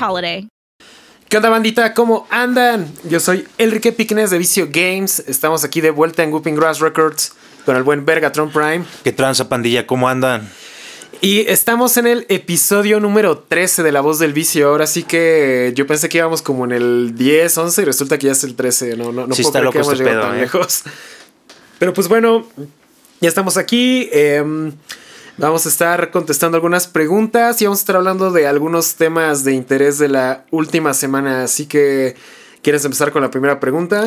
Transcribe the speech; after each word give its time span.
holiday. 0.00 0.48
¿Qué 1.28 1.38
onda, 1.38 1.48
bandita? 1.48 1.94
¿Cómo 1.94 2.26
andan? 2.30 2.92
Yo 3.04 3.18
soy 3.18 3.46
Enrique 3.58 3.92
Piquines 3.92 4.30
de 4.30 4.38
Vicio 4.38 4.68
Games. 4.70 5.24
Estamos 5.26 5.64
aquí 5.64 5.80
de 5.80 5.90
vuelta 5.90 6.22
en 6.22 6.32
Whooping 6.32 6.54
Grass 6.54 6.80
Records 6.80 7.32
con 7.64 7.76
el 7.76 7.82
buen 7.82 8.04
Vergatron 8.04 8.52
Prime. 8.52 8.84
¿Qué 9.02 9.12
tranza, 9.12 9.48
pandilla? 9.48 9.86
¿Cómo 9.86 10.08
andan? 10.08 10.48
Y 11.20 11.40
estamos 11.48 11.96
en 11.96 12.06
el 12.06 12.26
episodio 12.28 13.00
número 13.00 13.38
13 13.38 13.82
de 13.82 13.92
La 13.92 14.00
Voz 14.00 14.18
del 14.18 14.32
Vicio. 14.32 14.68
Ahora 14.68 14.86
sí 14.86 15.04
que 15.04 15.72
yo 15.74 15.86
pensé 15.86 16.08
que 16.08 16.18
íbamos 16.18 16.42
como 16.42 16.66
en 16.66 16.72
el 16.72 17.14
10, 17.16 17.56
11 17.56 17.82
y 17.82 17.84
resulta 17.84 18.18
que 18.18 18.26
ya 18.26 18.32
es 18.32 18.44
el 18.44 18.54
13. 18.54 18.96
No, 18.96 19.10
no, 19.10 19.26
no 19.26 19.34
Sí 19.34 19.42
puedo 19.42 19.48
está 19.48 19.58
creer 19.60 19.72
que 19.72 19.78
hemos 19.78 19.92
este 19.92 20.04
llegado 20.04 20.20
pedo, 20.20 20.30
tan 20.30 20.38
¿eh? 20.38 20.42
lejos. 20.42 20.82
Pero 21.78 21.92
pues 21.94 22.08
bueno, 22.08 22.46
ya 23.20 23.28
estamos 23.28 23.56
aquí. 23.56 24.08
em, 24.12 24.72
vamos 25.38 25.66
a 25.66 25.68
estar 25.68 26.10
contestando 26.10 26.56
algunas 26.56 26.86
preguntas 26.86 27.60
y 27.60 27.64
vamos 27.64 27.80
a 27.80 27.82
estar 27.82 27.96
hablando 27.96 28.30
de 28.30 28.46
algunos 28.46 28.94
temas 28.94 29.44
de 29.44 29.52
interés 29.54 29.98
de 29.98 30.08
la 30.08 30.44
última 30.50 30.94
semana. 30.94 31.42
Así 31.44 31.66
que, 31.66 32.16
¿quieres 32.62 32.84
empezar 32.84 33.10
con 33.12 33.22
la 33.22 33.30
primera 33.30 33.60
pregunta? 33.60 34.04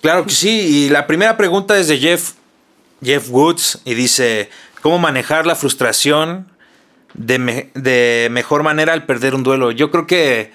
Claro 0.00 0.24
que 0.26 0.32
sí. 0.32 0.50
Y 0.50 0.88
la 0.88 1.06
primera 1.06 1.36
pregunta 1.36 1.78
es 1.78 1.88
de 1.88 1.98
Jeff, 1.98 2.32
Jeff 3.02 3.28
Woods 3.30 3.80
y 3.84 3.94
dice, 3.94 4.50
¿cómo 4.80 4.98
manejar 4.98 5.46
la 5.46 5.54
frustración 5.56 6.48
de, 7.14 7.38
me- 7.38 7.70
de 7.74 8.28
mejor 8.30 8.62
manera 8.62 8.92
al 8.92 9.04
perder 9.06 9.34
un 9.34 9.42
duelo? 9.42 9.70
Yo 9.70 9.90
creo 9.90 10.06
que, 10.06 10.52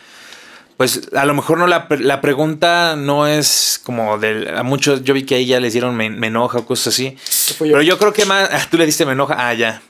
pues 0.78 1.10
a 1.16 1.26
lo 1.26 1.34
mejor 1.34 1.58
no 1.58 1.68
la, 1.68 1.88
la 1.90 2.22
pregunta 2.22 2.96
no 2.98 3.26
es 3.28 3.80
como 3.84 4.18
de... 4.18 4.54
A 4.56 4.64
muchos, 4.64 5.04
yo 5.04 5.14
vi 5.14 5.24
que 5.24 5.36
ahí 5.36 5.46
ya 5.46 5.60
les 5.60 5.74
dieron 5.74 5.96
me, 5.96 6.10
me 6.10 6.28
enoja 6.28 6.60
o 6.60 6.66
cosas 6.66 6.94
así. 6.94 7.16
yo. 7.16 7.56
Pero 7.60 7.82
yo 7.82 7.98
creo 7.98 8.14
que 8.14 8.26
más... 8.26 8.50
ah, 8.52 8.66
Tú 8.70 8.78
le 8.78 8.86
diste 8.86 9.06
me 9.06 9.14
enoja. 9.14 9.36
Ah, 9.38 9.54
ya. 9.54 9.82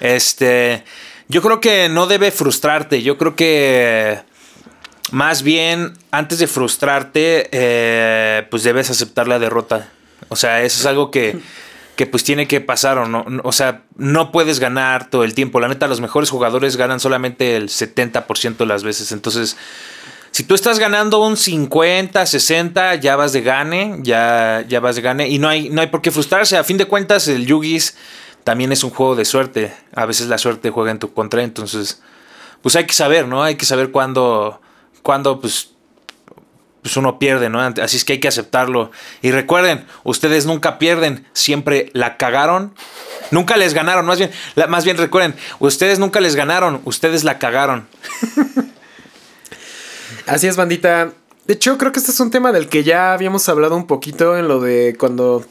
Este... 0.00 0.84
Yo 1.28 1.42
creo 1.42 1.60
que 1.60 1.88
no 1.88 2.06
debe 2.06 2.30
frustrarte. 2.30 3.02
Yo 3.02 3.18
creo 3.18 3.36
que... 3.36 4.20
Más 5.12 5.42
bien, 5.42 5.92
antes 6.10 6.40
de 6.40 6.48
frustrarte, 6.48 7.48
eh, 7.52 8.46
pues 8.50 8.64
debes 8.64 8.90
aceptar 8.90 9.28
la 9.28 9.38
derrota. 9.38 9.88
O 10.28 10.36
sea, 10.36 10.62
eso 10.62 10.80
es 10.80 10.86
algo 10.86 11.12
que, 11.12 11.38
que 11.94 12.06
pues 12.06 12.24
tiene 12.24 12.48
que 12.48 12.60
pasar 12.60 12.98
o 12.98 13.06
no. 13.06 13.24
O 13.44 13.52
sea, 13.52 13.82
no 13.96 14.32
puedes 14.32 14.58
ganar 14.58 15.08
todo 15.08 15.22
el 15.22 15.34
tiempo. 15.34 15.60
La 15.60 15.68
neta, 15.68 15.86
los 15.86 16.00
mejores 16.00 16.30
jugadores 16.30 16.76
ganan 16.76 16.98
solamente 16.98 17.56
el 17.56 17.68
70% 17.68 18.56
de 18.56 18.66
las 18.66 18.82
veces. 18.82 19.12
Entonces, 19.12 19.56
si 20.32 20.42
tú 20.42 20.54
estás 20.54 20.78
ganando 20.78 21.24
un 21.24 21.36
50, 21.36 22.26
60, 22.26 22.96
ya 22.96 23.16
vas 23.16 23.32
de 23.32 23.42
gane, 23.42 24.00
ya, 24.02 24.64
ya 24.68 24.80
vas 24.80 24.96
de 24.96 25.02
gane. 25.02 25.28
Y 25.28 25.38
no 25.38 25.48
hay, 25.48 25.70
no 25.70 25.80
hay 25.80 25.86
por 25.86 26.02
qué 26.02 26.10
frustrarse. 26.10 26.56
A 26.56 26.64
fin 26.64 26.76
de 26.76 26.86
cuentas, 26.86 27.28
el 27.28 27.46
Yugis 27.46 27.96
también 28.46 28.70
es 28.70 28.84
un 28.84 28.90
juego 28.90 29.16
de 29.16 29.24
suerte. 29.24 29.74
A 29.92 30.06
veces 30.06 30.28
la 30.28 30.38
suerte 30.38 30.70
juega 30.70 30.92
en 30.92 31.00
tu 31.00 31.12
contra. 31.12 31.42
Entonces, 31.42 32.00
pues 32.62 32.76
hay 32.76 32.86
que 32.86 32.94
saber, 32.94 33.26
¿no? 33.26 33.42
Hay 33.42 33.56
que 33.56 33.66
saber 33.66 33.90
cuándo, 33.90 34.60
cuándo 35.02 35.40
pues, 35.40 35.70
pues 36.80 36.96
uno 36.96 37.18
pierde, 37.18 37.50
¿no? 37.50 37.60
Así 37.60 37.96
es 37.96 38.04
que 38.04 38.12
hay 38.12 38.20
que 38.20 38.28
aceptarlo. 38.28 38.92
Y 39.20 39.32
recuerden, 39.32 39.84
ustedes 40.04 40.46
nunca 40.46 40.78
pierden, 40.78 41.26
siempre 41.32 41.90
la 41.92 42.18
cagaron. 42.18 42.72
Nunca 43.32 43.56
les 43.56 43.74
ganaron, 43.74 44.06
más 44.06 44.18
bien, 44.18 44.30
la- 44.54 44.68
más 44.68 44.84
bien 44.84 44.96
recuerden, 44.96 45.34
ustedes 45.58 45.98
nunca 45.98 46.20
les 46.20 46.36
ganaron, 46.36 46.80
ustedes 46.84 47.24
la 47.24 47.40
cagaron. 47.40 47.88
Así 50.28 50.46
es, 50.46 50.54
bandita. 50.56 51.10
De 51.46 51.54
hecho, 51.54 51.78
creo 51.78 51.90
que 51.90 51.98
este 51.98 52.12
es 52.12 52.20
un 52.20 52.30
tema 52.30 52.52
del 52.52 52.68
que 52.68 52.84
ya 52.84 53.12
habíamos 53.12 53.48
hablado 53.48 53.76
un 53.76 53.88
poquito 53.88 54.36
en 54.36 54.46
lo 54.46 54.60
de 54.60 54.96
cuando 54.98 55.44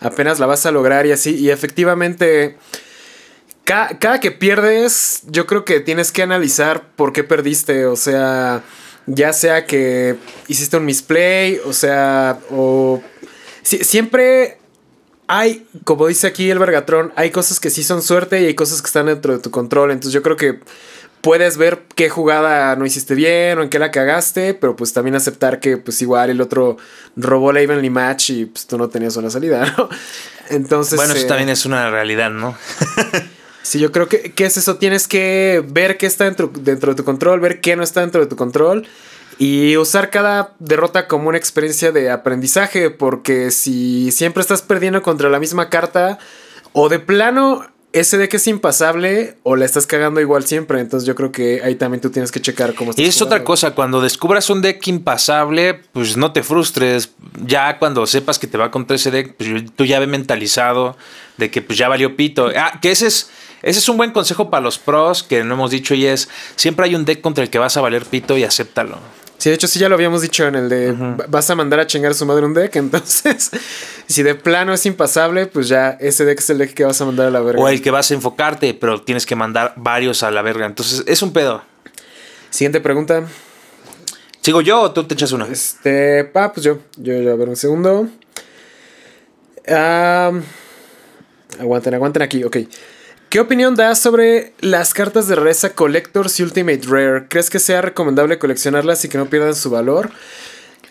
apenas 0.00 0.38
la 0.38 0.46
vas 0.46 0.66
a 0.66 0.70
lograr 0.70 1.06
y 1.06 1.12
así. 1.12 1.36
Y 1.36 1.50
efectivamente, 1.50 2.56
ca- 3.64 3.98
cada, 3.98 4.20
que 4.20 4.30
pierdes, 4.30 5.22
yo 5.26 5.46
creo 5.46 5.64
que 5.64 5.80
tienes 5.80 6.12
que 6.12 6.22
analizar 6.22 6.88
por 6.96 7.12
qué 7.12 7.24
perdiste. 7.24 7.86
O 7.86 7.96
sea, 7.96 8.62
ya 9.06 9.32
sea 9.32 9.66
que 9.66 10.16
hiciste 10.48 10.76
un 10.76 10.84
misplay, 10.84 11.60
o 11.64 11.72
sea, 11.72 12.38
o... 12.50 13.02
si- 13.62 13.84
siempre 13.84 14.58
hay, 15.26 15.66
como 15.84 16.06
dice 16.08 16.26
aquí 16.26 16.50
el 16.50 16.58
Vergatrón, 16.58 17.12
hay 17.14 17.30
cosas 17.30 17.60
que 17.60 17.70
sí 17.70 17.82
son 17.84 18.02
suerte 18.02 18.40
y 18.42 18.46
hay 18.46 18.54
cosas 18.54 18.82
que 18.82 18.86
están 18.86 19.06
dentro 19.06 19.32
de 19.32 19.38
tu 19.38 19.50
control. 19.50 19.92
Entonces 19.92 20.12
yo 20.12 20.22
creo 20.22 20.36
que 20.36 20.58
puedes 21.20 21.56
ver 21.56 21.82
qué 21.94 22.08
jugada 22.08 22.76
no 22.76 22.86
hiciste 22.86 23.14
bien 23.14 23.58
o 23.58 23.62
en 23.62 23.68
qué 23.68 23.78
la 23.78 23.90
cagaste, 23.90 24.54
pero 24.54 24.76
pues 24.76 24.92
también 24.92 25.14
aceptar 25.14 25.60
que 25.60 25.76
pues 25.76 26.00
igual 26.02 26.30
el 26.30 26.40
otro 26.40 26.76
robó 27.16 27.52
la 27.52 27.60
evenly 27.60 27.90
match 27.90 28.30
y 28.30 28.46
pues 28.46 28.66
tú 28.66 28.78
no 28.78 28.88
tenías 28.88 29.16
una 29.16 29.30
salida, 29.30 29.74
¿no? 29.78 29.88
Entonces... 30.48 30.96
bueno, 30.96 31.14
eso 31.14 31.24
eh, 31.24 31.28
también 31.28 31.48
es 31.48 31.66
una 31.66 31.90
realidad, 31.90 32.30
¿no? 32.30 32.56
Sí, 33.62 33.78
yo 33.78 33.92
creo 33.92 34.08
que, 34.08 34.32
que 34.32 34.46
es 34.46 34.56
eso. 34.56 34.76
Tienes 34.76 35.06
que 35.06 35.62
ver 35.68 35.98
qué 35.98 36.06
está 36.06 36.24
dentro, 36.24 36.50
dentro 36.52 36.92
de 36.92 36.96
tu 36.96 37.04
control, 37.04 37.40
ver 37.40 37.60
qué 37.60 37.76
no 37.76 37.82
está 37.82 38.00
dentro 38.00 38.20
de 38.20 38.26
tu 38.26 38.34
control 38.34 38.86
y 39.38 39.76
usar 39.76 40.10
cada 40.10 40.54
derrota 40.58 41.06
como 41.06 41.28
una 41.28 41.38
experiencia 41.38 41.92
de 41.92 42.10
aprendizaje. 42.10 42.90
Porque 42.90 43.50
si 43.50 44.12
siempre 44.12 44.40
estás 44.40 44.62
perdiendo 44.62 45.02
contra 45.02 45.28
la 45.28 45.38
misma 45.38 45.68
carta, 45.68 46.18
o 46.72 46.88
de 46.88 46.98
plano 46.98 47.66
ese 47.92 48.18
deck 48.18 48.34
es 48.34 48.46
impasable, 48.46 49.36
o 49.42 49.56
la 49.56 49.64
estás 49.64 49.86
cagando 49.86 50.20
igual 50.20 50.44
siempre. 50.44 50.80
Entonces 50.80 51.06
yo 51.06 51.14
creo 51.14 51.32
que 51.32 51.60
ahí 51.64 51.74
también 51.74 52.00
tú 52.00 52.10
tienes 52.10 52.30
que 52.30 52.40
checar 52.40 52.74
cómo 52.74 52.90
estás 52.90 53.04
Y 53.04 53.08
es 53.08 53.20
otra 53.20 53.42
cosa, 53.42 53.74
cuando 53.74 54.00
descubras 54.00 54.48
un 54.50 54.62
deck 54.62 54.86
impasable, 54.88 55.80
pues 55.92 56.16
no 56.16 56.32
te 56.32 56.42
frustres. 56.42 57.10
Ya 57.44 57.78
cuando 57.78 58.06
sepas 58.06 58.38
que 58.38 58.46
te 58.46 58.58
va 58.58 58.70
contra 58.70 58.96
ese 58.96 59.10
deck, 59.10 59.34
pues 59.34 59.48
tú 59.74 59.84
ya 59.84 59.98
ve 59.98 60.06
mentalizado 60.06 60.96
de 61.36 61.50
que 61.50 61.62
pues 61.62 61.78
ya 61.78 61.88
valió 61.88 62.16
pito. 62.16 62.50
Ah, 62.56 62.78
que 62.80 62.90
ese 62.90 63.08
es, 63.08 63.30
ese 63.62 63.78
es 63.78 63.88
un 63.88 63.96
buen 63.96 64.12
consejo 64.12 64.50
para 64.50 64.62
los 64.62 64.78
pros 64.78 65.22
que 65.22 65.42
no 65.42 65.54
hemos 65.54 65.70
dicho 65.70 65.94
y 65.94 66.06
es, 66.06 66.28
siempre 66.56 66.86
hay 66.86 66.94
un 66.94 67.04
deck 67.04 67.20
contra 67.20 67.42
el 67.42 67.50
que 67.50 67.58
vas 67.58 67.76
a 67.76 67.80
valer 67.80 68.04
pito 68.04 68.36
y 68.38 68.44
acéptalo. 68.44 68.98
Sí, 69.40 69.48
de 69.48 69.54
hecho 69.54 69.66
sí 69.66 69.78
ya 69.78 69.88
lo 69.88 69.94
habíamos 69.94 70.20
dicho 70.20 70.46
en 70.46 70.54
el 70.54 70.68
de 70.68 70.92
va- 70.92 71.24
vas 71.28 71.48
a 71.48 71.54
mandar 71.54 71.80
a 71.80 71.86
chingar 71.86 72.10
a 72.12 72.14
su 72.14 72.26
madre 72.26 72.44
un 72.44 72.52
deck, 72.52 72.76
entonces 72.76 73.50
si 74.06 74.22
de 74.22 74.34
plano 74.34 74.74
es 74.74 74.84
impasable, 74.84 75.46
pues 75.46 75.66
ya 75.68 75.96
ese 75.98 76.26
deck 76.26 76.38
es 76.40 76.50
el 76.50 76.58
deck 76.58 76.74
que 76.74 76.84
vas 76.84 77.00
a 77.00 77.06
mandar 77.06 77.26
a 77.26 77.30
la 77.30 77.40
verga. 77.40 77.62
O 77.62 77.66
el 77.68 77.80
que 77.80 77.90
vas 77.90 78.10
a 78.10 78.14
enfocarte, 78.14 78.74
pero 78.74 79.00
tienes 79.00 79.24
que 79.24 79.34
mandar 79.36 79.72
varios 79.76 80.22
a 80.22 80.30
la 80.30 80.42
verga. 80.42 80.66
Entonces 80.66 81.04
es 81.06 81.22
un 81.22 81.32
pedo. 81.32 81.62
Siguiente 82.50 82.80
pregunta. 82.82 83.24
¿Sigo 84.42 84.60
yo 84.60 84.80
o 84.82 84.90
tú 84.92 85.04
te 85.04 85.14
echas 85.14 85.32
una? 85.32 85.46
Este, 85.46 86.24
pa, 86.24 86.52
pues 86.52 86.64
yo, 86.64 86.78
yo, 86.98 87.14
yo, 87.22 87.32
a 87.32 87.36
ver 87.36 87.48
un 87.48 87.56
segundo. 87.56 88.08
Aguanten, 91.58 91.94
aguanten 91.94 92.22
aquí, 92.22 92.44
ok. 92.44 92.56
¿Qué 93.30 93.38
opinión 93.38 93.76
das 93.76 94.00
sobre 94.00 94.54
las 94.58 94.92
cartas 94.92 95.28
de 95.28 95.36
rareza 95.36 95.76
Collectors 95.76 96.40
y 96.40 96.42
Ultimate 96.42 96.80
Rare? 96.84 97.28
¿Crees 97.28 97.48
que 97.48 97.60
sea 97.60 97.80
recomendable 97.80 98.40
coleccionarlas 98.40 99.04
y 99.04 99.08
que 99.08 99.18
no 99.18 99.26
pierdan 99.26 99.54
su 99.54 99.70
valor? 99.70 100.10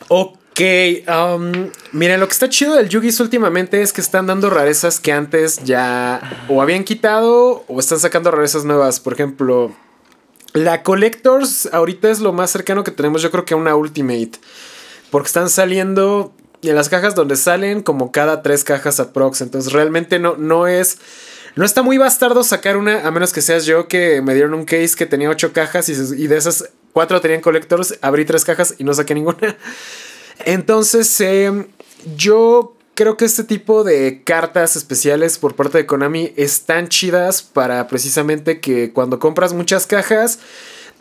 Ok, 0.08 0.62
um, 1.10 1.70
miren, 1.92 2.22
lo 2.22 2.28
que 2.28 2.32
está 2.32 2.48
chido 2.48 2.76
del 2.76 2.88
Yugis 2.88 3.20
últimamente 3.20 3.82
es 3.82 3.92
que 3.92 4.00
están 4.00 4.26
dando 4.26 4.50
rarezas 4.50 5.02
que 5.02 5.12
antes 5.12 5.66
ya 5.66 6.46
o 6.48 6.62
habían 6.62 6.86
quitado 6.86 7.66
o 7.68 7.78
están 7.78 8.00
sacando 8.00 8.32
rarezas 8.32 8.64
nuevas. 8.64 9.02
Por 9.02 9.12
ejemplo, 9.12 9.76
la 10.54 10.82
Collectors 10.82 11.68
ahorita 11.74 12.10
es 12.10 12.22
lo 12.22 12.32
más 12.32 12.52
cercano 12.52 12.86
que 12.86 12.92
tenemos, 12.92 13.22
yo 13.22 13.32
creo 13.32 13.44
que 13.44 13.54
a 13.54 13.58
una 13.58 13.76
Ultimate. 13.76 14.32
Porque 15.12 15.28
están 15.28 15.50
saliendo 15.50 16.34
en 16.62 16.76
las 16.78 16.88
cajas 16.88 17.16
donde 17.16 17.36
salen 17.36 17.84
como 17.84 18.14
cada 18.14 18.42
tres 18.44 18.64
cajas 18.64 19.02
aprox. 19.02 19.42
Entonces 19.42 19.74
realmente 19.74 20.20
no, 20.20 20.38
no 20.38 20.68
es... 20.68 21.00
No 21.60 21.66
está 21.66 21.82
muy 21.82 21.98
bastardo 21.98 22.42
sacar 22.46 22.78
una, 22.78 23.06
a 23.06 23.12
menos 23.12 23.34
que 23.34 23.42
seas 23.42 23.66
yo 23.66 23.90
que 23.90 24.22
me 24.22 24.34
dieron 24.34 24.54
un 24.54 24.64
case 24.64 24.96
que 24.98 25.06
tenía 25.06 25.30
ocho 25.30 25.52
cajas 25.52 25.90
y, 25.90 26.28
de 26.28 26.38
esas 26.38 26.70
cuatro 26.94 27.20
tenían 27.20 27.42
collectors, 27.42 28.00
abrí 28.00 28.24
tres 28.24 28.46
cajas 28.46 28.76
y 28.78 28.86
no 28.86 28.94
saqué 28.94 29.14
ninguna. 29.14 29.58
Entonces, 30.46 31.20
em, 31.20 31.68
yo 32.16 32.78
creo 32.96 33.18
que 33.18 33.26
este 33.26 33.44
tipo 33.44 33.84
de 33.84 34.24
cartas 34.24 34.78
especiales 34.78 35.38
por 35.38 35.58
parte 35.58 35.80
de 35.80 35.86
Konami 35.86 36.32
están 36.38 36.88
chidas 36.88 37.42
para 37.42 37.90
precisamente 37.90 38.62
que 38.62 38.94
cuando 38.94 39.20
compras 39.20 39.52
muchas 39.52 39.86
cajas 39.86 40.40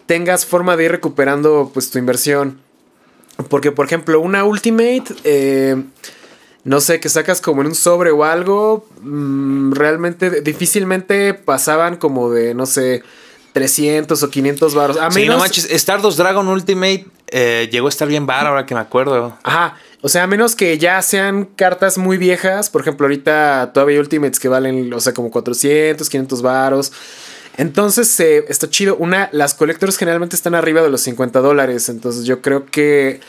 tengas 0.07 0.45
forma 0.45 0.77
de 0.77 0.87
ir 0.87 0.91
recuperando 0.91 1.71
pues 1.73 1.89
tu 1.93 2.01
inversión. 2.01 2.61
Porque, 3.49 3.71
por 3.71 3.87
ejemplo, 3.87 4.21
una 4.21 4.43
Ultimate, 4.43 5.05
eh, 5.23 5.85
no 6.69 6.83
sé, 6.83 7.01
que 7.01 7.09
sacas 7.09 7.41
como 7.41 7.63
en 7.63 7.69
un 7.69 7.75
sobre 7.75 8.11
o 8.11 8.25
algo, 8.25 8.87
mm, 9.01 9.73
realmente 9.73 10.43
difícilmente 10.43 11.33
pasaban 11.33 11.97
como 11.97 12.31
de, 12.31 12.53
no 12.53 12.67
sé, 12.67 13.03
300 13.55 14.23
o 14.23 14.29
500 14.29 14.75
baros. 14.75 14.99
A 14.99 15.11
Sí, 15.11 15.21
menos, 15.21 15.37
no 15.37 15.43
manches, 15.43 15.65
Stardust 15.71 16.19
Dragon 16.19 16.47
Ultimate 16.47 17.07
eh, 17.29 17.71
llegó 17.73 17.87
a 17.87 17.89
estar 17.89 18.07
bien 18.07 18.27
bar 18.27 18.47
ahora 18.47 18.67
que 18.67 18.75
me 18.75 18.83
acuerdo. 18.83 19.39
Ajá, 19.45 19.79
o 20.03 20.11
sea, 20.11 20.25
a 20.25 20.27
menos 20.27 20.55
que 20.55 20.77
ya 20.77 21.01
sean 21.01 21.47
cartas 21.47 21.97
muy 21.97 22.19
viejas, 22.19 22.69
por 22.69 22.83
ejemplo, 22.83 23.07
ahorita 23.07 23.71
todavía 23.73 23.95
hay 23.95 24.01
Ultimates 24.01 24.39
que 24.39 24.49
valen, 24.49 24.93
o 24.93 25.01
sea, 25.01 25.15
como 25.15 25.31
400, 25.31 26.07
500 26.07 26.43
varos. 26.43 26.93
Entonces, 27.57 28.21
eh, 28.21 28.45
está 28.49 28.69
chido. 28.69 28.95
Una, 28.97 29.31
las 29.33 29.55
collectors 29.55 29.97
generalmente 29.97 30.37
están 30.37 30.55
arriba 30.55 30.83
de 30.83 30.91
los 30.91 31.01
50 31.01 31.41
dólares, 31.41 31.89
entonces 31.89 32.27
yo 32.27 32.43
creo 32.43 32.67
que... 32.67 33.21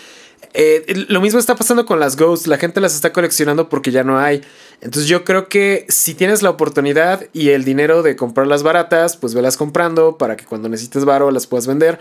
eh, 0.53 1.05
lo 1.07 1.21
mismo 1.21 1.39
está 1.39 1.55
pasando 1.55 1.85
con 1.85 1.99
las 1.99 2.17
Ghosts, 2.17 2.47
la 2.47 2.57
gente 2.57 2.81
las 2.81 2.95
está 2.95 3.13
coleccionando 3.13 3.69
porque 3.69 3.91
ya 3.91 4.03
no 4.03 4.19
hay. 4.19 4.41
Entonces 4.81 5.07
yo 5.07 5.23
creo 5.23 5.47
que 5.49 5.85
si 5.89 6.13
tienes 6.13 6.41
la 6.41 6.49
oportunidad 6.49 7.27
y 7.33 7.49
el 7.49 7.63
dinero 7.63 8.01
de 8.01 8.15
comprarlas 8.15 8.63
baratas, 8.63 9.17
pues 9.17 9.33
velas 9.33 9.57
comprando 9.57 10.17
para 10.17 10.37
que 10.37 10.45
cuando 10.45 10.69
necesites 10.69 11.05
varo 11.05 11.31
las 11.31 11.47
puedas 11.47 11.67
vender. 11.67 11.99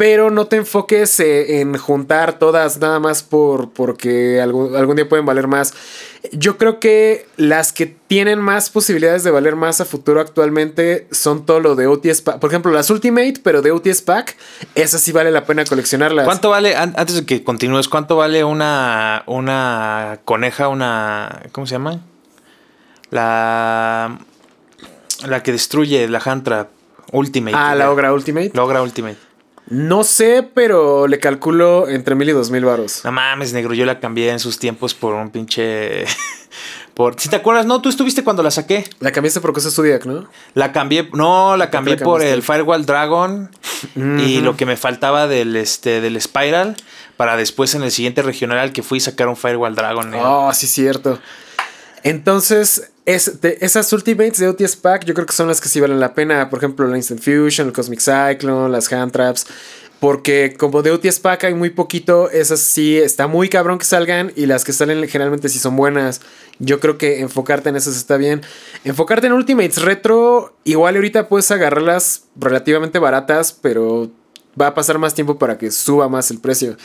Pero 0.00 0.30
no 0.30 0.46
te 0.46 0.56
enfoques 0.56 1.20
eh, 1.20 1.60
en 1.60 1.76
juntar 1.76 2.38
todas 2.38 2.78
nada 2.80 2.98
más 3.00 3.22
por, 3.22 3.68
porque 3.68 4.40
algún, 4.40 4.74
algún 4.74 4.96
día 4.96 5.06
pueden 5.06 5.26
valer 5.26 5.46
más. 5.46 5.74
Yo 6.32 6.56
creo 6.56 6.80
que 6.80 7.26
las 7.36 7.74
que 7.74 7.84
tienen 8.06 8.38
más 8.40 8.70
posibilidades 8.70 9.24
de 9.24 9.30
valer 9.30 9.56
más 9.56 9.82
a 9.82 9.84
futuro 9.84 10.22
actualmente 10.22 11.06
son 11.10 11.44
todo 11.44 11.60
lo 11.60 11.74
de 11.76 11.86
OTS 11.86 12.22
Pack. 12.22 12.38
Por 12.38 12.48
ejemplo, 12.48 12.72
las 12.72 12.88
Ultimate, 12.88 13.34
pero 13.42 13.60
de 13.60 13.72
OTS 13.72 14.00
Pack, 14.00 14.38
esas 14.74 15.02
sí 15.02 15.12
vale 15.12 15.30
la 15.32 15.44
pena 15.44 15.66
coleccionarlas. 15.66 16.24
¿Cuánto 16.24 16.48
vale, 16.48 16.76
an- 16.76 16.94
antes 16.96 17.16
de 17.16 17.26
que 17.26 17.44
continúes, 17.44 17.86
cuánto 17.86 18.16
vale 18.16 18.42
una, 18.42 19.22
una 19.26 20.20
coneja, 20.24 20.68
una, 20.68 21.42
¿cómo 21.52 21.66
se 21.66 21.72
llama? 21.72 22.00
La, 23.10 24.18
la 25.26 25.42
que 25.42 25.52
destruye 25.52 26.08
la 26.08 26.22
hand 26.24 26.44
trap 26.44 26.68
Ultimate. 27.12 27.54
Ah, 27.54 27.74
la 27.74 27.90
Ogra 27.90 28.14
Ultimate. 28.14 28.52
La 28.54 28.64
Ogra 28.64 28.80
Ultimate. 28.80 29.18
No 29.70 30.02
sé, 30.02 30.42
pero 30.52 31.06
le 31.06 31.20
calculo 31.20 31.88
entre 31.88 32.16
mil 32.16 32.28
y 32.28 32.32
dos 32.32 32.50
mil 32.50 32.64
varos. 32.64 33.02
No 33.04 33.12
mames, 33.12 33.52
negro, 33.52 33.72
yo 33.72 33.86
la 33.86 34.00
cambié 34.00 34.30
en 34.30 34.40
sus 34.40 34.58
tiempos 34.58 34.94
por 34.94 35.14
un 35.14 35.30
pinche... 35.30 36.04
por, 36.94 37.18
si 37.20 37.28
te 37.28 37.36
acuerdas, 37.36 37.66
no, 37.66 37.80
tú 37.80 37.88
estuviste 37.88 38.24
cuando 38.24 38.42
la 38.42 38.50
saqué. 38.50 38.84
La 38.98 39.12
cambiaste 39.12 39.40
por 39.40 39.52
cosas 39.52 39.72
Zodiac, 39.72 40.04
¿no? 40.06 40.28
La 40.54 40.72
cambié, 40.72 41.08
no, 41.12 41.56
la 41.56 41.70
cambié 41.70 41.96
la 41.96 42.04
por 42.04 42.20
el 42.20 42.42
Firewall 42.42 42.84
Dragon 42.84 43.48
y 43.94 44.40
lo 44.40 44.56
que 44.56 44.66
me 44.66 44.76
faltaba 44.76 45.28
del, 45.28 45.54
este, 45.54 46.00
del 46.00 46.20
Spiral 46.20 46.76
para 47.16 47.36
después 47.36 47.74
en 47.76 47.84
el 47.84 47.92
siguiente 47.92 48.22
regional 48.22 48.58
al 48.58 48.72
que 48.72 48.82
fui 48.82 48.98
sacar 48.98 49.28
un 49.28 49.36
Firewall 49.36 49.76
Dragon. 49.76 50.10
negro. 50.10 50.46
Oh, 50.48 50.52
sí, 50.52 50.66
cierto. 50.66 51.20
Entonces, 52.02 52.90
es, 53.14 53.38
esas 53.42 53.92
Ultimates 53.92 54.38
de 54.38 54.48
OTS 54.48 54.76
Pack, 54.76 55.04
yo 55.04 55.14
creo 55.14 55.26
que 55.26 55.32
son 55.32 55.48
las 55.48 55.60
que 55.60 55.68
sí 55.68 55.80
valen 55.80 56.00
la 56.00 56.14
pena. 56.14 56.50
Por 56.50 56.58
ejemplo, 56.58 56.86
la 56.86 56.96
Instant 56.96 57.20
Fusion, 57.20 57.68
el 57.68 57.72
Cosmic 57.72 58.00
Cyclone, 58.00 58.70
las 58.70 58.92
Hand 58.92 59.12
Traps. 59.12 59.46
Porque 60.00 60.54
como 60.58 60.80
de 60.82 60.92
OTS 60.92 61.20
Pack 61.20 61.44
hay 61.44 61.54
muy 61.54 61.68
poquito, 61.70 62.30
esas 62.30 62.60
sí 62.60 62.96
está 62.96 63.26
muy 63.26 63.50
cabrón 63.50 63.78
que 63.78 63.84
salgan. 63.84 64.32
Y 64.34 64.46
las 64.46 64.64
que 64.64 64.72
salen 64.72 65.06
generalmente 65.08 65.48
sí 65.48 65.58
son 65.58 65.76
buenas. 65.76 66.22
Yo 66.58 66.80
creo 66.80 66.96
que 66.98 67.20
enfocarte 67.20 67.68
en 67.68 67.76
esas 67.76 67.96
está 67.96 68.16
bien. 68.16 68.42
Enfocarte 68.84 69.26
en 69.26 69.34
Ultimates 69.34 69.82
Retro, 69.82 70.56
igual 70.64 70.96
ahorita 70.96 71.28
puedes 71.28 71.50
agarrarlas 71.50 72.24
relativamente 72.36 72.98
baratas, 72.98 73.52
pero 73.52 74.10
va 74.60 74.68
a 74.68 74.74
pasar 74.74 74.98
más 74.98 75.14
tiempo 75.14 75.38
para 75.38 75.58
que 75.58 75.70
suba 75.70 76.08
más 76.08 76.30
el 76.30 76.38
precio. 76.38 76.76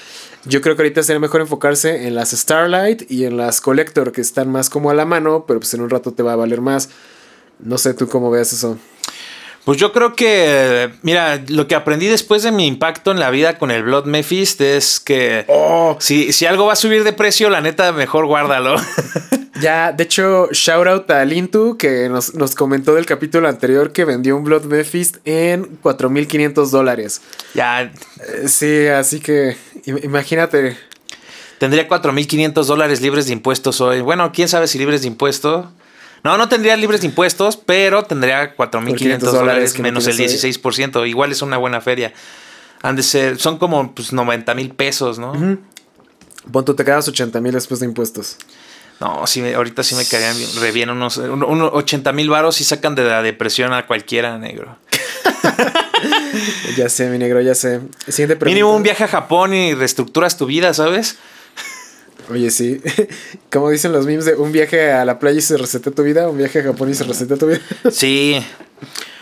Yo 0.46 0.62
creo 0.62 0.76
que 0.76 0.84
ahorita 0.84 1.04
sería 1.04 1.20
mejor 1.20 1.42
enfocarse 1.42 2.08
en 2.08 2.16
las 2.16 2.32
Starlight 2.32 3.10
y 3.12 3.26
en 3.26 3.38
las 3.38 3.62
Collector, 3.62 4.12
que 4.12 4.22
están 4.22 4.52
más 4.52 4.70
como 4.70 4.90
a 4.90 4.94
la 4.94 5.06
mano, 5.06 5.46
pero 5.48 5.60
pues 5.60 5.74
en 5.74 5.82
un 5.82 5.90
rato 5.90 6.14
te 6.14 6.24
va 6.24 6.34
a 6.34 6.36
valer 6.36 6.62
más. 6.62 6.90
No 7.60 7.78
sé 7.78 7.94
tú 7.94 8.08
cómo 8.08 8.32
veas 8.32 8.54
eso. 8.54 8.78
Pues 9.66 9.80
yo 9.80 9.92
creo 9.92 10.14
que, 10.14 10.92
mira, 11.02 11.44
lo 11.48 11.68
que 11.68 11.74
aprendí 11.74 12.06
después 12.06 12.44
de 12.44 12.52
mi 12.52 12.68
impacto 12.68 13.12
en 13.12 13.20
la 13.20 13.32
vida 13.32 13.58
con 13.58 13.72
el 13.72 13.82
Blood 13.82 14.06
Mephist 14.06 14.62
es 14.62 15.00
que 15.00 15.44
Oh, 15.48 15.98
si, 16.00 16.32
si 16.34 16.46
algo 16.46 16.68
va 16.68 16.74
a 16.74 16.76
subir 16.76 17.04
de 17.04 17.14
precio, 17.14 17.50
la 17.50 17.62
neta, 17.62 17.92
mejor 17.92 18.28
guárdalo. 18.28 18.76
ya, 19.62 19.92
de 19.92 20.04
hecho, 20.04 20.50
shout 20.52 20.88
out 20.88 21.10
a 21.12 21.24
Lintu, 21.26 21.78
que 21.78 22.10
nos, 22.10 22.34
nos 22.36 22.56
comentó 22.56 22.94
del 22.96 23.06
capítulo 23.06 23.48
anterior 23.48 23.92
que 23.94 24.04
vendió 24.06 24.36
un 24.36 24.44
Blood 24.44 24.64
Mephist 24.66 25.18
en 25.26 25.80
4.500 25.82 26.70
dólares. 26.70 27.22
ya 27.54 27.84
Eh, 27.84 28.48
Sí, 28.48 28.88
así 28.88 29.20
que 29.20 29.56
im- 29.86 30.04
imagínate. 30.04 30.78
tendría 31.58 31.88
4.500 31.88 32.66
dólares 32.68 33.02
libres 33.02 33.28
de 33.28 33.34
impuestos 33.34 33.80
hoy. 33.82 34.02
Bueno, 34.02 34.32
quién 34.34 34.50
sabe 34.50 34.68
si 34.68 34.78
libres 34.78 35.02
de 35.02 35.08
impuestos. 35.08 35.66
No, 36.24 36.38
no 36.38 36.50
tendría 36.50 36.76
libres 36.76 37.02
de 37.02 37.08
impuestos, 37.08 37.56
pero 37.56 38.04
tendría 38.04 38.56
4.500 38.56 39.20
dólares 39.32 39.78
no 39.78 39.84
menos 39.84 40.08
el 40.08 40.16
tienes 40.18 40.44
hoy. 40.44 40.52
16%. 40.52 41.08
Igual 41.08 41.32
es 41.32 41.42
una 41.42 41.58
buena 41.58 41.82
feria. 41.82 42.14
Han 42.82 42.96
de 42.96 43.04
ser, 43.04 43.38
son 43.40 43.58
como 43.58 43.94
pues, 43.94 44.12
90 44.12 44.54
mil 44.56 44.72
pesos, 44.72 45.18
¿no? 45.20 45.34
Pon 46.52 46.66
tú 46.66 46.74
te 46.76 46.84
quedas 46.84 47.08
80 47.08 47.40
mil 47.42 47.54
después 47.54 47.80
de 47.80 47.86
impuestos. 47.86 48.38
No, 49.02 49.28
sí, 49.28 49.42
ahorita 49.54 49.84
sí 49.84 49.94
me 49.96 50.06
caerían 50.06 50.38
bien- 50.38 50.50
re 50.60 50.72
bien 50.72 50.90
unos, 50.90 51.18
un- 51.18 51.44
unos 51.44 51.72
80 51.74 52.14
mil 52.14 52.30
varos 52.30 52.62
y 52.62 52.64
sacan 52.64 52.96
de 52.96 53.04
la 53.04 53.22
depresión 53.22 53.74
a 53.74 53.86
cualquiera, 53.88 54.38
negro. 54.38 54.78
Ya 56.78 56.90
sé, 56.90 57.10
mi 57.10 57.18
negro, 57.18 57.42
ya 57.42 57.56
sé. 57.56 57.80
Siguiente 58.08 58.36
pregunta. 58.36 58.46
Mínimo 58.46 58.76
un 58.76 58.84
viaje 58.84 59.04
a 59.04 59.08
Japón 59.08 59.54
y 59.54 59.74
reestructuras 59.74 60.38
tu 60.38 60.46
vida, 60.46 60.74
¿sabes? 60.74 61.18
Oye, 62.30 62.52
sí. 62.52 62.82
Como 63.52 63.70
dicen 63.70 63.92
los 63.94 64.06
memes 64.06 64.26
de 64.26 64.36
un 64.36 64.52
viaje 64.52 64.92
a 64.92 65.06
la 65.06 65.20
playa 65.20 65.40
y 65.40 65.42
se 65.42 65.58
resetea 65.58 65.94
tu 65.94 66.04
vida, 66.04 66.28
un 66.28 66.38
viaje 66.38 66.60
a 66.60 66.64
Japón 66.64 66.90
y 66.90 66.94
se 66.94 67.04
resetea 67.06 67.38
tu 67.38 67.48
vida. 67.48 67.60
Sí. 67.92 68.44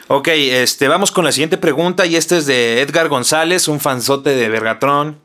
Ok, 0.07 0.27
este, 0.29 0.87
vamos 0.87 1.11
con 1.11 1.23
la 1.25 1.31
siguiente 1.31 1.57
pregunta 1.57 2.05
y 2.05 2.15
este 2.15 2.37
es 2.37 2.45
de 2.45 2.81
Edgar 2.81 3.07
González, 3.07 3.67
un 3.67 3.79
fanzote 3.79 4.31
de 4.31 4.49
Vergatron. 4.49 5.17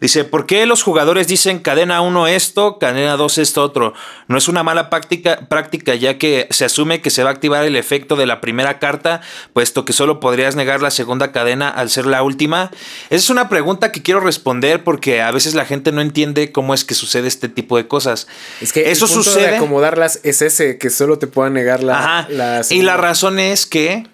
Dice, 0.00 0.24
¿por 0.24 0.46
qué 0.46 0.64
los 0.66 0.82
jugadores 0.82 1.28
dicen 1.28 1.58
cadena 1.58 2.00
1 2.00 2.26
esto, 2.28 2.78
cadena 2.78 3.16
2 3.16 3.38
esto 3.38 3.62
otro? 3.62 3.92
No 4.28 4.38
es 4.38 4.48
una 4.48 4.62
mala 4.62 4.88
práctica, 4.88 5.46
práctica 5.48 5.94
ya 5.94 6.16
que 6.16 6.46
se 6.50 6.64
asume 6.64 7.02
que 7.02 7.10
se 7.10 7.22
va 7.22 7.30
a 7.30 7.32
activar 7.32 7.64
el 7.64 7.76
efecto 7.76 8.16
de 8.16 8.26
la 8.26 8.40
primera 8.40 8.78
carta, 8.78 9.20
puesto 9.52 9.84
que 9.84 9.92
solo 9.92 10.18
podrías 10.18 10.56
negar 10.56 10.80
la 10.80 10.90
segunda 10.90 11.32
cadena 11.32 11.68
al 11.68 11.90
ser 11.90 12.06
la 12.06 12.22
última. 12.22 12.70
Esa 13.10 13.24
es 13.24 13.30
una 13.30 13.48
pregunta 13.48 13.92
que 13.92 14.02
quiero 14.02 14.20
responder 14.20 14.84
porque 14.84 15.20
a 15.20 15.30
veces 15.30 15.54
la 15.54 15.66
gente 15.66 15.92
no 15.92 16.00
entiende 16.00 16.50
cómo 16.50 16.72
es 16.72 16.84
que 16.84 16.94
sucede 16.94 17.28
este 17.28 17.48
tipo 17.48 17.76
de 17.76 17.86
cosas. 17.86 18.26
Es 18.60 18.72
que 18.72 18.90
eso 18.90 19.04
el 19.04 19.12
punto 19.12 19.30
sucede. 19.30 19.50
de 19.50 19.56
acomodarlas 19.56 20.20
es 20.22 20.40
ese, 20.42 20.78
que 20.78 20.90
solo 20.90 21.18
te 21.18 21.26
puedan 21.26 21.52
negar 21.52 21.82
la. 21.82 21.98
Ajá. 21.98 22.26
la 22.30 22.62
y 22.70 22.82
la 22.82 22.96
razón 22.96 23.38
es 23.38 23.66
que 23.66 24.06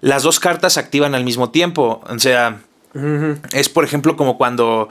las 0.00 0.22
dos 0.22 0.40
cartas 0.40 0.74
se 0.74 0.80
activan 0.80 1.14
al 1.14 1.24
mismo 1.24 1.50
tiempo. 1.50 2.02
O 2.08 2.18
sea, 2.18 2.60
es 3.52 3.68
por 3.68 3.84
ejemplo 3.84 4.16
como 4.16 4.36
cuando. 4.36 4.88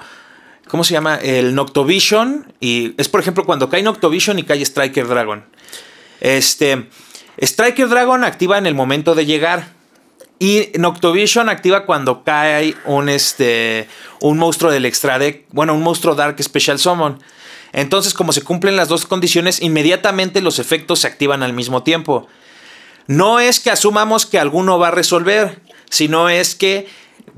¿Cómo 0.70 0.84
se 0.84 0.94
llama? 0.94 1.16
El 1.16 1.56
Noctovision. 1.56 2.54
Y 2.60 2.94
es 3.02 3.10
por 3.10 3.20
ejemplo 3.20 3.44
cuando 3.44 3.70
cae 3.70 3.82
Noctovision 3.82 4.38
y 4.38 4.44
cae 4.44 4.62
Striker 4.62 5.08
Dragon. 5.08 5.44
Este. 6.22 6.90
Striker 7.42 7.90
Dragon 7.90 8.24
activa 8.24 8.58
en 8.60 8.68
el 8.68 8.76
momento 8.76 9.16
de 9.16 9.26
llegar. 9.26 9.74
Y 10.38 10.70
Noctovision 10.78 11.50
activa 11.50 11.86
cuando 11.86 12.24
cae 12.24 12.76
un, 12.86 13.10
este, 13.10 13.88
un 14.22 14.38
monstruo 14.38 14.72
del 14.72 14.86
extra 14.86 15.18
deck. 15.18 15.46
Bueno, 15.50 15.74
un 15.74 15.82
monstruo 15.82 16.14
Dark 16.14 16.42
Special 16.42 16.78
Summon. 16.78 17.20
Entonces, 17.74 18.14
como 18.14 18.32
se 18.32 18.44
cumplen 18.44 18.76
las 18.76 18.90
dos 18.90 19.06
condiciones, 19.06 19.62
inmediatamente 19.62 20.40
los 20.42 20.60
efectos 20.60 21.00
se 21.00 21.08
activan 21.08 21.42
al 21.42 21.54
mismo 21.54 21.82
tiempo. 21.82 22.28
No 23.08 23.40
es 23.40 23.60
que 23.60 23.72
asumamos 23.72 24.28
que 24.28 24.38
alguno 24.38 24.78
va 24.78 24.90
a 24.90 24.92
resolver, 24.92 25.62
sino 25.90 26.30
es 26.30 26.54
que 26.54 26.88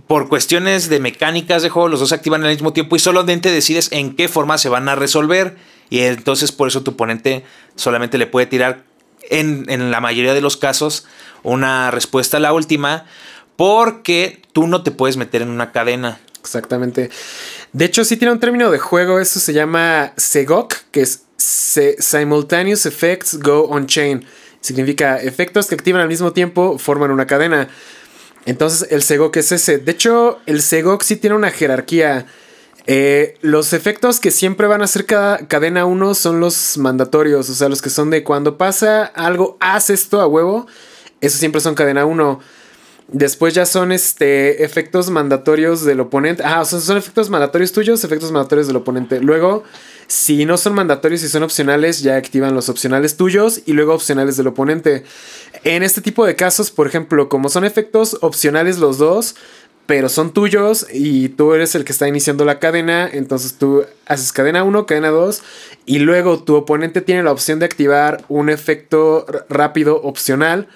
por 0.07 0.29
cuestiones 0.29 0.89
de 0.89 0.99
mecánicas 0.99 1.63
de 1.63 1.69
juego 1.69 1.89
los 1.89 1.99
dos 1.99 2.09
se 2.09 2.15
activan 2.15 2.43
al 2.43 2.51
mismo 2.51 2.73
tiempo 2.73 2.95
y 2.95 2.99
solamente 2.99 3.51
decides 3.51 3.91
en 3.91 4.15
qué 4.15 4.27
forma 4.27 4.57
se 4.57 4.69
van 4.69 4.89
a 4.89 4.95
resolver. 4.95 5.57
Y 5.89 5.99
entonces 6.01 6.51
por 6.51 6.67
eso 6.67 6.83
tu 6.83 6.91
oponente 6.91 7.43
solamente 7.75 8.17
le 8.17 8.27
puede 8.27 8.45
tirar 8.45 8.83
en, 9.29 9.65
en 9.67 9.91
la 9.91 9.99
mayoría 9.99 10.33
de 10.33 10.41
los 10.41 10.57
casos 10.57 11.05
una 11.43 11.91
respuesta 11.91 12.37
a 12.37 12.39
la 12.39 12.53
última 12.53 13.05
porque 13.55 14.41
tú 14.53 14.67
no 14.67 14.83
te 14.83 14.91
puedes 14.91 15.17
meter 15.17 15.41
en 15.41 15.49
una 15.49 15.71
cadena. 15.71 16.19
Exactamente. 16.39 17.11
De 17.73 17.85
hecho, 17.85 18.03
sí 18.03 18.17
tiene 18.17 18.33
un 18.33 18.39
término 18.39 18.71
de 18.71 18.79
juego. 18.79 19.19
Eso 19.19 19.39
se 19.39 19.53
llama 19.53 20.13
SEGOC, 20.17 20.75
que 20.91 21.01
es 21.01 21.23
Simultaneous 21.37 22.85
Effects 22.85 23.39
Go 23.39 23.67
On 23.69 23.85
Chain. 23.85 24.25
Significa 24.59 25.17
efectos 25.17 25.67
que 25.67 25.75
activan 25.75 26.01
al 26.01 26.07
mismo 26.07 26.33
tiempo 26.33 26.77
forman 26.77 27.11
una 27.11 27.27
cadena. 27.27 27.69
Entonces 28.45 28.87
el 28.91 29.03
Segok 29.03 29.37
es 29.37 29.51
ese. 29.51 29.77
De 29.77 29.91
hecho, 29.91 30.39
el 30.45 30.61
Segok 30.61 31.03
sí 31.03 31.15
tiene 31.15 31.35
una 31.35 31.51
jerarquía. 31.51 32.25
Eh, 32.87 33.37
los 33.41 33.73
efectos 33.73 34.19
que 34.19 34.31
siempre 34.31 34.67
van 34.67 34.81
a 34.81 34.87
ser 34.87 35.05
cada 35.05 35.47
cadena 35.47 35.85
1 35.85 36.15
son 36.15 36.39
los 36.39 36.77
mandatorios, 36.79 37.47
o 37.47 37.53
sea, 37.53 37.69
los 37.69 37.79
que 37.81 37.91
son 37.91 38.09
de 38.09 38.23
cuando 38.23 38.57
pasa 38.57 39.05
algo, 39.05 39.55
haz 39.59 39.91
esto 39.91 40.19
a 40.19 40.25
huevo, 40.25 40.65
esos 41.21 41.39
siempre 41.39 41.61
son 41.61 41.75
cadena 41.75 42.05
1. 42.05 42.39
Después 43.07 43.53
ya 43.53 43.65
son 43.65 43.91
este 43.91 44.63
efectos 44.63 45.09
mandatorios 45.09 45.83
del 45.83 45.99
oponente. 45.99 46.43
Ah, 46.45 46.61
o 46.61 46.65
sea, 46.65 46.79
son 46.79 46.97
efectos 46.97 47.29
mandatorios 47.29 47.71
tuyos, 47.73 48.03
efectos 48.03 48.31
mandatorios 48.31 48.67
del 48.67 48.77
oponente. 48.77 49.19
Luego, 49.19 49.63
si 50.11 50.43
no 50.43 50.57
son 50.57 50.73
mandatorios 50.73 51.23
y 51.23 51.29
son 51.29 51.41
opcionales, 51.41 52.01
ya 52.01 52.17
activan 52.17 52.53
los 52.53 52.67
opcionales 52.67 53.15
tuyos 53.15 53.61
y 53.65 53.71
luego 53.71 53.93
opcionales 53.93 54.35
del 54.35 54.47
oponente. 54.47 55.05
En 55.63 55.83
este 55.83 56.01
tipo 56.01 56.25
de 56.25 56.35
casos, 56.35 56.69
por 56.69 56.85
ejemplo, 56.85 57.29
como 57.29 57.47
son 57.47 57.63
efectos 57.63 58.17
opcionales 58.19 58.77
los 58.77 58.97
dos, 58.97 59.35
pero 59.85 60.09
son 60.09 60.33
tuyos 60.33 60.85
y 60.91 61.29
tú 61.29 61.53
eres 61.53 61.75
el 61.75 61.85
que 61.85 61.93
está 61.93 62.09
iniciando 62.09 62.43
la 62.43 62.59
cadena, 62.59 63.09
entonces 63.09 63.53
tú 63.53 63.85
haces 64.05 64.33
cadena 64.33 64.65
1, 64.65 64.85
cadena 64.85 65.11
2 65.11 65.43
y 65.85 65.99
luego 65.99 66.43
tu 66.43 66.55
oponente 66.55 66.99
tiene 66.99 67.23
la 67.23 67.31
opción 67.31 67.59
de 67.59 67.65
activar 67.67 68.25
un 68.27 68.49
efecto 68.49 69.25
rápido 69.47 70.01
opcional, 70.01 70.67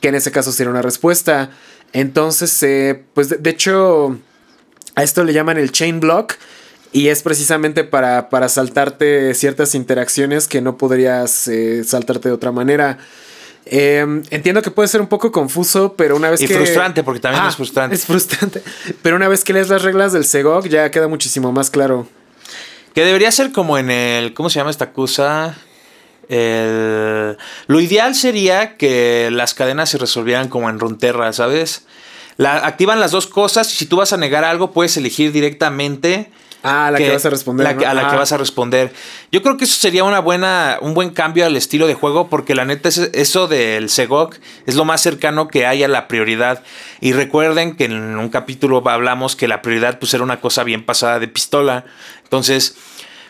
que 0.00 0.10
en 0.10 0.14
ese 0.14 0.30
caso 0.30 0.52
sería 0.52 0.70
una 0.70 0.82
respuesta. 0.82 1.50
Entonces, 1.92 2.62
eh, 2.62 3.02
pues 3.14 3.42
de, 3.42 3.50
hecho, 3.50 4.16
a 4.94 5.02
esto 5.02 5.24
le 5.24 5.32
llaman 5.32 5.58
el 5.58 5.72
chain 5.72 5.98
block. 5.98 6.34
Y 6.92 7.08
es 7.08 7.22
precisamente 7.22 7.84
para, 7.84 8.28
para 8.30 8.48
saltarte 8.48 9.34
ciertas 9.34 9.74
interacciones 9.74 10.48
que 10.48 10.60
no 10.60 10.78
podrías 10.78 11.46
eh, 11.48 11.84
saltarte 11.84 12.28
de 12.28 12.34
otra 12.34 12.52
manera. 12.52 12.98
Em, 13.66 14.22
entiendo 14.30 14.62
que 14.62 14.70
puede 14.70 14.86
ser 14.88 15.00
un 15.00 15.08
poco 15.08 15.32
confuso, 15.32 15.94
pero 15.96 16.16
una 16.16 16.30
vez 16.30 16.40
y 16.40 16.46
que. 16.46 16.54
frustrante, 16.54 17.02
porque 17.02 17.20
también 17.20 17.42
Ah, 17.44 17.48
es 17.48 17.56
frustrante. 17.56 17.96
Es 17.96 18.04
frustrante. 18.06 18.62
Pero 19.02 19.16
una 19.16 19.28
vez 19.28 19.42
que 19.44 19.52
lees 19.52 19.68
las 19.68 19.82
reglas 19.82 20.12
del 20.12 20.24
Segog, 20.24 20.68
ya 20.68 20.90
queda 20.90 21.08
muchísimo 21.08 21.52
más 21.52 21.70
claro. 21.70 22.08
Que 22.94 23.04
debería 23.04 23.30
ser 23.32 23.52
como 23.52 23.76
en 23.76 23.90
el. 23.90 24.32
¿Cómo 24.34 24.48
se 24.48 24.60
llama 24.60 24.70
esta 24.70 24.92
cosa? 24.92 25.56
El- 26.28 27.36
lo 27.66 27.80
ideal 27.80 28.14
sería 28.14 28.76
que 28.76 29.28
las 29.32 29.54
cadenas 29.54 29.90
se 29.90 29.98
resolvieran 29.98 30.48
como 30.48 30.70
en 30.70 30.78
Runterra, 30.78 31.32
¿sabes? 31.32 31.84
La, 32.36 32.56
activan 32.66 33.00
las 33.00 33.10
dos 33.12 33.26
cosas 33.26 33.72
y 33.72 33.76
si 33.76 33.86
tú 33.86 33.96
vas 33.96 34.12
a 34.12 34.16
negar 34.16 34.44
algo, 34.44 34.72
puedes 34.72 34.96
elegir 34.96 35.32
directamente. 35.32 36.30
Ah, 36.68 36.90
la 36.90 36.98
que, 36.98 37.10
vas 37.10 37.24
a 37.24 37.30
responder. 37.30 37.64
la 37.64 37.76
que- 37.76 37.84
¿no? 37.84 37.90
A 37.90 37.94
la 37.94 38.06
Ah. 38.08 38.10
que 38.10 38.16
vas 38.16 38.32
a 38.32 38.36
responder. 38.36 38.92
Yo 39.32 39.42
creo 39.42 39.56
que 39.56 39.64
eso 39.64 39.74
sería 39.76 40.04
una 40.04 40.20
buena, 40.20 40.78
un 40.80 40.94
buen 40.94 41.10
cambio 41.10 41.46
al 41.46 41.56
estilo 41.56 41.86
de 41.86 41.94
juego, 41.94 42.28
porque 42.28 42.54
la 42.54 42.64
neta, 42.64 42.88
es- 42.88 43.10
eso 43.14 43.46
del 43.48 43.88
Segok 43.88 44.36
es 44.66 44.74
lo 44.74 44.84
más 44.84 45.00
cercano 45.00 45.48
que 45.48 45.66
hay 45.66 45.82
a 45.82 45.88
la 45.88 46.08
prioridad. 46.08 46.62
Y 47.00 47.12
recuerden 47.12 47.76
que 47.76 47.84
en 47.84 47.94
un 48.18 48.28
capítulo 48.28 48.82
hablamos 48.88 49.36
que 49.36 49.48
la 49.48 49.62
prioridad 49.62 49.98
pues, 49.98 50.12
era 50.14 50.22
una 50.24 50.40
cosa 50.40 50.64
bien 50.64 50.84
pasada 50.84 51.18
de 51.18 51.28
pistola. 51.28 51.84
Entonces, 52.24 52.76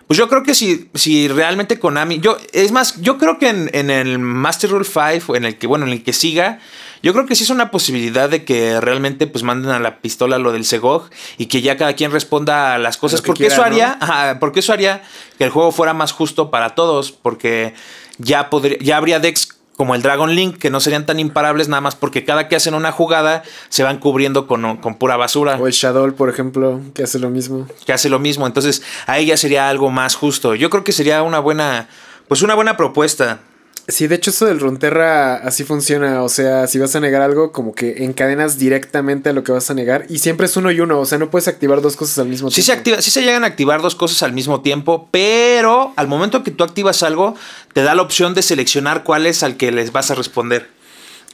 pues 0.06 0.18
yo 0.18 0.28
creo 0.28 0.42
que 0.44 0.54
si, 0.54 0.88
si 0.94 1.26
realmente 1.28 1.78
Konami. 1.80 2.20
Yo, 2.20 2.38
es 2.52 2.70
más, 2.70 3.00
yo 3.02 3.18
creo 3.18 3.38
que 3.38 3.48
en, 3.48 3.68
en 3.72 3.90
el 3.90 4.18
Master 4.20 4.70
Rule 4.70 4.84
5, 4.84 5.34
en 5.36 5.44
el 5.44 5.58
que, 5.58 5.66
bueno, 5.66 5.84
en 5.84 5.92
el 5.92 6.04
que 6.04 6.12
siga, 6.12 6.60
yo 7.02 7.12
creo 7.12 7.26
que 7.26 7.34
sí 7.34 7.44
es 7.44 7.50
una 7.50 7.70
posibilidad 7.70 8.28
de 8.28 8.44
que 8.44 8.80
realmente 8.80 9.26
pues 9.26 9.44
manden 9.44 9.72
a 9.72 9.78
la 9.78 10.00
pistola 10.00 10.38
lo 10.38 10.52
del 10.52 10.64
Segog 10.64 11.10
y 11.38 11.46
que 11.46 11.62
ya 11.62 11.76
cada 11.76 11.94
quien 11.94 12.10
responda 12.10 12.74
a 12.74 12.78
las 12.78 12.96
cosas. 12.96 13.20
que 13.20 13.26
porque 13.26 13.46
eso 13.46 13.62
haría, 13.62 13.98
ajá, 14.00 14.38
porque 14.40 14.60
eso 14.60 14.72
haría 14.72 15.02
que 15.38 15.44
el 15.44 15.50
juego 15.50 15.72
fuera 15.72 15.94
más 15.94 16.12
justo 16.12 16.50
para 16.50 16.70
todos. 16.70 17.12
Porque 17.12 17.74
ya 18.18 18.50
podría, 18.50 18.78
ya 18.80 18.96
habría 18.96 19.20
decks 19.20 19.56
como 19.76 19.94
el 19.94 20.02
Dragon 20.02 20.34
Link, 20.34 20.56
que 20.56 20.70
no 20.70 20.80
serían 20.80 21.04
tan 21.04 21.20
imparables 21.20 21.68
nada 21.68 21.82
más 21.82 21.94
porque 21.94 22.24
cada 22.24 22.48
que 22.48 22.56
hacen 22.56 22.74
una 22.74 22.92
jugada 22.92 23.42
se 23.68 23.82
van 23.82 23.98
cubriendo 23.98 24.46
con, 24.46 24.78
con 24.78 24.96
pura 24.96 25.16
basura 25.16 25.58
O 25.60 25.66
el 25.66 25.72
Shadow, 25.74 26.14
por 26.14 26.30
ejemplo, 26.30 26.80
que 26.94 27.02
hace 27.02 27.18
lo 27.18 27.28
mismo. 27.28 27.68
que 27.84 27.92
hace 27.92 28.08
lo 28.08 28.18
mismo. 28.18 28.46
Entonces, 28.46 28.82
ahí 29.06 29.26
ya 29.26 29.36
sería 29.36 29.68
algo 29.68 29.90
más 29.90 30.14
justo. 30.14 30.54
Yo 30.54 30.70
creo 30.70 30.82
que 30.82 30.92
sería 30.92 31.22
una 31.22 31.38
buena, 31.38 31.88
pues 32.26 32.42
una 32.42 32.54
buena 32.54 32.76
propuesta. 32.76 33.40
Sí, 33.88 34.08
de 34.08 34.16
hecho, 34.16 34.30
eso 34.30 34.46
del 34.46 34.58
Runterra 34.58 35.36
así 35.36 35.62
funciona. 35.62 36.24
O 36.24 36.28
sea, 36.28 36.66
si 36.66 36.78
vas 36.80 36.96
a 36.96 37.00
negar 37.00 37.22
algo, 37.22 37.52
como 37.52 37.72
que 37.72 38.02
encadenas 38.04 38.58
directamente 38.58 39.28
a 39.28 39.32
lo 39.32 39.44
que 39.44 39.52
vas 39.52 39.70
a 39.70 39.74
negar. 39.74 40.06
Y 40.08 40.18
siempre 40.18 40.46
es 40.46 40.56
uno 40.56 40.72
y 40.72 40.80
uno. 40.80 40.98
O 40.98 41.06
sea, 41.06 41.18
no 41.18 41.30
puedes 41.30 41.46
activar 41.46 41.80
dos 41.80 41.94
cosas 41.94 42.18
al 42.18 42.26
mismo 42.28 42.50
Sí 42.50 42.62
se, 42.62 42.66
tiempo. 42.72 42.78
activa, 42.80 43.02
sí 43.02 43.12
se 43.12 43.22
llegan 43.22 43.44
a 43.44 43.46
activar 43.46 43.82
dos 43.82 43.94
cosas 43.94 44.24
al 44.24 44.32
mismo 44.32 44.60
tiempo, 44.60 45.08
pero 45.12 45.92
al 45.94 46.08
momento 46.08 46.42
que 46.42 46.50
tú 46.50 46.64
activas 46.64 47.04
algo, 47.04 47.36
te 47.74 47.82
da 47.82 47.94
la 47.94 48.02
opción 48.02 48.34
de 48.34 48.42
seleccionar 48.42 49.04
cuál 49.04 49.24
es 49.24 49.44
al 49.44 49.56
que 49.56 49.70
les 49.70 49.92
vas 49.92 50.10
a 50.10 50.16
responder. 50.16 50.68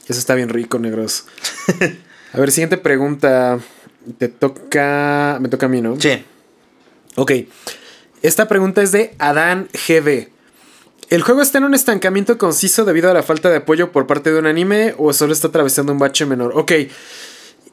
Eso 0.07 0.19
está 0.19 0.35
bien 0.35 0.49
rico, 0.49 0.77
negros. 0.77 1.25
a 2.33 2.37
ver, 2.39 2.51
siguiente 2.51 2.77
pregunta. 2.77 3.57
Te 4.19 4.27
toca. 4.27 5.39
Me 5.41 5.49
toca 5.49 5.65
a 5.65 5.69
mí, 5.69 5.81
¿no? 5.81 5.99
Sí. 5.99 6.23
Ok. 7.15 7.31
Esta 8.21 8.47
pregunta 8.47 8.83
es 8.83 8.91
de 8.91 9.15
Adán 9.17 9.69
GB. 9.87 10.32
¿El 11.09 11.21
juego 11.21 11.41
está 11.41 11.57
en 11.57 11.65
un 11.65 11.73
estancamiento 11.73 12.37
conciso 12.37 12.85
debido 12.85 13.09
a 13.09 13.13
la 13.13 13.23
falta 13.23 13.49
de 13.49 13.57
apoyo 13.57 13.91
por 13.91 14.07
parte 14.07 14.31
de 14.31 14.39
un 14.39 14.45
anime 14.45 14.95
o 14.97 15.13
solo 15.13 15.33
está 15.33 15.47
atravesando 15.47 15.91
un 15.91 15.99
bache 15.99 16.25
menor? 16.25 16.53
Ok. 16.55 16.71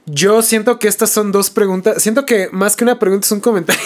Yo 0.06 0.42
siento 0.42 0.78
que 0.78 0.88
estas 0.88 1.10
son 1.10 1.32
dos 1.32 1.50
preguntas. 1.50 2.02
Siento 2.02 2.26
que 2.26 2.48
más 2.52 2.76
que 2.76 2.84
una 2.84 2.98
pregunta 2.98 3.26
es 3.26 3.32
un 3.32 3.40
comentario. 3.40 3.82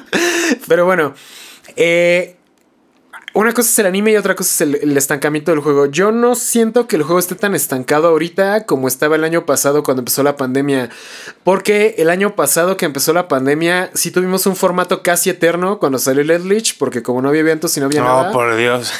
Pero 0.68 0.84
bueno. 0.84 1.14
Eh, 1.76 2.36
una 3.34 3.52
cosa 3.52 3.70
es 3.70 3.78
el 3.78 3.86
anime 3.86 4.12
y 4.12 4.16
otra 4.16 4.34
cosa 4.34 4.50
es 4.50 4.60
el, 4.60 4.90
el 4.90 4.96
estancamiento 4.96 5.50
del 5.52 5.60
juego. 5.60 5.86
Yo 5.86 6.12
no 6.12 6.34
siento 6.34 6.86
que 6.86 6.96
el 6.96 7.02
juego 7.02 7.18
esté 7.18 7.34
tan 7.34 7.54
estancado 7.54 8.08
ahorita 8.08 8.66
como 8.66 8.88
estaba 8.88 9.16
el 9.16 9.24
año 9.24 9.46
pasado 9.46 9.82
cuando 9.82 10.00
empezó 10.02 10.22
la 10.22 10.36
pandemia. 10.36 10.90
Porque 11.44 11.94
el 11.98 12.10
año 12.10 12.36
pasado 12.36 12.76
que 12.76 12.84
empezó 12.84 13.12
la 13.12 13.28
pandemia, 13.28 13.90
sí 13.94 14.10
tuvimos 14.10 14.46
un 14.46 14.54
formato 14.54 15.02
casi 15.02 15.30
eterno 15.30 15.78
cuando 15.78 15.98
salió 15.98 16.22
el 16.22 16.30
Edlich, 16.30 16.76
porque 16.78 17.02
como 17.02 17.22
no 17.22 17.28
había 17.30 17.40
eventos 17.40 17.76
y 17.76 17.80
no 17.80 17.86
había 17.86 18.00
No, 18.00 18.06
nada. 18.06 18.32
por 18.32 18.54
Dios. 18.56 18.92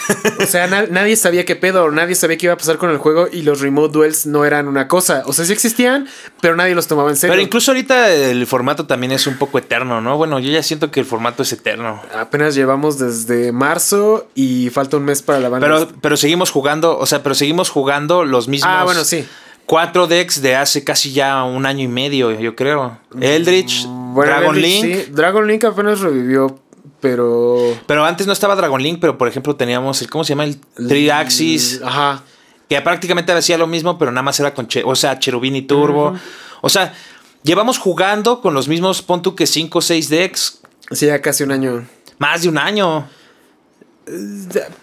O 0.43 0.47
sea, 0.47 0.67
na- 0.67 0.87
nadie 0.91 1.17
sabía 1.17 1.45
qué 1.45 1.55
pedo, 1.57 1.91
nadie 1.91 2.15
sabía 2.15 2.37
qué 2.39 2.47
iba 2.47 2.55
a 2.55 2.59
pasar 2.59 2.79
con 2.79 2.91
el 2.91 2.99
juego 2.99 3.29
y 3.31 3.43
los 3.43 3.61
remote 3.61 3.93
duels 3.93 4.27
no 4.27 4.45
eran 4.45 4.67
una 4.67 4.89
cosa. 4.89 5.23
O 5.27 5.33
sea, 5.33 5.45
sí 5.45 5.53
existían, 5.53 6.09
pero 6.41 6.57
nadie 6.57 6.75
los 6.75 6.87
tomaba 6.89 7.11
en 7.11 7.17
serio. 7.17 7.33
Pero 7.33 7.43
incluso 7.43 7.71
ahorita 7.73 8.11
el 8.13 8.47
formato 8.47 8.87
también 8.87 9.13
es 9.13 9.27
un 9.27 9.37
poco 9.37 9.59
eterno, 9.59 10.01
¿no? 10.01 10.17
Bueno, 10.17 10.39
yo 10.39 10.51
ya 10.51 10.63
siento 10.63 10.91
que 10.91 11.01
el 11.01 11.07
formato 11.07 11.43
es 11.43 11.53
eterno. 11.53 12.03
Apenas 12.19 12.55
llevamos 12.55 12.99
desde 12.99 13.53
marzo 13.53 14.22
y 14.35 14.71
falta 14.71 14.97
un 14.97 15.05
mes 15.05 15.23
para 15.23 15.39
la 15.41 15.49
banda. 15.49 15.67
Pero, 15.67 15.89
pero 16.01 16.17
seguimos 16.17 16.51
jugando, 16.51 16.99
o 16.99 17.07
sea, 17.07 17.23
pero 17.23 17.35
seguimos 17.35 17.71
jugando 17.71 18.25
los 18.25 18.49
mismos. 18.49 18.71
Ah, 18.73 18.85
bueno, 18.85 19.05
sí. 19.05 19.25
Cuatro 19.67 20.07
decks 20.07 20.43
de 20.43 20.57
hace 20.57 20.83
casi 20.85 21.13
ya 21.13 21.45
un 21.45 21.67
año 21.67 21.85
y 21.85 21.89
medio, 21.89 22.31
yo 22.33 22.55
creo. 22.57 22.99
Eldritch, 23.21 23.85
Bueno, 23.87 24.33
Dragon 24.33 24.57
Eldritch, 24.57 24.83
Link. 24.85 24.97
sí. 25.07 25.13
Dragon 25.13 25.47
Link 25.47 25.65
apenas 25.65 26.01
revivió, 26.01 26.59
pero. 27.01 27.77
Pero 27.87 28.05
antes 28.05 28.27
no 28.27 28.33
estaba 28.33 28.57
Dragon 28.57 28.83
Link, 28.83 28.99
pero 29.01 29.17
por 29.17 29.29
ejemplo 29.29 29.55
teníamos 29.57 30.03
el, 30.03 30.11
¿cómo 30.11 30.25
se 30.25 30.31
llama? 30.31 30.45
El 30.45 30.59
Triaxis. 30.89 31.81
Ajá. 31.85 32.23
Que 32.69 32.81
prácticamente 32.81 33.33
hacía 33.33 33.59
lo 33.59 33.67
mismo, 33.67 33.99
pero 33.99 34.11
nada 34.11 34.23
más 34.23 34.39
era 34.41 34.55
con, 34.55 34.67
che- 34.67 34.83
o 34.85 34.95
sea, 34.97 35.19
Cherubini 35.19 35.63
Turbo. 35.63 36.15
O 36.61 36.69
sea, 36.69 36.95
llevamos 37.43 37.79
jugando 37.79 38.41
con 38.41 38.55
los 38.55 38.67
mismos, 38.69 39.03
pon 39.03 39.21
tú 39.23 39.35
que 39.35 39.47
5 39.47 39.79
o 39.79 39.83
6 39.83 40.09
decks, 40.09 40.61
Sí, 40.91 41.07
ya 41.07 41.21
casi 41.21 41.43
un 41.45 41.53
año. 41.53 41.85
más 42.19 42.43
de 42.43 42.49
un 42.49 42.59
año. 42.59 43.07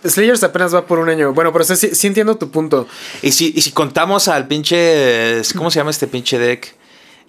Slayers 0.05 0.43
apenas 0.43 0.73
va 0.73 0.85
por 0.85 0.99
un 0.99 1.09
año. 1.09 1.33
Bueno, 1.33 1.51
pero 1.51 1.63
sí, 1.65 1.75
sí 1.75 2.07
entiendo 2.07 2.35
tu 2.35 2.49
punto. 2.51 2.87
Y 3.21 3.31
si, 3.31 3.53
y 3.55 3.61
si 3.61 3.71
contamos 3.71 4.27
al 4.27 4.47
pinche, 4.47 5.41
¿cómo 5.57 5.71
se 5.71 5.79
llama 5.79 5.91
este 5.91 6.07
pinche 6.07 6.37
deck? 6.39 6.75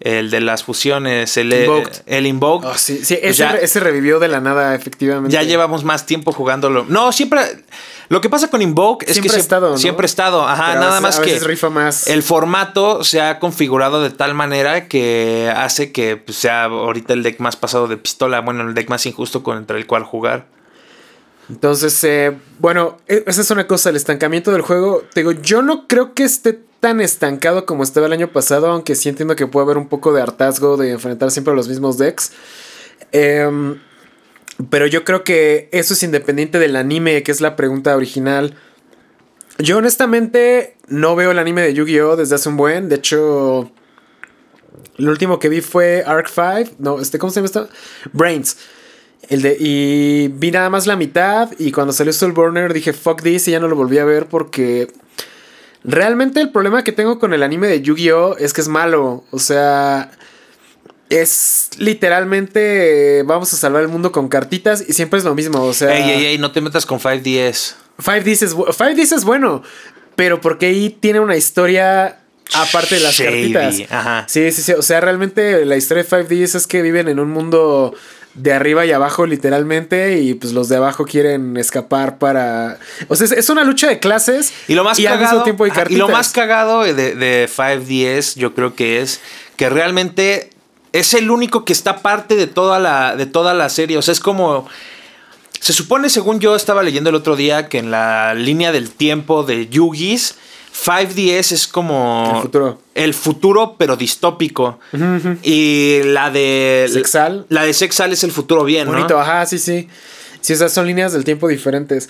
El 0.01 0.31
de 0.31 0.41
las 0.41 0.65
fusiones, 0.65 1.37
el 1.37 1.53
Invoked. 1.53 1.93
el 2.07 2.27
Invoked. 2.27 2.67
Ah, 2.67 2.79
sí, 2.79 3.05
sí, 3.05 3.17
Pues 3.21 3.33
ese, 3.33 3.43
ya- 3.43 3.57
ese 3.57 3.81
revivió 3.81 4.19
de 4.19 4.29
la 4.29 4.41
nada, 4.41 4.75
efectivamente. 4.75 5.31
Ya 5.35 5.43
llevamos 5.43 5.85
más 5.85 6.07
tiempo 6.07 6.33
jugándolo. 6.33 6.87
No, 6.89 7.13
siempre. 7.13 7.43
Lo 8.09 8.23
que 8.23 8.31
pasa 8.31 8.49
con 8.49 8.63
Invoke 8.63 9.05
es 9.07 9.13
Siempre 9.13 9.29
que 9.29 9.37
ha 9.37 9.39
sie- 9.39 9.43
estado, 9.43 9.71
¿no? 9.73 9.77
siempre 9.77 10.07
estado. 10.07 10.49
Ajá, 10.49 10.69
Pero 10.69 10.81
nada 10.81 10.93
veces- 10.93 11.03
más 11.03 11.19
que. 11.21 11.27
veces 11.33 11.47
rifa 11.47 11.69
más. 11.69 12.07
El 12.07 12.23
formato 12.23 13.05
se 13.05 13.21
ha 13.21 13.39
configurado 13.39 14.03
de 14.03 14.09
tal 14.09 14.33
manera 14.33 14.89
que 14.89 15.53
hace 15.55 15.93
que 15.93 16.17
pues, 16.17 16.39
sea 16.39 16.65
ahorita 16.65 17.13
el 17.13 17.23
deck 17.23 17.39
más 17.41 17.57
pasado 17.57 17.87
de 17.87 17.99
pistola. 17.99 18.41
Bueno, 18.41 18.67
el 18.67 18.73
deck 18.73 18.89
más 18.89 19.05
injusto 19.05 19.43
contra 19.43 19.77
el 19.77 19.87
cual 19.87 20.05
jugar. 20.05 20.47
Entonces, 21.51 22.03
eh, 22.05 22.39
bueno, 22.61 22.99
e- 23.09 23.25
esa 23.27 23.41
es 23.41 23.51
una 23.51 23.67
cosa, 23.67 23.91
el 23.91 23.97
estancamiento 23.97 24.53
del 24.53 24.63
juego. 24.63 25.03
Te 25.13 25.21
digo, 25.21 25.33
yo 25.33 25.63
no 25.63 25.89
creo 25.89 26.15
que 26.15 26.23
esté 26.23 26.61
tan 26.79 27.01
estancado 27.01 27.67
como 27.67 27.83
estaba 27.83 28.07
el 28.07 28.13
año 28.13 28.29
pasado, 28.33 28.69
aunque 28.69 28.95
sí 28.95 29.09
entiendo 29.09 29.35
que 29.37 29.47
puede 29.49 29.65
haber 29.65 29.77
un 29.77 29.89
poco 29.89 30.13
de 30.13 30.23
hartazgo 30.23 30.77
de 30.77 30.93
enfrentar 30.93 31.31
siempre 31.33 31.53
a 31.53 31.57
los 31.57 31.69
mismos 31.69 31.99
decks. 31.99 32.33
Em, 33.13 33.81
pero 34.71 34.87
yo 34.87 35.05
creo 35.05 35.25
que 35.25 35.69
eso 35.73 35.95
es 35.95 36.03
independiente 36.05 36.59
del 36.61 36.77
anime, 36.77 37.23
que 37.25 37.33
es 37.33 37.41
la 37.41 37.57
pregunta 37.57 37.97
original. 37.97 38.55
Yo 39.59 39.79
honestamente 39.79 40.77
no 40.87 41.17
veo 41.17 41.33
el 41.33 41.39
anime 41.39 41.63
de 41.63 41.75
Yu-Gi-Oh 41.75 42.17
desde 42.17 42.37
hace 42.37 42.49
un 42.49 42.57
buen. 42.57 42.89
De 42.89 42.97
hecho, 42.97 43.73
lo 44.97 45.11
último 45.11 45.41
que 45.41 45.49
vi 45.49 45.61
fue 45.61 46.05
Arc 46.07 46.29
5. 46.29 46.77
No, 46.79 47.01
este, 47.01 47.19
¿cómo 47.19 47.31
se 47.31 47.41
llama 47.41 47.47
esto? 47.47 47.69
Brains. 48.13 48.57
El 49.29 49.43
de, 49.43 49.57
y 49.61 50.29
vi 50.29 50.51
nada 50.51 50.71
más 50.71 50.87
la 50.87 50.97
mitad. 50.97 51.51
Y 51.59 51.73
cuando 51.73 51.93
salió 51.93 52.13
Soul 52.13 52.33
Burner 52.33 52.73
dije 52.73 52.93
fuck 52.93 53.23
this 53.23 53.49
y 53.49 53.53
ya 53.53 53.61
no 53.61 53.69
lo 53.69 53.77
volví 53.77 53.99
a 53.99 54.05
ver 54.05 54.27
porque 54.27 54.89
Realmente 55.83 56.41
el 56.41 56.51
problema 56.51 56.85
que 56.85 56.93
tengo 56.93 57.19
con 57.19 57.33
el 57.33 57.43
anime 57.43 57.67
de 57.67 57.81
Yu-Gi-Oh 57.81 58.37
es 58.37 58.53
que 58.53 58.61
es 58.61 58.69
malo. 58.69 59.25
O 59.31 59.39
sea, 59.39 60.11
es 61.09 61.71
literalmente 61.79 63.23
vamos 63.25 63.53
a 63.55 63.57
salvar 63.57 63.83
el 63.83 63.89
mundo 63.89 64.13
con 64.13 64.29
cartitas 64.29 64.85
y 64.87 64.93
siempre 64.93 65.19
es 65.19 65.25
lo 65.25 65.35
mismo. 65.35 65.63
O 65.63 65.73
sea, 65.73 65.97
ey, 65.97 66.11
ey, 66.11 66.27
ey, 66.27 66.39
no 66.39 66.53
te 66.53 66.61
metas 66.61 66.85
con 66.85 67.01
5DS. 67.01 67.75
5DS 67.99 68.43
es, 68.43 68.57
5DS 68.57 69.13
es 69.13 69.25
bueno, 69.25 69.63
pero 70.17 70.41
porque 70.41 70.67
ahí 70.67 70.91
tiene 70.91 71.21
una 71.21 71.37
historia 71.37 72.21
aparte 72.53 72.97
de 72.97 73.01
las 73.01 73.15
Shady, 73.15 73.53
cartitas. 73.53 73.91
ajá. 73.91 74.25
Sí, 74.29 74.53
sí, 74.53 74.61
sí. 74.61 74.73
O 74.73 74.83
sea, 74.83 75.01
realmente 75.01 75.65
la 75.65 75.77
historia 75.77 76.05
de 76.05 76.11
5DS 76.11 76.57
es 76.57 76.67
que 76.67 76.83
viven 76.83 77.09
en 77.09 77.21
un 77.21 77.31
mundo 77.31 77.95
de 78.35 78.53
arriba 78.53 78.87
y 78.87 78.93
abajo 78.93 79.27
literalmente 79.27 80.21
y 80.21 80.35
pues 80.35 80.53
los 80.53 80.69
de 80.69 80.77
abajo 80.77 81.05
quieren 81.05 81.57
escapar 81.57 82.19
para... 82.19 82.79
O 83.09 83.17
sea, 83.17 83.27
es, 83.27 83.33
es 83.33 83.51
una 83.51 83.65
lucha 83.65 83.89
de 83.89 83.99
clases 83.99 84.53
Y 84.69 84.75
lo 84.75 84.85
más 84.85 84.99
al 84.99 85.03
mismo 85.03 85.19
cagado, 85.19 85.43
tiempo 85.43 85.65
hay 85.65 85.71
ajá, 85.71 85.81
y 85.89 85.97
lo 85.97 86.07
cartitas. 86.07 86.13
más 86.13 86.33
cagado 86.33 86.83
de, 86.83 86.95
de 86.95 87.49
5DS, 87.49 88.37
yo 88.37 88.55
creo 88.55 88.75
que 88.75 89.01
es 89.01 89.21
que 89.57 89.69
realmente 89.69 90.51
es 90.93 91.15
el 91.15 91.31
único 91.31 91.65
que 91.65 91.73
está 91.73 91.99
parte 91.99 92.37
de 92.37 92.47
toda 92.47 92.79
la, 92.79 93.17
de 93.17 93.27
toda 93.27 93.55
la 93.55 93.69
serie. 93.69 93.99
O 93.99 94.03
sea, 94.03 94.13
es 94.13 94.21
como. 94.21 94.67
Se 95.61 95.75
supone, 95.75 96.09
según 96.09 96.41
yo 96.41 96.57
estaba 96.57 96.83
leyendo 96.83 97.11
el 97.11 97.17
otro 97.17 97.37
día, 97.37 97.69
que 97.69 97.79
en 97.79 97.91
la 97.91 98.35
línea 98.35 98.73
del 98.73 98.91
tiempo 98.91 99.43
de 99.43 99.69
Yugis, 99.69 100.37
5DS 100.73 101.53
es 101.53 101.67
como. 101.67 102.33
El 102.35 102.43
futuro. 102.43 102.79
El 102.95 103.15
futuro, 103.15 103.77
pero 103.79 103.97
distópico. 103.97 104.79
Y 105.43 106.01
la 106.05 106.31
de. 106.31 106.89
Sexal. 106.93 107.47
La 107.49 107.65
de 107.65 107.75
Sexal 107.75 108.13
es 108.13 108.25
el 108.25 108.33
futuro 108.33 108.65
bien, 108.65 108.87
¿no? 108.87 108.93
Bonito, 108.93 109.19
ajá, 109.19 109.47
sí, 109.47 109.59
sí. 109.59 109.89
Sí, 110.41 110.53
esas 110.55 110.73
son 110.73 110.87
líneas 110.87 111.13
del 111.13 111.25
tiempo 111.25 111.49
diferentes. 111.49 112.09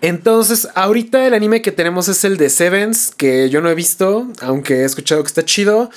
Entonces, 0.00 0.68
ahorita 0.74 1.26
el 1.26 1.34
anime 1.34 1.60
que 1.60 1.72
tenemos 1.72 2.08
es 2.08 2.22
el 2.24 2.36
de 2.36 2.50
Sevens, 2.50 3.10
que 3.16 3.50
yo 3.50 3.60
no 3.60 3.68
he 3.68 3.74
visto, 3.74 4.28
aunque 4.40 4.82
he 4.82 4.84
escuchado 4.84 5.22
que 5.22 5.28
está 5.28 5.44
chido. 5.44 5.90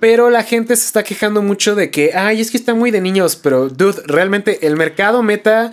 Pero 0.00 0.30
la 0.30 0.44
gente 0.44 0.76
se 0.76 0.84
está 0.84 1.02
quejando 1.02 1.42
mucho 1.42 1.74
de 1.74 1.90
que, 1.90 2.12
ay, 2.14 2.40
es 2.40 2.50
que 2.50 2.56
está 2.56 2.74
muy 2.74 2.90
de 2.90 3.00
niños. 3.00 3.36
Pero, 3.36 3.68
dude, 3.68 4.02
realmente 4.06 4.66
el 4.66 4.76
mercado 4.76 5.22
meta 5.22 5.72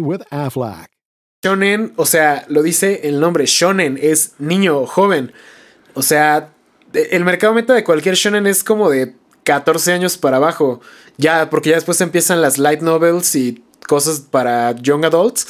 with 0.00 0.22
Aflac. 0.30 0.88
Shonen, 1.44 1.92
o 1.96 2.06
sea, 2.06 2.44
lo 2.48 2.62
dice 2.62 3.00
el 3.04 3.18
nombre, 3.18 3.46
Shonen, 3.46 3.98
es 4.00 4.34
niño 4.38 4.86
joven. 4.86 5.32
O 5.94 6.02
sea, 6.02 6.50
el 6.94 7.24
mercado 7.24 7.52
meta 7.52 7.74
de 7.74 7.82
cualquier 7.82 8.14
Shonen 8.14 8.46
es 8.46 8.62
como 8.62 8.88
de 8.90 9.16
14 9.44 9.92
años 9.92 10.16
para 10.16 10.36
abajo. 10.36 10.80
Ya, 11.16 11.50
porque 11.50 11.70
ya 11.70 11.76
después 11.76 12.00
empiezan 12.00 12.40
las 12.40 12.58
light 12.58 12.80
novels 12.80 13.34
y 13.34 13.64
cosas 13.88 14.20
para 14.20 14.76
young 14.76 15.04
adults. 15.04 15.46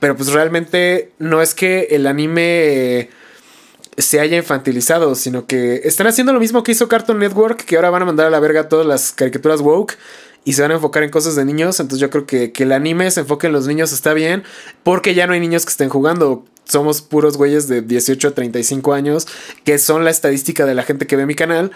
Pero 0.00 0.16
pues 0.16 0.32
realmente 0.32 1.12
no 1.18 1.40
es 1.40 1.54
que 1.54 1.88
el 1.90 2.06
anime 2.06 3.08
se 3.96 4.20
haya 4.20 4.36
infantilizado, 4.36 5.14
sino 5.14 5.46
que 5.46 5.82
están 5.84 6.06
haciendo 6.06 6.32
lo 6.32 6.40
mismo 6.40 6.62
que 6.62 6.72
hizo 6.72 6.88
Cartoon 6.88 7.18
Network, 7.18 7.64
que 7.64 7.76
ahora 7.76 7.90
van 7.90 8.02
a 8.02 8.06
mandar 8.06 8.26
a 8.26 8.30
la 8.30 8.40
verga 8.40 8.68
todas 8.68 8.86
las 8.86 9.12
caricaturas 9.12 9.60
woke 9.60 9.96
y 10.44 10.54
se 10.54 10.62
van 10.62 10.70
a 10.72 10.74
enfocar 10.74 11.02
en 11.02 11.10
cosas 11.10 11.36
de 11.36 11.44
niños. 11.44 11.78
Entonces 11.80 12.00
yo 12.00 12.10
creo 12.10 12.26
que, 12.26 12.52
que 12.52 12.64
el 12.64 12.72
anime 12.72 13.10
se 13.10 13.20
enfoque 13.20 13.46
en 13.46 13.52
los 13.52 13.66
niños 13.66 13.92
está 13.92 14.12
bien, 14.14 14.42
porque 14.82 15.14
ya 15.14 15.26
no 15.26 15.32
hay 15.34 15.40
niños 15.40 15.64
que 15.64 15.70
estén 15.70 15.88
jugando. 15.88 16.44
Somos 16.64 17.02
puros 17.02 17.36
güeyes 17.36 17.68
de 17.68 17.82
18 17.82 18.28
a 18.28 18.30
35 18.32 18.92
años, 18.92 19.26
que 19.64 19.78
son 19.78 20.04
la 20.04 20.10
estadística 20.10 20.64
de 20.64 20.74
la 20.74 20.82
gente 20.84 21.06
que 21.06 21.16
ve 21.16 21.26
mi 21.26 21.34
canal. 21.34 21.72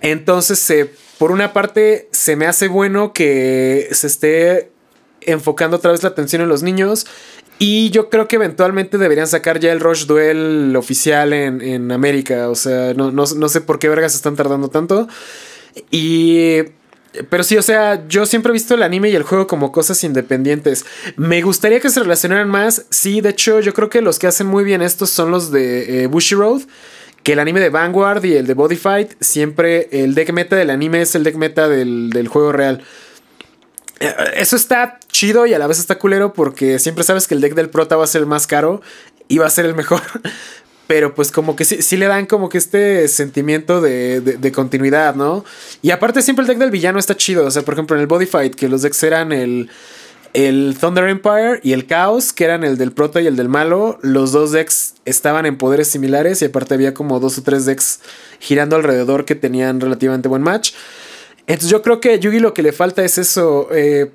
Entonces, 0.00 0.72
por 1.18 1.30
una 1.30 1.52
parte, 1.52 2.08
se 2.12 2.36
me 2.36 2.46
hace 2.46 2.68
bueno 2.68 3.12
que 3.12 3.88
se 3.92 4.06
esté 4.06 4.70
enfocando 5.20 5.76
otra 5.78 5.92
vez 5.92 6.02
la 6.02 6.10
atención 6.10 6.42
en 6.42 6.48
los 6.48 6.62
niños. 6.62 7.06
Y 7.58 7.90
yo 7.90 8.10
creo 8.10 8.26
que 8.26 8.36
eventualmente 8.36 8.98
deberían 8.98 9.28
sacar 9.28 9.60
ya 9.60 9.70
el 9.72 9.78
Rush 9.80 10.06
Duel 10.06 10.74
oficial 10.76 11.32
en, 11.32 11.60
en 11.62 11.92
América. 11.92 12.50
O 12.50 12.54
sea, 12.56 12.94
no, 12.94 13.12
no- 13.12 13.24
no 13.36 13.48
sé 13.48 13.60
por 13.60 13.78
qué 13.78 13.88
vergas 13.88 14.14
están 14.14 14.34
tardando 14.36 14.68
tanto. 14.68 15.08
Y. 15.90 16.62
Pero 17.30 17.44
sí, 17.44 17.56
o 17.56 17.62
sea, 17.62 18.06
yo 18.08 18.26
siempre 18.26 18.50
he 18.50 18.52
visto 18.52 18.74
el 18.74 18.82
anime 18.82 19.10
y 19.10 19.16
el 19.16 19.22
juego 19.22 19.46
como 19.46 19.72
cosas 19.72 20.02
independientes. 20.04 20.84
Me 21.16 21.42
gustaría 21.42 21.80
que 21.80 21.90
se 21.90 22.00
relacionaran 22.00 22.48
más. 22.48 22.86
Sí, 22.90 23.20
de 23.20 23.30
hecho, 23.30 23.60
yo 23.60 23.72
creo 23.74 23.88
que 23.88 24.02
los 24.02 24.18
que 24.18 24.26
hacen 24.26 24.46
muy 24.46 24.64
bien 24.64 24.82
estos 24.82 25.10
son 25.10 25.30
los 25.30 25.50
de 25.50 26.02
eh, 26.02 26.06
Bushiroad. 26.06 26.62
Que 27.22 27.32
el 27.32 27.38
anime 27.38 27.60
de 27.60 27.70
Vanguard 27.70 28.24
y 28.24 28.34
el 28.34 28.46
de 28.46 28.52
Body 28.52 28.76
Fight, 28.76 29.12
siempre 29.20 29.88
el 29.92 30.14
deck 30.14 30.30
meta 30.32 30.56
del 30.56 30.68
anime 30.68 31.00
es 31.00 31.14
el 31.14 31.24
deck 31.24 31.36
meta 31.36 31.68
del, 31.68 32.10
del 32.10 32.28
juego 32.28 32.52
real. 32.52 32.82
Eh, 34.00 34.12
Eso 34.34 34.56
está 34.56 34.98
chido 35.08 35.46
y 35.46 35.54
a 35.54 35.58
la 35.58 35.66
vez 35.66 35.78
está 35.78 35.98
culero 35.98 36.34
porque 36.34 36.78
siempre 36.78 37.02
sabes 37.02 37.26
que 37.26 37.34
el 37.34 37.40
deck 37.40 37.54
del 37.54 37.70
prota 37.70 37.96
va 37.96 38.04
a 38.04 38.08
ser 38.08 38.20
el 38.20 38.26
más 38.26 38.46
caro 38.46 38.82
y 39.28 39.38
va 39.38 39.46
a 39.46 39.50
ser 39.50 39.64
el 39.64 39.74
mejor. 39.74 40.02
Pero 40.86 41.14
pues 41.14 41.30
como 41.30 41.56
que 41.56 41.64
sí, 41.64 41.80
sí 41.80 41.96
le 41.96 42.06
dan 42.06 42.26
como 42.26 42.48
que 42.50 42.58
este 42.58 43.08
sentimiento 43.08 43.80
de, 43.80 44.20
de- 44.20 44.52
continuidad, 44.52 45.14
¿no? 45.14 45.42
Y 45.80 45.92
aparte 45.92 46.20
siempre 46.20 46.42
el 46.42 46.46
deck 46.48 46.58
del 46.58 46.70
villano 46.70 46.98
está 46.98 47.16
chido. 47.16 47.46
O 47.46 47.50
sea, 47.50 47.62
por 47.62 47.72
ejemplo 47.74 47.96
en 47.96 48.02
el 48.02 48.06
Body 48.06 48.26
Fight, 48.26 48.54
que 48.54 48.68
los 48.68 48.82
decks 48.82 49.02
eran 49.02 49.32
el, 49.32 49.70
el 50.34 50.76
Thunder 50.78 51.08
Empire 51.08 51.60
y 51.62 51.72
el 51.72 51.86
Chaos, 51.86 52.34
que 52.34 52.44
eran 52.44 52.64
el 52.64 52.76
del 52.76 52.92
prota 52.92 53.22
y 53.22 53.26
el 53.26 53.36
del 53.36 53.48
malo. 53.48 53.98
Los 54.02 54.32
dos 54.32 54.52
decks 54.52 54.94
estaban 55.06 55.46
en 55.46 55.56
poderes 55.56 55.88
similares 55.88 56.42
y 56.42 56.46
aparte 56.46 56.74
había 56.74 56.92
como 56.92 57.18
dos 57.18 57.38
o 57.38 57.42
tres 57.42 57.64
decks 57.64 58.00
girando 58.38 58.76
alrededor 58.76 59.24
que 59.24 59.34
tenían 59.34 59.80
relativamente 59.80 60.28
buen 60.28 60.42
match. 60.42 60.72
Entonces 61.46 61.70
yo 61.70 61.80
creo 61.80 62.00
que 62.00 62.12
a 62.12 62.16
Yugi 62.16 62.40
lo 62.40 62.52
que 62.52 62.62
le 62.62 62.72
falta 62.72 63.02
es 63.04 63.16
eso, 63.16 63.68
eh, 63.72 64.10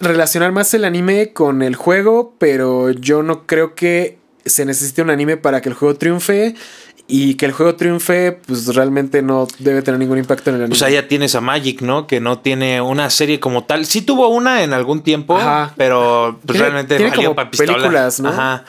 relacionar 0.00 0.52
más 0.52 0.72
el 0.74 0.84
anime 0.86 1.32
con 1.34 1.60
el 1.62 1.76
juego, 1.76 2.34
pero 2.38 2.90
yo 2.90 3.22
no 3.22 3.46
creo 3.46 3.74
que 3.74 4.19
se 4.44 4.64
necesite 4.64 5.02
un 5.02 5.10
anime 5.10 5.36
para 5.36 5.60
que 5.60 5.68
el 5.68 5.74
juego 5.74 5.94
triunfe 5.96 6.54
y 7.06 7.34
que 7.34 7.46
el 7.46 7.52
juego 7.52 7.74
triunfe 7.74 8.38
pues 8.46 8.72
realmente 8.74 9.20
no 9.22 9.48
debe 9.58 9.82
tener 9.82 9.98
ningún 9.98 10.18
impacto 10.18 10.50
en 10.50 10.56
el 10.56 10.62
anime. 10.62 10.70
Pues 10.70 10.82
ahí 10.82 10.94
ya 10.94 11.08
tienes 11.08 11.34
a 11.34 11.40
Magic, 11.40 11.80
¿no? 11.82 12.06
Que 12.06 12.20
no 12.20 12.38
tiene 12.38 12.80
una 12.80 13.10
serie 13.10 13.40
como 13.40 13.64
tal. 13.64 13.84
Sí 13.86 14.02
tuvo 14.02 14.28
una 14.28 14.62
en 14.62 14.72
algún 14.72 15.02
tiempo, 15.02 15.36
Ajá. 15.36 15.74
pero 15.76 16.38
pues 16.46 16.56
Tiene- 16.56 16.70
realmente 16.70 16.96
tiene 16.96 17.10
valió 17.10 17.24
como 17.30 17.36
pa' 17.36 17.50
pistola. 17.50 17.72
películas, 17.74 18.20
¿no? 18.20 18.28
Ajá. 18.28 18.64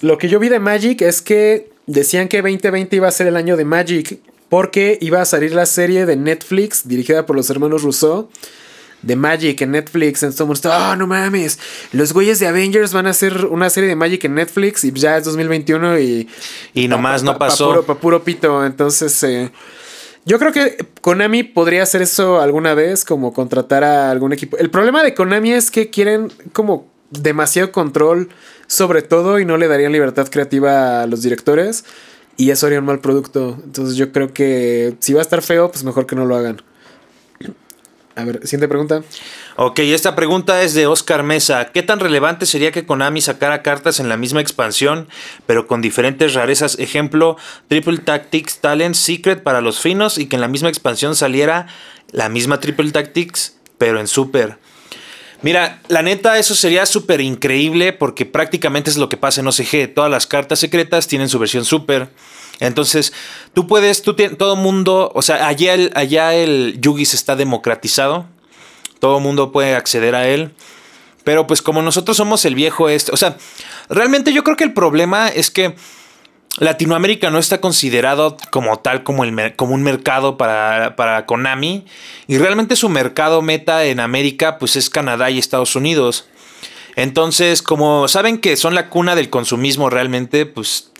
Lo 0.00 0.18
que 0.18 0.28
yo 0.28 0.38
vi 0.40 0.48
de 0.48 0.58
Magic 0.58 1.00
es 1.02 1.22
que 1.22 1.70
decían 1.86 2.28
que 2.28 2.42
2020 2.42 2.96
iba 2.96 3.08
a 3.08 3.12
ser 3.12 3.26
el 3.26 3.36
año 3.36 3.56
de 3.56 3.64
Magic 3.64 4.18
porque 4.48 4.98
iba 5.00 5.20
a 5.20 5.24
salir 5.24 5.52
la 5.54 5.66
serie 5.66 6.06
de 6.06 6.16
Netflix 6.16 6.86
dirigida 6.86 7.26
por 7.26 7.36
los 7.36 7.48
hermanos 7.50 7.82
Rousseau 7.82 8.28
de 9.06 9.16
Magic 9.16 9.60
en 9.62 9.72
Netflix. 9.72 10.22
Entonces 10.22 10.36
todo 10.36 10.44
el 10.44 10.48
mundo 10.48 10.54
está, 10.56 10.92
"Ah, 10.92 10.96
no 10.96 11.06
mames, 11.06 11.58
los 11.92 12.12
güeyes 12.12 12.38
de 12.40 12.46
Avengers 12.46 12.92
van 12.92 13.06
a 13.06 13.10
hacer 13.10 13.44
una 13.46 13.70
serie 13.70 13.88
de 13.88 13.96
Magic 13.96 14.24
en 14.24 14.34
Netflix 14.34 14.84
y 14.84 14.92
ya 14.92 15.16
es 15.16 15.24
2021 15.24 15.98
y... 15.98 16.28
Y 16.72 16.88
nomás 16.88 17.22
no 17.22 17.32
pa- 17.32 17.38
pa- 17.38 17.46
pasó. 17.48 17.66
Pa 17.68 17.72
puro, 17.74 17.86
pa' 17.86 17.94
puro 18.00 18.24
pito. 18.24 18.64
Entonces, 18.64 19.22
eh, 19.24 19.50
yo 20.24 20.38
creo 20.38 20.52
que 20.52 20.78
Konami 21.00 21.42
podría 21.42 21.82
hacer 21.82 22.00
eso 22.02 22.40
alguna 22.40 22.74
vez, 22.74 23.04
como 23.04 23.32
contratar 23.32 23.84
a 23.84 24.10
algún 24.10 24.32
equipo. 24.32 24.56
El 24.56 24.70
problema 24.70 25.02
de 25.02 25.12
Konami 25.14 25.52
es 25.52 25.70
que 25.70 25.90
quieren 25.90 26.32
como 26.52 26.92
demasiado 27.10 27.70
control 27.70 28.28
sobre 28.66 29.02
todo 29.02 29.38
y 29.38 29.44
no 29.44 29.56
le 29.58 29.68
darían 29.68 29.92
libertad 29.92 30.26
creativa 30.30 31.02
a 31.02 31.06
los 31.06 31.20
directores 31.22 31.84
y 32.38 32.50
eso 32.50 32.66
haría 32.66 32.78
un 32.80 32.86
mal 32.86 33.00
producto. 33.00 33.58
Entonces 33.64 33.96
yo 33.96 34.10
creo 34.10 34.32
que 34.32 34.96
si 35.00 35.12
va 35.12 35.20
a 35.20 35.22
estar 35.22 35.42
feo, 35.42 35.70
pues 35.70 35.84
mejor 35.84 36.06
que 36.06 36.16
no 36.16 36.24
lo 36.24 36.34
hagan. 36.34 36.62
A 38.16 38.24
ver, 38.24 38.40
siguiente 38.44 38.68
pregunta. 38.68 39.02
Ok, 39.56 39.80
esta 39.80 40.14
pregunta 40.14 40.62
es 40.62 40.74
de 40.74 40.86
Oscar 40.86 41.24
Mesa. 41.24 41.72
¿Qué 41.72 41.82
tan 41.82 41.98
relevante 41.98 42.46
sería 42.46 42.70
que 42.70 42.86
Konami 42.86 43.20
sacara 43.20 43.62
cartas 43.62 43.98
en 43.98 44.08
la 44.08 44.16
misma 44.16 44.40
expansión, 44.40 45.08
pero 45.46 45.66
con 45.66 45.82
diferentes 45.82 46.34
rarezas? 46.34 46.78
Ejemplo, 46.78 47.36
Triple 47.66 47.98
Tactics 47.98 48.58
Talent 48.58 48.94
Secret 48.94 49.42
para 49.42 49.60
los 49.60 49.80
finos 49.80 50.18
y 50.18 50.26
que 50.26 50.36
en 50.36 50.42
la 50.42 50.48
misma 50.48 50.68
expansión 50.68 51.16
saliera 51.16 51.66
la 52.12 52.28
misma 52.28 52.60
Triple 52.60 52.92
Tactics, 52.92 53.56
pero 53.78 53.98
en 53.98 54.06
Super. 54.06 54.58
Mira, 55.42 55.80
la 55.88 56.02
neta, 56.02 56.38
eso 56.38 56.54
sería 56.54 56.86
súper 56.86 57.20
increíble 57.20 57.92
porque 57.92 58.24
prácticamente 58.24 58.90
es 58.90 58.96
lo 58.96 59.08
que 59.08 59.16
pasa 59.16 59.40
en 59.40 59.48
OCG. 59.48 59.92
Todas 59.92 60.10
las 60.10 60.26
cartas 60.26 60.60
secretas 60.60 61.08
tienen 61.08 61.28
su 61.28 61.38
versión 61.38 61.64
Super. 61.64 62.08
Entonces, 62.60 63.12
tú 63.52 63.66
puedes, 63.66 64.02
tú 64.02 64.14
todo 64.14 64.56
mundo, 64.56 65.10
o 65.14 65.22
sea, 65.22 65.46
allá 65.46 65.74
el, 65.74 65.90
allá 65.94 66.34
el 66.34 66.78
Yugi 66.80 67.04
se 67.04 67.16
está 67.16 67.36
democratizado. 67.36 68.26
Todo 69.00 69.20
mundo 69.20 69.52
puede 69.52 69.74
acceder 69.74 70.14
a 70.14 70.28
él. 70.28 70.54
Pero 71.24 71.46
pues 71.46 71.62
como 71.62 71.82
nosotros 71.82 72.16
somos 72.16 72.44
el 72.44 72.54
viejo 72.54 72.88
este, 72.90 73.10
o 73.12 73.16
sea, 73.16 73.38
realmente 73.88 74.32
yo 74.32 74.44
creo 74.44 74.56
que 74.56 74.64
el 74.64 74.74
problema 74.74 75.28
es 75.28 75.50
que 75.50 75.74
Latinoamérica 76.58 77.30
no 77.30 77.38
está 77.38 77.60
considerado 77.60 78.36
como 78.50 78.78
tal 78.78 79.02
como, 79.02 79.24
el, 79.24 79.56
como 79.56 79.74
un 79.74 79.82
mercado 79.82 80.36
para, 80.36 80.94
para, 80.96 81.26
Konami. 81.26 81.86
Y 82.28 82.38
realmente 82.38 82.76
su 82.76 82.88
mercado 82.88 83.42
meta 83.42 83.84
en 83.84 84.00
América 84.00 84.58
pues 84.58 84.76
es 84.76 84.90
Canadá 84.90 85.30
y 85.30 85.38
Estados 85.38 85.74
Unidos. 85.74 86.26
Entonces, 86.96 87.60
como 87.62 88.06
saben 88.06 88.38
que 88.38 88.56
son 88.56 88.74
la 88.74 88.88
cuna 88.88 89.16
del 89.16 89.30
consumismo 89.30 89.90
realmente, 89.90 90.46
pues, 90.46 90.92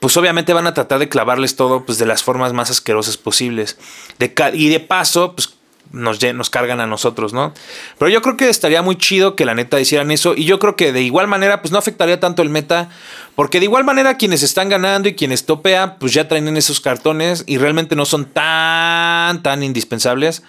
pues 0.00 0.16
obviamente 0.16 0.52
van 0.52 0.66
a 0.66 0.74
tratar 0.74 0.98
de 0.98 1.08
clavarles 1.08 1.56
todo 1.56 1.84
pues, 1.84 1.98
de 1.98 2.06
las 2.06 2.22
formas 2.22 2.52
más 2.52 2.70
asquerosas 2.70 3.16
posibles. 3.16 3.78
De, 4.18 4.32
y 4.54 4.68
de 4.68 4.80
paso, 4.80 5.34
pues 5.34 5.54
nos, 5.92 6.22
nos 6.34 6.50
cargan 6.50 6.80
a 6.80 6.86
nosotros, 6.86 7.32
¿no? 7.32 7.52
Pero 7.98 8.10
yo 8.10 8.22
creo 8.22 8.36
que 8.36 8.48
estaría 8.48 8.82
muy 8.82 8.96
chido 8.96 9.36
que 9.36 9.44
la 9.44 9.54
neta 9.54 9.80
hicieran 9.80 10.10
eso. 10.10 10.34
Y 10.36 10.44
yo 10.44 10.58
creo 10.58 10.76
que 10.76 10.92
de 10.92 11.02
igual 11.02 11.26
manera, 11.26 11.60
pues 11.60 11.72
no 11.72 11.78
afectaría 11.78 12.20
tanto 12.20 12.42
el 12.42 12.50
meta. 12.50 12.90
Porque 13.34 13.58
de 13.58 13.66
igual 13.66 13.84
manera 13.84 14.16
quienes 14.16 14.42
están 14.42 14.68
ganando 14.68 15.08
y 15.08 15.14
quienes 15.14 15.46
topean, 15.46 15.98
pues 15.98 16.12
ya 16.12 16.28
traen 16.28 16.48
en 16.48 16.56
esos 16.56 16.80
cartones 16.80 17.44
y 17.46 17.58
realmente 17.58 17.96
no 17.96 18.04
son 18.04 18.26
tan, 18.26 19.42
tan 19.42 19.62
indispensables 19.62 20.42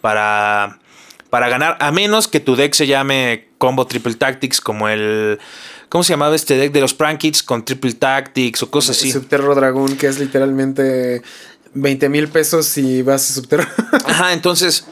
para, 0.00 0.78
para 1.30 1.48
ganar. 1.48 1.76
A 1.80 1.90
menos 1.92 2.28
que 2.28 2.40
tu 2.40 2.56
deck 2.56 2.74
se 2.74 2.86
llame 2.86 3.48
Combo 3.58 3.86
Triple 3.86 4.14
Tactics, 4.14 4.60
como 4.60 4.88
el... 4.88 5.38
¿Cómo 5.90 6.04
se 6.04 6.12
llamaba 6.12 6.36
este 6.36 6.56
deck 6.56 6.72
de 6.72 6.80
los 6.80 6.94
Prank 6.94 7.20
con 7.44 7.64
Triple 7.64 7.94
Tactics 7.94 8.62
o 8.62 8.70
cosas 8.70 8.96
así? 8.96 9.10
Subterro 9.10 9.56
Dragón, 9.56 9.96
que 9.96 10.06
es 10.06 10.20
literalmente 10.20 11.20
20 11.74 12.08
mil 12.08 12.28
pesos 12.28 12.78
y 12.78 13.02
vas 13.02 13.28
a 13.28 13.34
subterráneo. 13.34 13.74
Ajá, 14.06 14.32
entonces 14.32 14.84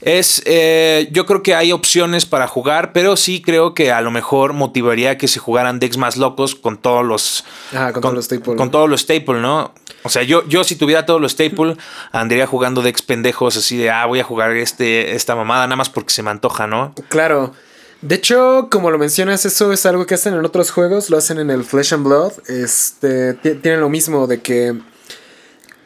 es, 0.00 0.42
eh, 0.46 1.08
yo 1.12 1.24
creo 1.24 1.44
que 1.44 1.54
hay 1.54 1.70
opciones 1.70 2.26
para 2.26 2.48
jugar, 2.48 2.92
pero 2.92 3.16
sí 3.16 3.40
creo 3.40 3.74
que 3.74 3.92
a 3.92 4.00
lo 4.00 4.10
mejor 4.10 4.52
motivaría 4.52 5.18
que 5.18 5.28
se 5.28 5.38
jugaran 5.38 5.78
decks 5.78 5.98
más 5.98 6.16
locos 6.16 6.56
con 6.56 6.78
todos 6.78 7.06
los... 7.06 7.44
Ah, 7.72 7.92
con, 7.92 8.02
todos 8.02 8.14
los 8.16 8.24
staple. 8.24 8.56
Con 8.56 8.72
todos 8.72 8.90
los 8.90 9.02
staple, 9.02 9.40
¿no? 9.40 9.72
O 10.02 10.08
sea, 10.08 10.24
yo, 10.24 10.44
yo 10.48 10.64
si 10.64 10.74
tuviera 10.74 11.06
todos 11.06 11.20
los 11.20 11.30
staple, 11.30 11.76
andaría 12.10 12.48
jugando 12.48 12.82
decks 12.82 13.02
pendejos 13.02 13.56
así 13.56 13.76
de, 13.76 13.90
ah, 13.90 14.04
voy 14.06 14.18
a 14.18 14.24
jugar 14.24 14.50
este, 14.56 15.14
esta 15.14 15.36
mamada 15.36 15.68
nada 15.68 15.76
más 15.76 15.90
porque 15.90 16.12
se 16.12 16.24
me 16.24 16.30
antoja, 16.30 16.66
¿no? 16.66 16.92
Claro. 17.08 17.54
De 18.02 18.14
hecho, 18.14 18.68
como 18.70 18.90
lo 18.90 18.98
mencionas, 18.98 19.44
eso 19.44 19.72
es 19.72 19.84
algo 19.84 20.06
que 20.06 20.14
hacen 20.14 20.32
en 20.34 20.44
otros 20.44 20.70
juegos, 20.70 21.10
lo 21.10 21.18
hacen 21.18 21.38
en 21.38 21.50
el 21.50 21.64
Flesh 21.64 21.92
and 21.92 22.04
Blood. 22.04 22.32
Este, 22.48 23.34
tienen 23.34 23.80
lo 23.80 23.90
mismo 23.90 24.26
de 24.26 24.40
que 24.40 24.74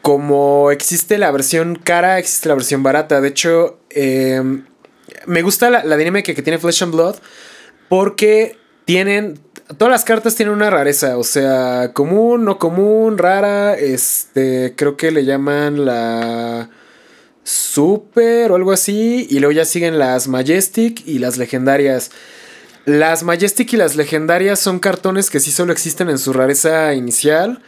como 0.01 0.71
existe 0.71 1.17
la 1.17 1.31
versión 1.31 1.75
cara, 1.75 2.19
existe 2.19 2.47
la 2.47 2.55
versión 2.55 2.83
barata. 2.83 3.19
De 3.19 3.27
hecho, 3.27 3.79
em, 3.89 4.65
me 5.25 5.41
gusta 5.41 5.69
la, 5.69 5.97
dinámica 5.97 6.33
que 6.33 6.41
tiene 6.41 6.59
Flesh 6.59 6.83
and 6.83 6.93
Blood 6.93 7.15
porque 7.89 8.57
tienen 8.85 9.39
todas 9.77 9.91
las 9.91 10.03
cartas 10.03 10.35
tienen 10.35 10.53
una 10.53 10.69
rareza, 10.69 11.17
o 11.17 11.23
sea, 11.23 11.91
común, 11.93 12.45
no 12.45 12.59
común, 12.59 13.17
rara, 13.17 13.73
este, 13.73 14.75
creo 14.77 14.95
que 14.95 15.09
le 15.11 15.25
llaman 15.25 15.85
la 15.85 16.69
super 17.45 18.51
o 18.51 18.55
algo 18.55 18.73
así, 18.73 19.27
y 19.29 19.39
luego 19.39 19.53
ya 19.53 19.65
siguen 19.65 19.99
las 19.99 20.27
Majestic 20.27 21.03
y 21.05 21.19
las 21.19 21.37
legendarias. 21.37 22.11
Las 22.85 23.23
Majestic 23.23 23.71
y 23.73 23.77
las 23.77 23.95
legendarias 23.95 24.59
son 24.59 24.79
cartones 24.79 25.29
que 25.29 25.39
sí 25.39 25.51
solo 25.51 25.71
existen 25.71 26.09
en 26.09 26.17
su 26.17 26.33
rareza 26.33 26.93
inicial 26.93 27.61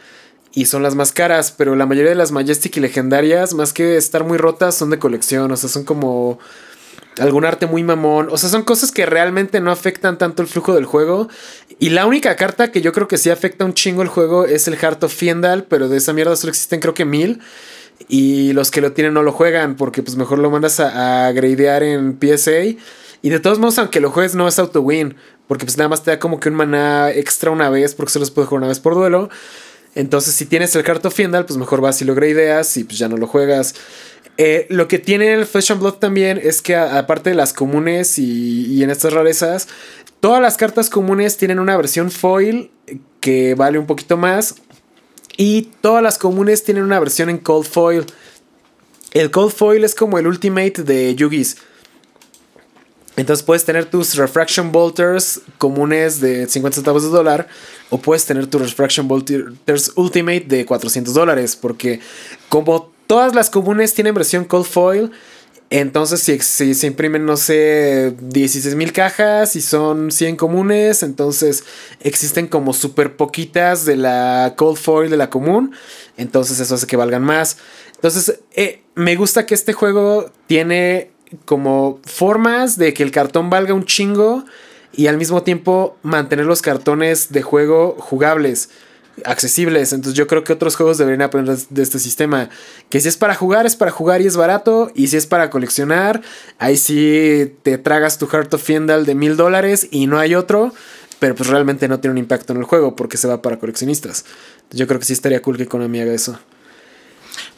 y 0.52 0.66
son 0.66 0.82
las 0.82 0.94
más 0.94 1.12
caras, 1.12 1.52
pero 1.56 1.76
la 1.76 1.86
mayoría 1.86 2.10
de 2.10 2.16
las 2.16 2.32
Majestic 2.32 2.76
y 2.76 2.80
legendarias, 2.80 3.54
más 3.54 3.72
que 3.72 3.96
estar 3.96 4.24
muy 4.24 4.36
rotas, 4.36 4.74
son 4.74 4.90
de 4.90 4.98
colección, 4.98 5.50
o 5.52 5.56
sea, 5.56 5.68
son 5.68 5.84
como 5.84 6.38
algún 7.18 7.44
arte 7.44 7.66
muy 7.66 7.82
mamón, 7.84 8.28
o 8.30 8.36
sea, 8.36 8.48
son 8.48 8.62
cosas 8.62 8.90
que 8.90 9.06
realmente 9.06 9.60
no 9.60 9.70
afectan 9.70 10.18
tanto 10.18 10.42
el 10.42 10.48
flujo 10.48 10.74
del 10.74 10.84
juego. 10.84 11.28
Y 11.78 11.90
la 11.90 12.06
única 12.06 12.34
carta 12.36 12.72
que 12.72 12.80
yo 12.80 12.92
creo 12.92 13.08
que 13.08 13.18
sí 13.18 13.30
afecta 13.30 13.64
un 13.64 13.74
chingo 13.74 14.02
el 14.02 14.08
juego 14.08 14.44
es 14.44 14.66
el 14.66 14.76
Heart 14.76 15.04
of 15.04 15.14
Fiendal, 15.14 15.64
pero 15.64 15.88
de 15.88 15.98
esa 15.98 16.12
mierda 16.12 16.34
solo 16.36 16.50
existen 16.50 16.80
creo 16.80 16.94
que 16.94 17.04
mil. 17.04 17.40
Y 18.06 18.52
los 18.52 18.70
que 18.70 18.80
lo 18.80 18.92
tienen 18.92 19.14
no 19.14 19.22
lo 19.22 19.32
juegan, 19.32 19.76
porque 19.76 20.02
pues 20.02 20.16
mejor 20.16 20.38
lo 20.38 20.50
mandas 20.50 20.80
a, 20.80 21.26
a 21.26 21.32
gradear 21.32 21.82
en 21.82 22.18
PSA. 22.20 22.78
Y 23.20 23.30
de 23.30 23.40
todos 23.40 23.58
modos, 23.58 23.78
aunque 23.78 24.00
lo 24.00 24.10
juegues, 24.10 24.34
no 24.34 24.46
es 24.46 24.58
auto 24.58 24.80
win. 24.80 25.16
Porque 25.48 25.64
pues 25.64 25.76
nada 25.78 25.88
más 25.88 26.04
te 26.04 26.10
da 26.10 26.18
como 26.18 26.38
que 26.40 26.50
un 26.50 26.54
maná 26.54 27.10
extra 27.10 27.50
una 27.50 27.70
vez, 27.70 27.94
porque 27.94 28.12
se 28.12 28.18
los 28.18 28.30
puede 28.30 28.46
jugar 28.46 28.58
una 28.60 28.68
vez 28.68 28.80
por 28.80 28.94
duelo. 28.94 29.30
Entonces, 29.94 30.34
si 30.34 30.46
tienes 30.46 30.76
el 30.76 30.84
carto 30.84 31.10
Fiendal, 31.10 31.46
pues 31.46 31.58
mejor 31.58 31.80
vas 31.80 32.00
y 32.02 32.04
lo 32.04 32.14
ideas 32.24 32.76
y 32.76 32.84
pues 32.84 32.98
ya 32.98 33.08
no 33.08 33.16
lo 33.16 33.26
juegas. 33.26 33.74
Eh, 34.36 34.66
lo 34.70 34.86
que 34.86 35.00
tiene 35.00 35.34
el 35.34 35.46
Flesh 35.46 35.72
and 35.72 35.80
Blood 35.80 35.94
también 35.94 36.38
es 36.40 36.62
que, 36.62 36.76
aparte 36.76 37.30
de 37.30 37.36
las 37.36 37.52
comunes 37.52 38.18
y, 38.18 38.82
en 38.82 38.90
estas 38.90 39.12
rarezas, 39.12 39.66
todas 40.20 40.40
las 40.40 40.56
cartas 40.56 40.90
comunes 40.90 41.36
tienen 41.36 41.58
una 41.58 41.76
versión 41.76 42.12
foil 42.12 42.70
que 43.20 43.56
vale 43.56 43.78
un 43.78 43.86
poquito 43.86 44.16
más. 44.16 44.54
Y 45.40 45.70
todas 45.80 46.02
las 46.02 46.18
comunes 46.18 46.64
tienen 46.64 46.82
una 46.82 46.98
versión 46.98 47.30
en 47.30 47.38
Cold 47.38 47.64
Foil. 47.64 48.04
El 49.12 49.30
Cold 49.30 49.52
Foil 49.52 49.84
es 49.84 49.94
como 49.94 50.18
el 50.18 50.26
Ultimate 50.26 50.82
de 50.82 51.14
Yugis. 51.14 51.58
Entonces 53.16 53.44
puedes 53.44 53.64
tener 53.64 53.86
tus 53.86 54.16
Refraction 54.16 54.72
Bolters 54.72 55.40
comunes 55.58 56.20
de 56.20 56.48
50 56.48 56.74
centavos 56.76 57.04
de 57.04 57.08
dólar 57.08 57.46
o 57.88 57.98
puedes 57.98 58.24
tener 58.26 58.48
tus 58.48 58.60
Refraction 58.62 59.06
Bolters 59.06 59.92
Ultimate 59.94 60.44
de 60.46 60.66
400 60.66 61.14
dólares 61.14 61.54
porque 61.54 62.00
como 62.48 62.92
todas 63.06 63.34
las 63.34 63.48
comunes 63.48 63.94
tienen 63.94 64.14
versión 64.14 64.44
Cold 64.44 64.66
Foil, 64.66 65.12
entonces 65.70 66.20
si, 66.20 66.74
se 66.74 66.86
imprimen, 66.86 67.26
no 67.26 67.36
sé, 67.36 68.14
16 68.20 68.74
mil 68.74 68.92
cajas 68.92 69.54
y 69.54 69.60
son 69.60 70.10
100 70.10 70.36
comunes, 70.36 71.02
entonces 71.02 71.64
existen 72.00 72.46
como 72.46 72.72
súper 72.72 73.16
poquitas 73.16 73.84
de 73.84 73.96
la 73.96 74.54
Cold 74.56 74.78
Foil 74.78 75.10
de 75.10 75.18
la 75.18 75.28
común, 75.28 75.72
entonces 76.16 76.58
eso 76.60 76.74
hace 76.74 76.86
que 76.86 76.96
valgan 76.96 77.22
más. 77.22 77.58
Entonces 77.96 78.40
eh, 78.54 78.82
me 78.94 79.16
gusta 79.16 79.44
que 79.44 79.54
este 79.54 79.74
juego 79.74 80.30
tiene 80.46 81.10
como 81.44 82.00
formas 82.04 82.78
de 82.78 82.94
que 82.94 83.02
el 83.02 83.10
cartón 83.10 83.50
valga 83.50 83.74
un 83.74 83.84
chingo 83.84 84.44
y 84.92 85.08
al 85.08 85.18
mismo 85.18 85.42
tiempo 85.42 85.98
mantener 86.02 86.46
los 86.46 86.62
cartones 86.62 87.30
de 87.30 87.42
juego 87.42 87.94
jugables, 87.98 88.70
accesibles. 89.24 89.92
Entonces 89.92 90.16
yo 90.16 90.26
creo 90.26 90.44
que 90.44 90.52
otros 90.52 90.76
juegos 90.76 90.98
deberían 90.98 91.22
aprender 91.22 91.56
de 91.56 91.82
este 91.82 91.98
sistema. 91.98 92.50
Que 92.88 93.00
si 93.00 93.08
es 93.08 93.16
para 93.16 93.34
jugar, 93.34 93.66
es 93.66 93.76
para 93.76 93.90
jugar 93.90 94.20
y 94.20 94.26
es 94.26 94.36
barato. 94.36 94.90
Y 94.94 95.08
si 95.08 95.16
es 95.16 95.26
para 95.26 95.50
coleccionar, 95.50 96.22
ahí 96.58 96.76
sí 96.76 97.54
te 97.62 97.78
tragas 97.78 98.18
tu 98.18 98.26
Heart 98.26 98.54
of 98.54 98.62
Fiendal 98.62 99.06
de 99.06 99.14
mil 99.14 99.36
dólares 99.36 99.88
y 99.90 100.06
no 100.06 100.18
hay 100.18 100.34
otro. 100.34 100.72
Pero 101.18 101.34
pues 101.34 101.48
realmente 101.48 101.88
no 101.88 101.98
tiene 101.98 102.12
un 102.12 102.18
impacto 102.18 102.52
en 102.52 102.60
el 102.60 102.64
juego 102.64 102.94
porque 102.94 103.16
se 103.16 103.26
va 103.26 103.42
para 103.42 103.58
coleccionistas. 103.58 104.24
Yo 104.70 104.86
creo 104.86 105.00
que 105.00 105.06
sí 105.06 105.12
estaría 105.12 105.42
cool 105.42 105.56
que 105.56 105.66
Konami 105.66 106.00
haga 106.00 106.12
eso. 106.12 106.38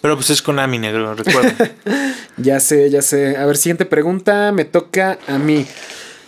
Pero 0.01 0.17
pues 0.17 0.31
es 0.31 0.41
Konami 0.41 0.79
negro, 0.79 1.15
recuerda. 1.15 1.71
ya 2.37 2.59
sé, 2.61 2.91
ya 2.91 3.03
sé. 3.03 3.37
A 3.37 3.45
ver, 3.45 3.57
siguiente 3.57 3.85
pregunta. 3.85 4.51
Me 4.53 4.65
toca 4.65 5.19
a 5.27 5.39
mí. 5.39 5.67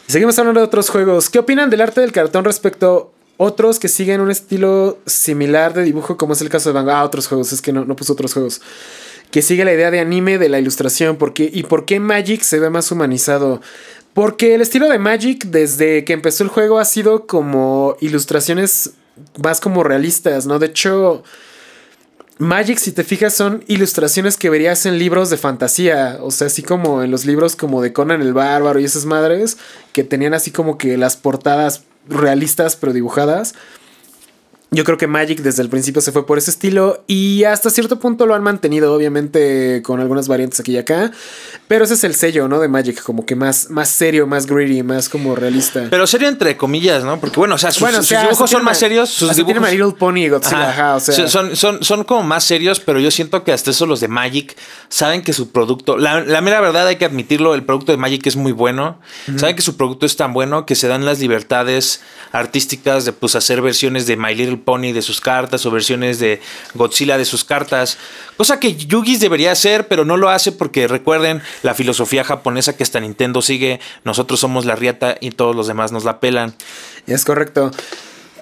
Seguimos 0.07 0.39
hablando 0.39 0.61
de 0.61 0.67
otros 0.67 0.91
juegos. 0.91 1.31
¿Qué 1.31 1.39
opinan 1.39 1.71
del 1.71 1.81
arte 1.81 2.03
del 2.03 2.13
cartón 2.13 2.45
respecto 2.45 3.15
otros 3.43 3.79
que 3.79 3.89
siguen 3.89 4.21
un 4.21 4.31
estilo 4.31 4.99
similar 5.07 5.75
de 5.75 5.83
dibujo, 5.83 6.17
como 6.17 6.33
es 6.33 6.41
el 6.41 6.49
caso 6.49 6.69
de 6.69 6.75
Van 6.75 6.89
Ah, 6.89 7.05
otros 7.05 7.27
juegos, 7.27 7.53
es 7.53 7.61
que 7.61 7.73
no, 7.73 7.85
no 7.85 7.97
puso 7.97 8.13
otros 8.13 8.33
juegos. 8.33 8.61
Que 9.31 9.43
sigue 9.43 9.65
la 9.65 9.73
idea 9.73 9.91
de 9.91 10.01
anime 10.01 10.39
de 10.39 10.49
la 10.49 10.59
ilustración. 10.59 11.17
¿Por 11.17 11.33
¿Y 11.37 11.63
por 11.65 11.85
qué 11.85 12.01
Magic 12.01 12.43
se 12.43 12.61
ve 12.61 12.71
más 12.71 12.91
humanizado? 12.93 13.61
Porque 14.15 14.55
el 14.55 14.61
estilo 14.61 14.89
de 14.89 14.99
Magic, 14.99 15.47
desde 15.47 16.05
que 16.05 16.13
empezó 16.13 16.45
el 16.45 16.51
juego, 16.51 16.79
ha 16.79 16.85
sido 16.85 17.27
como 17.27 17.97
ilustraciones 18.01 18.93
más 19.43 19.61
como 19.61 19.83
realistas, 19.83 20.47
¿no? 20.47 20.59
De 20.59 20.67
hecho. 20.67 21.23
Magic, 22.39 22.79
si 22.79 22.91
te 22.91 23.05
fijas, 23.05 23.35
son 23.35 23.63
ilustraciones 23.69 24.37
que 24.37 24.51
verías 24.51 24.85
en 24.87 24.99
libros 24.99 25.31
de 25.31 25.37
fantasía. 25.37 26.19
O 26.23 26.31
sea, 26.31 26.49
así 26.49 26.63
como 26.63 27.03
en 27.03 27.11
los 27.11 27.25
libros 27.25 27.55
como 27.55 27.83
de 27.83 27.93
Conan 27.93 28.21
el 28.21 28.33
Bárbaro 28.33 28.81
y 28.81 28.85
esas 28.85 29.05
madres, 29.05 29.59
que 29.93 30.03
tenían 30.03 30.35
así 30.35 30.51
como 30.51 30.77
que 30.77 30.97
las 30.97 31.17
portadas 31.17 31.85
realistas 32.09 32.77
pero 32.77 32.93
dibujadas. 32.93 33.55
Yo 34.73 34.85
creo 34.85 34.97
que 34.97 35.07
Magic 35.07 35.41
desde 35.41 35.63
el 35.63 35.69
principio 35.69 36.01
se 36.01 36.13
fue 36.13 36.25
por 36.25 36.39
ese 36.39 36.51
estilo 36.51 37.05
y 37.07 37.45
hasta 37.45 37.69
cierto 37.69 37.99
punto 37.99 38.25
lo 38.25 38.35
han 38.35 38.43
mantenido, 38.43 38.95
obviamente 38.95 39.83
con 39.83 40.01
algunas 40.01 40.29
variantes 40.29 40.61
aquí 40.61 40.73
y 40.73 40.79
acá. 40.79 41.13
Pero 41.69 41.85
ese 41.85 41.95
es 41.95 42.05
el 42.05 42.15
sello, 42.15 42.49
¿no? 42.49 42.59
De 42.59 42.69
Magic, 42.69 43.03
como 43.03 43.27
que 43.27 43.37
más, 43.37 43.69
más 43.69 43.91
serio, 43.91 44.27
más 44.27 44.47
greedy, 44.47 44.83
más 44.83 45.11
como 45.11 45.35
realista. 45.35 45.89
Pero 45.91 46.07
serio 46.07 46.29
entre 46.29 46.57
comillas, 46.57 47.05
¿no? 47.05 47.21
Porque 47.21 47.37
bueno, 47.37 47.57
o 47.57 47.59
sea, 47.59 47.71
sus, 47.71 48.09
dibujos 48.09 48.51
son 48.51 48.65
más 48.65 48.79
serios. 48.79 49.11
Sus 49.11 49.37
dibujos... 49.37 49.61
My 49.61 49.71
Little 49.71 49.93
Pony 49.93 50.29
Godzilla, 50.29 50.97
o 50.97 51.01
sea. 51.01 51.29
son, 51.29 51.55
son, 51.55 51.85
son 51.85 52.05
como 52.05 52.23
más 52.23 52.45
serios, 52.45 52.81
pero 52.81 52.99
yo 52.99 53.11
siento 53.11 53.45
que 53.45 53.53
hasta 53.53 53.71
eso 53.71 53.85
los 53.85 54.01
de 54.01 54.09
Magic 54.09 54.57
saben 54.89 55.23
que 55.23 55.35
su 55.35 55.51
producto, 55.51 55.99
la, 55.99 56.23
la 56.23 56.41
mera 56.41 56.61
verdad 56.63 56.87
hay 56.87 56.97
que 56.97 57.05
admitirlo, 57.05 57.55
el 57.55 57.65
producto 57.65 57.93
de 57.93 57.99
Magic 57.99 58.27
es 58.27 58.37
muy 58.37 58.53
bueno. 58.53 58.99
Saben 59.37 59.55
que 59.55 59.63
su 59.63 59.77
producto 59.77 60.07
es 60.07 60.17
tan 60.17 60.33
bueno 60.33 60.65
que 60.65 60.75
se 60.75 60.89
dan 60.89 61.05
las 61.05 61.21
libertades 61.21 62.01
artísticas 62.33 63.05
de 63.05 63.13
pues 63.13 63.35
hacer 63.35 63.61
versiones 63.61 64.07
de 64.07 64.17
My 64.17 64.35
Little 64.35 64.62
Pony 64.63 64.93
de 64.93 65.03
sus 65.03 65.21
cartas 65.21 65.65
o 65.67 65.71
versiones 65.71 66.19
de 66.19 66.41
Godzilla 66.75 67.19
de 67.19 67.25
sus 67.25 67.45
cartas. 67.45 67.99
Cosa 68.37 68.59
que 68.59 68.75
Yugis 68.75 69.21
debería 69.21 69.53
hacer, 69.53 69.89
pero 69.89 70.05
no 70.05 70.17
lo 70.17 70.29
hace 70.29 70.53
porque 70.53 70.89
recuerden 70.89 71.43
la 71.63 71.75
filosofía 71.75 72.25
japonesa 72.25 72.77
que 72.77 72.83
hasta 72.83 73.01
Nintendo 73.01 73.43
sigue. 73.43 73.81
Nosotros 74.05 74.41
somos 74.41 74.65
la 74.65 74.77
riata 74.77 75.17
y 75.21 75.31
todos 75.31 75.55
los 75.55 75.67
demás 75.67 75.93
nos 75.93 76.05
la 76.05 76.21
pelan. 76.21 76.55
Es 77.07 77.25
correcto. 77.25 77.71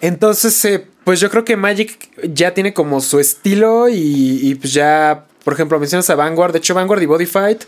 Entonces, 0.00 0.64
eh, 0.64 0.86
pues 1.04 1.20
yo 1.20 1.30
creo 1.30 1.44
que 1.44 1.56
Magic 1.56 2.10
ya 2.22 2.54
tiene 2.54 2.72
como 2.72 3.00
su 3.00 3.18
estilo 3.18 3.88
y, 3.88 4.40
y 4.42 4.54
pues 4.54 4.72
ya, 4.72 5.24
por 5.44 5.54
ejemplo, 5.54 5.78
mencionas 5.78 6.08
a 6.10 6.14
Vanguard. 6.14 6.52
De 6.52 6.58
hecho, 6.58 6.74
Vanguard 6.74 7.02
y 7.02 7.06
Body 7.06 7.26
Fight 7.26 7.64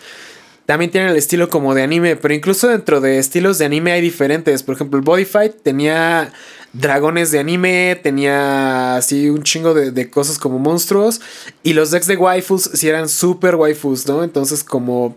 también 0.67 0.91
tienen 0.91 1.11
el 1.11 1.17
estilo 1.17 1.49
como 1.49 1.75
de 1.75 1.83
anime, 1.83 2.17
pero 2.17 2.35
incluso 2.35 2.69
dentro 2.69 3.01
de 3.01 3.19
estilos 3.19 3.59
de 3.59 3.65
anime 3.65 3.93
hay 3.93 4.01
diferentes. 4.01 4.63
Por 4.63 4.75
ejemplo, 4.75 4.99
el 4.99 5.05
Body 5.05 5.25
Fight 5.25 5.57
tenía 5.63 6.33
dragones 6.73 7.31
de 7.31 7.41
anime, 7.41 7.99
tenía 8.03 8.97
así 8.97 9.29
un 9.29 9.43
chingo 9.43 9.75
de, 9.75 9.91
de 9.91 10.09
cosas 10.09 10.39
como 10.39 10.59
monstruos. 10.59 11.21
Y 11.63 11.73
los 11.73 11.91
decks 11.91 12.07
de 12.07 12.17
waifus 12.17 12.71
sí 12.75 12.89
eran 12.89 13.09
súper 13.09 13.57
waifus, 13.57 14.07
¿no? 14.07 14.23
Entonces 14.23 14.63
como... 14.65 15.17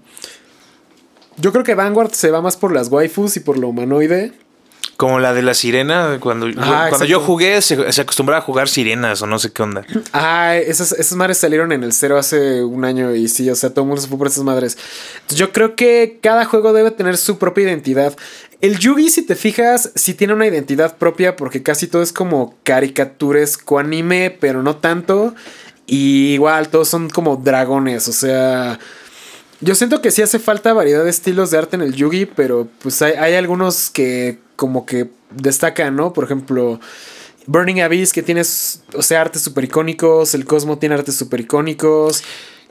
Yo 1.38 1.52
creo 1.52 1.66
que 1.66 1.76
Vanguard 1.76 2.12
se 2.12 2.32
va 2.32 2.42
más 2.42 2.56
por 2.56 2.74
las 2.74 2.88
waifus 2.90 3.36
y 3.38 3.42
por 3.42 3.58
lo 3.58 3.68
humanoide. 3.68 4.34
Como 4.98 5.20
la 5.20 5.34
de 5.34 5.42
la 5.42 5.54
sirena, 5.54 6.20
cuando, 6.22 6.48
Ajá, 6.58 6.88
cuando 6.88 7.06
yo 7.06 7.20
jugué 7.20 7.62
se, 7.62 7.92
se 7.92 8.02
acostumbraba 8.02 8.40
a 8.40 8.42
jugar 8.42 8.70
sirenas 8.70 9.22
o 9.22 9.28
no 9.28 9.40
sé 9.40 9.52
qué 9.52 9.62
onda. 9.62 9.86
Ah, 10.14 10.56
esas, 10.56 10.94
esas 10.94 11.18
madres 11.18 11.38
salieron 11.38 11.74
en 11.74 11.84
el 11.84 11.92
cero 11.92 12.18
hace 12.18 12.64
un 12.64 12.86
año 12.86 13.14
y 13.14 13.28
sí, 13.28 13.50
o 13.50 13.56
sea, 13.56 13.72
todo 13.72 13.82
el 13.82 13.88
mundo 13.88 14.02
se 14.02 14.08
fue 14.08 14.18
por 14.18 14.28
esas 14.28 14.44
madres. 14.44 14.78
Yo 15.30 15.52
creo 15.52 15.76
que 15.76 16.20
cada 16.22 16.46
juego 16.46 16.72
debe 16.72 16.92
tener 16.92 17.18
su 17.18 17.38
propia 17.38 17.66
identidad. 17.66 18.16
El 18.62 18.80
Yugi, 18.80 19.10
si 19.10 19.22
te 19.24 19.36
fijas, 19.36 19.92
sí 19.96 20.14
tiene 20.14 20.34
una 20.34 20.48
identidad 20.48 20.98
propia 20.98 21.36
porque 21.36 21.62
casi 21.62 21.88
todo 21.88 22.02
es 22.02 22.14
como 22.14 22.56
caricaturesco 22.64 23.80
anime, 23.80 24.36
pero 24.40 24.64
no 24.64 24.78
tanto. 24.78 25.36
Y 25.88 26.34
igual, 26.34 26.70
todos 26.70 26.88
son 26.88 27.10
como 27.10 27.36
dragones, 27.38 28.08
o 28.08 28.14
sea... 28.14 28.80
Yo 29.62 29.74
siento 29.74 30.02
que 30.02 30.12
sí 30.12 30.22
hace 30.22 30.38
falta 30.38 30.74
variedad 30.74 31.04
de 31.04 31.10
estilos 31.10 31.50
de 31.50 31.58
arte 31.58 31.76
en 31.78 31.82
el 31.82 31.96
Yugi, 31.96 32.26
pero 32.26 32.68
pues 32.82 33.02
hay, 33.02 33.14
hay 33.14 33.36
algunos 33.36 33.90
que 33.90 34.38
como 34.56 34.86
que 34.86 35.10
destacan, 35.32 35.96
¿no? 35.96 36.14
Por 36.14 36.24
ejemplo, 36.24 36.80
Burning 37.48 37.82
Abyss, 37.82 38.14
que 38.14 38.24
tienes, 38.24 38.84
o 38.94 39.02
sea, 39.02 39.22
artes 39.22 39.42
super 39.42 39.64
icónicos, 39.64 40.34
el 40.34 40.46
Cosmo 40.46 40.78
tiene 40.78 40.96
artes 40.96 41.16
super 41.16 41.40
icónicos. 41.40 42.24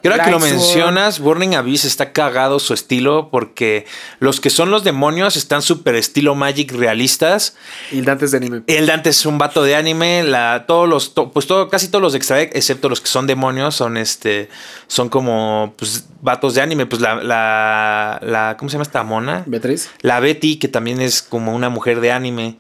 Y 0.05 0.09
ahora 0.09 0.25
que 0.25 0.31
lo 0.31 0.39
mencionas, 0.39 1.19
Burning 1.19 1.55
Abyss 1.55 1.85
está 1.85 2.13
cagado 2.13 2.59
su 2.59 2.75
estilo 2.75 3.31
porque 3.31 3.87
los 4.21 4.39
que 4.41 4.51
son 4.51 4.71
los 4.71 4.85
demonios 4.85 5.37
están 5.37 5.63
súper 5.63 5.95
estilo 5.95 6.35
Magic 6.35 6.73
realistas. 6.73 7.57
Y 7.91 7.99
el 8.01 8.05
Dantes 8.05 8.31
de 8.31 8.37
anime. 8.37 8.63
El 8.67 8.87
Dante 8.87 9.09
es 9.11 9.25
un 9.27 9.39
vato 9.39 9.63
de 9.63 9.75
anime. 9.77 10.23
La, 10.23 10.65
todos 10.67 10.89
los, 10.89 11.15
to- 11.15 11.31
pues 11.33 11.47
todo, 11.47 11.69
casi 11.69 11.89
todos 11.89 12.03
los 12.03 12.15
extra 12.15 12.41
excepto 12.43 12.89
los 12.89 13.01
que 13.01 13.09
son 13.09 13.27
demonios, 13.27 13.75
son 13.75 13.97
este, 13.97 14.49
son 14.89 15.09
como 15.09 15.73
pues, 15.79 16.05
vatos 16.21 16.55
de 16.55 16.61
anime. 16.61 16.87
Pues 16.87 17.01
la, 17.01 17.17
la, 17.17 18.19
la, 18.23 18.57
¿cómo 18.59 18.69
se 18.69 18.75
llama 18.75 18.83
esta 18.85 19.03
mona? 19.05 19.43
Beatriz. 19.47 19.89
La 20.03 20.21
Betty, 20.21 20.57
que 20.59 20.69
también 20.69 21.01
es 21.01 21.23
como 21.23 21.55
una 21.55 21.71
mujer 21.71 22.01
de 22.01 22.13
anime. 22.13 22.57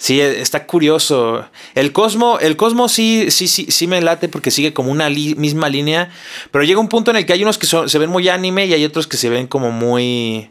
Sí, 0.00 0.18
e- 0.18 0.40
está 0.40 0.66
curioso. 0.66 1.44
El 1.74 1.92
Cosmo, 1.92 2.38
el 2.40 2.56
Cosmo 2.56 2.88
sí, 2.88 3.26
sí, 3.30 3.46
sí, 3.46 3.66
sí 3.68 3.86
me 3.86 4.00
late 4.00 4.30
porque 4.30 4.50
sigue 4.50 4.72
como 4.72 4.90
una 4.90 5.10
misma 5.10 5.68
línea. 5.68 6.10
Pero 6.50 6.64
llega 6.64 6.80
un 6.80 6.88
punto 6.88 7.10
en 7.10 7.18
el 7.18 7.26
que 7.26 7.34
hay 7.34 7.42
unos 7.42 7.58
que 7.58 7.66
se 7.66 7.98
ven 7.98 8.08
muy 8.08 8.26
anime 8.30 8.64
y 8.64 8.72
hay 8.72 8.82
otros 8.86 9.06
que 9.06 9.18
se 9.18 9.28
ven 9.28 9.46
como 9.46 9.70
muy. 9.70 10.50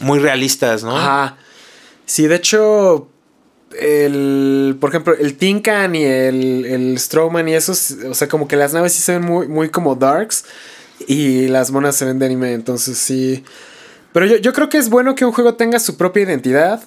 muy 0.00 0.18
realistas, 0.18 0.82
¿no? 0.82 0.96
Ajá. 0.96 1.36
Sí, 2.04 2.26
de 2.26 2.34
hecho, 2.34 3.08
el, 3.78 4.76
por 4.80 4.90
ejemplo, 4.90 5.14
el 5.14 5.36
Tinkan 5.36 5.94
y 5.94 6.02
el, 6.02 6.64
el 6.64 6.98
Strowman 6.98 7.46
y 7.48 7.54
esos, 7.54 7.92
o 8.10 8.14
sea, 8.14 8.26
como 8.28 8.48
que 8.48 8.56
las 8.56 8.72
naves 8.72 8.92
sí 8.92 9.02
se 9.02 9.12
ven 9.12 9.22
muy, 9.22 9.46
muy 9.46 9.68
como 9.68 9.94
darks 9.94 10.44
y 11.06 11.46
las 11.46 11.70
monas 11.70 11.94
se 11.94 12.06
ven 12.06 12.18
de 12.18 12.26
anime, 12.26 12.54
entonces 12.54 12.98
sí. 12.98 13.44
Pero 14.12 14.26
yo, 14.26 14.36
yo 14.38 14.52
creo 14.52 14.68
que 14.68 14.78
es 14.78 14.88
bueno 14.90 15.14
que 15.14 15.24
un 15.24 15.30
juego 15.32 15.54
tenga 15.54 15.78
su 15.78 15.96
propia 15.96 16.24
identidad. 16.24 16.82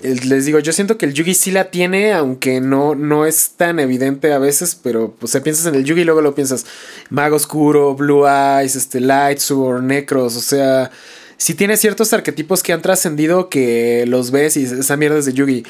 Les 0.00 0.46
digo, 0.46 0.58
yo 0.58 0.72
siento 0.72 0.96
que 0.96 1.04
el 1.04 1.12
Yugi 1.12 1.34
sí 1.34 1.50
la 1.50 1.70
tiene, 1.70 2.12
aunque 2.12 2.60
no, 2.60 2.94
no 2.94 3.26
es 3.26 3.50
tan 3.56 3.78
evidente 3.78 4.32
a 4.32 4.38
veces, 4.38 4.74
pero 4.74 5.14
pues, 5.18 5.34
o 5.34 5.42
piensas 5.42 5.66
en 5.66 5.74
el 5.74 5.84
Yugi 5.84 6.00
y 6.00 6.04
luego 6.04 6.22
lo 6.22 6.34
piensas 6.34 6.64
Mago 7.10 7.36
Oscuro, 7.36 7.94
Blue 7.94 8.26
Eyes, 8.26 8.74
este, 8.74 9.00
Light 9.00 9.38
Necros, 9.82 10.36
o 10.36 10.40
sea, 10.40 10.90
sí 11.36 11.54
tiene 11.54 11.76
ciertos 11.76 12.12
arquetipos 12.14 12.62
que 12.62 12.72
han 12.72 12.80
trascendido 12.80 13.50
que 13.50 14.04
los 14.08 14.30
ves 14.30 14.56
y 14.56 14.64
esa 14.64 14.96
mierda 14.96 15.18
es 15.18 15.26
de 15.26 15.34
Yugi. 15.34 15.62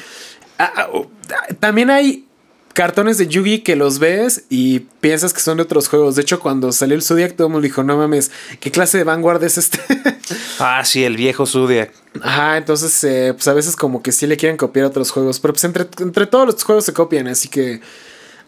Ah, 0.57 0.71
ah, 0.73 0.89
oh, 0.93 1.07
ah, 1.29 1.53
también 1.59 1.89
hay 1.89 2.25
cartones 2.73 3.17
de 3.17 3.27
Yugi 3.27 3.59
que 3.59 3.75
los 3.75 3.99
ves 3.99 4.43
y 4.49 4.79
piensas 5.01 5.33
que 5.33 5.39
son 5.41 5.57
de 5.57 5.63
otros 5.63 5.87
juegos. 5.87 6.15
De 6.15 6.21
hecho, 6.23 6.39
cuando 6.39 6.71
salió 6.71 6.95
el 6.95 7.03
Zodiac, 7.03 7.35
todo 7.35 7.47
el 7.47 7.53
mundo 7.53 7.63
dijo, 7.65 7.83
no 7.83 7.97
mames, 7.97 8.31
¿qué 8.59 8.71
clase 8.71 8.97
de 8.97 9.03
Vanguard 9.03 9.43
es 9.43 9.57
este? 9.57 9.79
Ah, 10.59 10.83
sí, 10.85 11.03
el 11.03 11.17
viejo 11.17 11.45
Zodiac. 11.45 11.91
Ajá, 12.21 12.57
entonces, 12.57 13.03
eh, 13.03 13.33
pues 13.33 13.47
a 13.47 13.53
veces 13.53 13.75
como 13.75 14.01
que 14.01 14.11
sí 14.11 14.25
le 14.25 14.37
quieren 14.37 14.55
copiar 14.57 14.85
a 14.85 14.87
otros 14.89 15.11
juegos, 15.11 15.39
pero 15.39 15.53
pues 15.53 15.63
entre, 15.65 15.85
entre 15.99 16.25
todos 16.27 16.45
los 16.47 16.63
juegos 16.63 16.85
se 16.85 16.93
copian, 16.93 17.27
así 17.27 17.49
que 17.49 17.81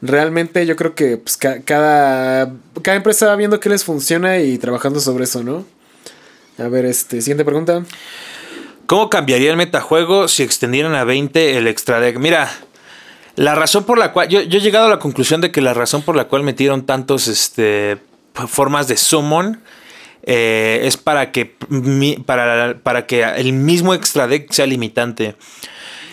realmente 0.02 0.66
yo 0.66 0.76
creo 0.78 0.96
que 0.96 1.18
pues, 1.18 1.36
ca- 1.36 1.60
cada, 1.64 2.54
cada 2.82 2.96
empresa 2.98 3.28
va 3.28 3.36
viendo 3.36 3.60
qué 3.60 3.70
les 3.70 3.84
funciona 3.84 4.40
y 4.40 4.58
trabajando 4.58 5.00
sobre 5.02 5.26
eso, 5.26 5.44
¿no? 5.44 5.66
A 6.58 6.68
ver, 6.70 6.86
este, 6.86 7.22
siguiente 7.22 7.44
pregunta. 7.44 7.84
¿Cómo 8.88 9.10
cambiaría 9.10 9.52
el 9.52 9.58
metajuego 9.58 10.28
si 10.28 10.44
extendieran 10.44 10.96
a 10.96 11.04
20 11.04 11.58
el 11.58 11.68
extra 11.68 12.00
deck? 12.00 12.18
Mira, 12.20 12.50
la 13.36 13.56
razón 13.56 13.84
por 13.84 13.98
la 13.98 14.12
cual. 14.14 14.28
Yo, 14.30 14.42
yo 14.42 14.58
he 14.60 14.62
llegado 14.62 14.88
a 14.88 14.90
la 14.90 15.00
conclusión 15.00 15.42
de 15.42 15.52
que 15.52 15.62
la 15.62 15.74
razón 15.74 16.02
por 16.02 16.16
la 16.16 16.26
cual 16.26 16.44
metieron 16.44 16.86
tantos 16.86 17.28
este, 17.28 17.98
formas 18.48 18.88
de 18.88 18.98
summon 18.98 19.62
eh, 20.24 20.82
es 20.84 20.98
para 20.98 21.32
que, 21.32 21.56
mi- 21.70 22.18
para, 22.18 22.78
para 22.82 23.06
que 23.06 23.24
el 23.24 23.54
mismo 23.54 23.94
extra 23.94 24.28
deck 24.28 24.52
sea 24.52 24.66
limitante. 24.66 25.36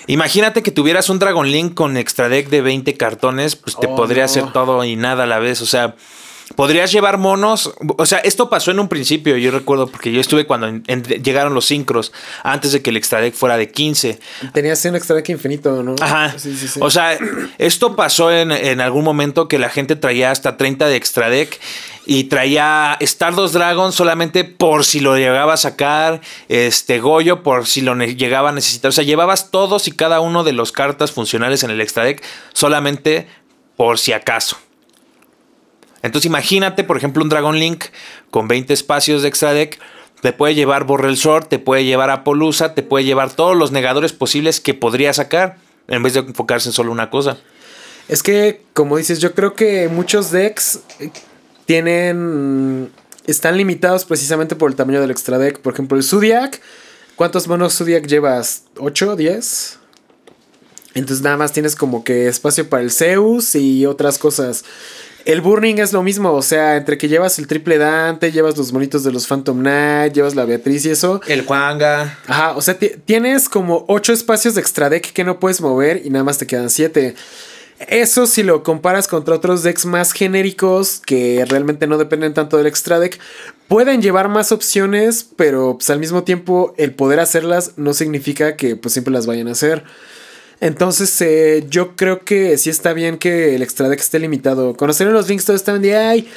Imagínate 0.08 0.62
que 0.62 0.72
tuvieras 0.72 1.08
un 1.10 1.18
Dragon 1.20 1.48
Link 1.50 1.74
con 1.74 1.96
extra 1.96 2.28
deck 2.28 2.48
de 2.48 2.60
20 2.60 2.94
cartones, 2.96 3.54
pues 3.56 3.76
te 3.78 3.86
Oh, 3.86 3.94
podría 3.94 4.22
no. 4.22 4.26
hacer 4.26 4.52
todo 4.52 4.82
y 4.84 4.96
nada 4.96 5.24
a 5.24 5.26
la 5.26 5.38
vez. 5.38 5.60
O 5.62 5.66
sea, 5.66 5.94
podrías 6.56 6.92
llevar 6.92 7.18
monos. 7.18 7.72
O 7.98 8.06
sea, 8.06 8.18
esto 8.18 8.48
pasó 8.50 8.70
en 8.70 8.80
un 8.80 8.88
principio, 8.88 9.36
yo 9.36 9.50
recuerdo, 9.50 9.86
porque 9.88 10.12
yo 10.12 10.20
estuve 10.20 10.46
cuando 10.46 10.66
en- 10.68 10.82
en- 10.86 11.02
llegaron 11.02 11.54
los 11.54 11.64
sincros, 11.66 12.12
antes 12.42 12.72
de 12.72 12.82
que 12.82 12.90
el 12.90 12.96
extra 12.96 13.20
deck 13.20 13.34
fuera 13.34 13.56
de 13.56 13.70
15. 13.70 14.18
Tenías 14.52 14.84
un 14.84 14.96
extra 14.96 15.16
deck 15.16 15.28
infinito, 15.30 15.82
¿no? 15.82 15.94
Ajá. 16.00 16.34
Sí, 16.38 16.56
sí, 16.56 16.68
sí. 16.68 16.80
O 16.82 16.90
sea, 16.90 17.18
esto 17.58 17.96
pasó 17.96 18.32
en, 18.32 18.52
en 18.52 18.80
algún 18.80 19.04
momento 19.04 19.48
que 19.48 19.58
la 19.58 19.68
gente 19.70 19.96
traía 19.96 20.30
hasta 20.30 20.56
30 20.56 20.86
de 20.88 20.96
extra 20.96 21.28
deck 21.30 21.58
y 22.04 22.24
traía 22.24 22.96
Stardust 23.00 23.54
Dragon 23.54 23.92
solamente 23.92 24.42
por 24.44 24.84
si 24.84 24.98
lo 25.00 25.16
llegaba 25.16 25.52
a 25.54 25.56
sacar, 25.56 26.20
este 26.48 26.98
Goyo 26.98 27.42
por 27.44 27.66
si 27.66 27.80
lo 27.80 27.94
llegaba 27.94 28.48
a 28.48 28.52
necesitar. 28.52 28.88
O 28.88 28.92
sea, 28.92 29.04
llevabas 29.04 29.50
todos 29.52 29.86
y 29.86 29.92
cada 29.92 30.20
uno 30.20 30.42
de 30.44 30.52
los 30.52 30.72
cartas 30.72 31.12
funcionales 31.12 31.62
en 31.62 31.70
el 31.70 31.80
extra 31.80 32.02
deck 32.04 32.22
solamente 32.54 33.28
por 33.76 33.98
si 33.98 34.12
acaso. 34.12 34.56
Entonces 36.02 36.26
imagínate, 36.26 36.84
por 36.84 36.96
ejemplo, 36.96 37.22
un 37.22 37.28
Dragon 37.28 37.58
Link 37.58 37.84
con 38.30 38.48
20 38.48 38.72
espacios 38.72 39.22
de 39.22 39.28
extra 39.28 39.52
deck. 39.52 39.78
Te 40.20 40.32
puede 40.32 40.54
llevar 40.54 40.84
Borrel 40.84 41.16
Sword, 41.16 41.46
te 41.46 41.58
puede 41.58 41.84
llevar 41.84 42.10
Apolusa, 42.10 42.74
te 42.74 42.82
puede 42.82 43.04
llevar 43.04 43.34
todos 43.34 43.56
los 43.56 43.72
negadores 43.72 44.12
posibles 44.12 44.60
que 44.60 44.74
podría 44.74 45.12
sacar. 45.12 45.58
En 45.88 46.02
vez 46.02 46.14
de 46.14 46.20
enfocarse 46.20 46.68
en 46.68 46.72
solo 46.72 46.92
una 46.92 47.10
cosa. 47.10 47.38
Es 48.08 48.22
que, 48.22 48.62
como 48.72 48.96
dices, 48.96 49.18
yo 49.18 49.34
creo 49.34 49.54
que 49.54 49.88
muchos 49.88 50.30
decks 50.30 50.80
eh, 51.00 51.10
tienen. 51.66 52.90
Están 53.26 53.56
limitados 53.56 54.04
precisamente 54.04 54.56
por 54.56 54.70
el 54.70 54.76
tamaño 54.76 55.00
del 55.00 55.10
extra 55.10 55.38
deck. 55.38 55.58
Por 55.58 55.72
ejemplo, 55.72 55.96
el 55.96 56.04
Zodiac. 56.04 56.60
¿Cuántos 57.16 57.46
monos 57.46 57.76
Zodiac 57.76 58.06
llevas? 58.06 58.64
¿8? 58.76 59.16
¿10? 59.16 59.76
Entonces 60.94 61.22
nada 61.22 61.36
más 61.36 61.52
tienes 61.52 61.74
como 61.74 62.04
que 62.04 62.28
espacio 62.28 62.68
para 62.68 62.82
el 62.82 62.90
Zeus 62.90 63.54
y 63.54 63.86
otras 63.86 64.18
cosas. 64.18 64.64
El 65.24 65.40
Burning 65.40 65.76
es 65.78 65.92
lo 65.92 66.02
mismo, 66.02 66.32
o 66.32 66.42
sea, 66.42 66.76
entre 66.76 66.98
que 66.98 67.08
llevas 67.08 67.38
el 67.38 67.46
triple 67.46 67.78
Dante, 67.78 68.32
llevas 68.32 68.56
los 68.56 68.72
monitos 68.72 69.04
de 69.04 69.12
los 69.12 69.26
Phantom 69.26 69.58
Knight, 69.60 70.12
llevas 70.14 70.34
la 70.34 70.44
Beatriz 70.44 70.84
y 70.86 70.90
eso. 70.90 71.20
El 71.28 71.44
Juanga. 71.44 72.18
Ajá, 72.26 72.52
o 72.56 72.60
sea, 72.62 72.78
ti- 72.78 72.92
tienes 73.04 73.48
como 73.48 73.84
ocho 73.88 74.12
espacios 74.12 74.54
de 74.54 74.60
extra 74.60 74.90
deck 74.90 75.12
que 75.12 75.24
no 75.24 75.38
puedes 75.38 75.60
mover 75.60 76.02
y 76.04 76.10
nada 76.10 76.24
más 76.24 76.38
te 76.38 76.46
quedan 76.46 76.70
siete. 76.70 77.14
Eso 77.88 78.26
si 78.26 78.42
lo 78.44 78.62
comparas 78.62 79.08
contra 79.08 79.34
otros 79.34 79.62
decks 79.64 79.86
más 79.86 80.12
genéricos 80.12 81.00
que 81.04 81.44
realmente 81.48 81.86
no 81.88 81.98
dependen 81.98 82.32
tanto 82.34 82.56
del 82.56 82.66
extra 82.66 83.00
deck, 83.00 83.18
pueden 83.66 84.02
llevar 84.02 84.28
más 84.28 84.52
opciones, 84.52 85.26
pero 85.36 85.74
pues, 85.78 85.90
al 85.90 85.98
mismo 85.98 86.22
tiempo 86.22 86.74
el 86.78 86.94
poder 86.94 87.18
hacerlas 87.18 87.72
no 87.76 87.92
significa 87.92 88.56
que 88.56 88.76
pues 88.76 88.92
siempre 88.92 89.12
las 89.12 89.26
vayan 89.26 89.48
a 89.48 89.52
hacer. 89.52 89.82
Entonces 90.62 91.20
eh, 91.22 91.66
yo 91.68 91.96
creo 91.96 92.20
que 92.20 92.56
sí 92.56 92.70
está 92.70 92.92
bien 92.92 93.18
que 93.18 93.56
el 93.56 93.62
extra 93.62 93.88
deck 93.88 93.98
esté 93.98 94.20
limitado. 94.20 94.76
Conocieron 94.76 95.12
los 95.12 95.28
links 95.28 95.44
todos 95.44 95.60
estaban 95.60 95.82
de, 95.82 95.96
ay, 95.96 96.28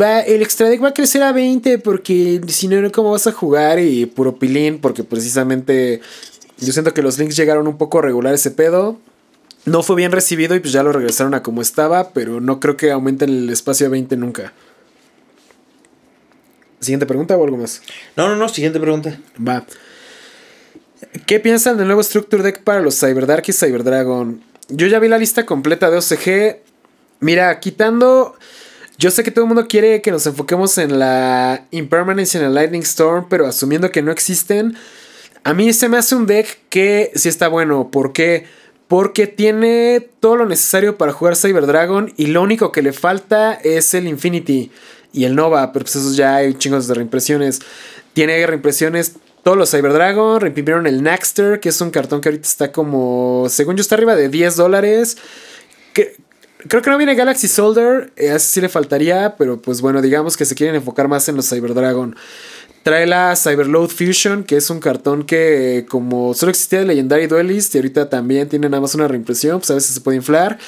va, 0.00 0.20
el 0.20 0.40
extra 0.40 0.68
deck 0.68 0.80
va 0.80 0.90
a 0.90 0.94
crecer 0.94 1.20
a 1.24 1.32
20 1.32 1.78
porque 1.78 2.40
si 2.46 2.68
no, 2.68 2.80
no, 2.80 2.92
¿cómo 2.92 3.10
vas 3.10 3.26
a 3.26 3.32
jugar? 3.32 3.80
Y 3.80 4.06
puro 4.06 4.36
pilín 4.36 4.78
porque 4.78 5.02
precisamente 5.02 6.00
yo 6.58 6.72
siento 6.72 6.94
que 6.94 7.02
los 7.02 7.18
links 7.18 7.34
llegaron 7.34 7.66
un 7.66 7.76
poco 7.76 7.98
a 7.98 8.02
regular 8.02 8.32
ese 8.32 8.52
pedo. 8.52 9.00
No 9.64 9.82
fue 9.82 9.96
bien 9.96 10.12
recibido 10.12 10.54
y 10.54 10.60
pues 10.60 10.72
ya 10.72 10.84
lo 10.84 10.92
regresaron 10.92 11.34
a 11.34 11.42
como 11.42 11.60
estaba, 11.60 12.10
pero 12.10 12.40
no 12.40 12.60
creo 12.60 12.76
que 12.76 12.92
aumenten 12.92 13.30
el 13.30 13.50
espacio 13.50 13.88
a 13.88 13.90
20 13.90 14.16
nunca. 14.16 14.52
Siguiente 16.78 17.06
pregunta 17.06 17.36
o 17.36 17.42
algo 17.42 17.56
más. 17.56 17.82
No, 18.14 18.28
no, 18.28 18.36
no, 18.36 18.48
siguiente 18.48 18.78
pregunta. 18.78 19.18
Va. 19.36 19.66
¿Qué 21.26 21.40
piensan 21.40 21.76
del 21.78 21.86
nuevo 21.86 22.02
Structure 22.02 22.42
Deck 22.42 22.62
para 22.62 22.80
los 22.80 22.98
Cyberdark 22.98 23.44
y 23.48 23.52
Cyberdragon? 23.52 24.52
yo 24.72 24.86
ya 24.86 24.98
vi 24.98 25.08
la 25.08 25.18
lista 25.18 25.46
completa 25.46 25.90
de 25.90 25.98
OCG. 25.98 26.62
Mira, 27.20 27.60
quitando. 27.60 28.34
Yo 28.98 29.10
sé 29.10 29.24
que 29.24 29.30
todo 29.30 29.44
el 29.44 29.48
mundo 29.48 29.66
quiere 29.68 30.00
que 30.00 30.10
nos 30.10 30.26
enfoquemos 30.26 30.78
en 30.78 30.98
la 30.98 31.66
Impermanence 31.70 32.36
y 32.36 32.40
en 32.40 32.46
el 32.46 32.54
Lightning 32.54 32.82
Storm, 32.82 33.26
pero 33.28 33.46
asumiendo 33.46 33.90
que 33.90 34.02
no 34.02 34.12
existen. 34.12 34.76
A 35.44 35.54
mí 35.54 35.72
se 35.72 35.88
me 35.88 35.96
hace 35.96 36.14
un 36.14 36.26
deck 36.26 36.58
que 36.68 37.10
sí 37.14 37.28
está 37.28 37.48
bueno. 37.48 37.90
¿Por 37.90 38.12
qué? 38.12 38.46
Porque 38.86 39.26
tiene 39.26 40.08
todo 40.20 40.36
lo 40.36 40.46
necesario 40.46 40.98
para 40.98 41.12
jugar 41.12 41.36
Cyber 41.36 41.66
Dragon 41.66 42.12
y 42.16 42.26
lo 42.26 42.42
único 42.42 42.70
que 42.70 42.82
le 42.82 42.92
falta 42.92 43.54
es 43.54 43.94
el 43.94 44.06
Infinity 44.06 44.70
y 45.12 45.24
el 45.24 45.34
Nova, 45.34 45.72
pero 45.72 45.84
pues 45.84 45.96
esos 45.96 46.16
ya 46.16 46.36
hay 46.36 46.54
chingos 46.54 46.86
de 46.86 46.94
reimpresiones. 46.94 47.60
Tiene 48.12 48.46
reimpresiones 48.46 49.16
todos 49.42 49.56
los 49.56 49.70
Cyber 49.70 49.92
Dragon, 49.92 50.40
reimprimieron 50.40 50.86
el 50.86 51.02
Naxter, 51.02 51.58
que 51.60 51.70
es 51.70 51.80
un 51.80 51.90
cartón 51.90 52.20
que 52.20 52.28
ahorita 52.28 52.46
está 52.46 52.72
como, 52.72 53.46
según 53.48 53.76
yo, 53.76 53.80
está 53.80 53.96
arriba 53.96 54.14
de 54.14 54.28
10 54.28 54.56
dólares. 54.56 55.16
creo 55.92 56.82
que 56.82 56.90
no 56.90 56.96
viene 56.96 57.14
Galaxy 57.14 57.48
Soldier, 57.48 58.12
eh, 58.16 58.30
a 58.30 58.36
ese 58.36 58.48
sí 58.48 58.60
le 58.60 58.68
faltaría, 58.68 59.34
pero 59.36 59.60
pues 59.60 59.80
bueno, 59.80 60.00
digamos 60.00 60.36
que 60.36 60.44
se 60.44 60.54
quieren 60.54 60.76
enfocar 60.76 61.08
más 61.08 61.28
en 61.28 61.36
los 61.36 61.48
Cyber 61.48 61.74
Dragon. 61.74 62.14
Trae 62.84 63.06
la 63.06 63.36
Cyberload 63.36 63.88
Fusion, 63.88 64.42
que 64.42 64.56
es 64.56 64.68
un 64.68 64.80
cartón 64.80 65.24
que 65.24 65.86
como 65.88 66.34
solo 66.34 66.50
existía 66.50 66.80
de 66.80 66.86
Legendary 66.86 67.28
Duelist 67.28 67.74
y 67.74 67.78
ahorita 67.78 68.10
también 68.10 68.48
tiene 68.48 68.68
nada 68.68 68.80
más 68.80 68.94
una 68.96 69.06
reimpresión, 69.06 69.58
pues 69.58 69.70
a 69.70 69.74
veces 69.74 69.94
se 69.94 70.00
puede 70.00 70.16
inflar. 70.16 70.58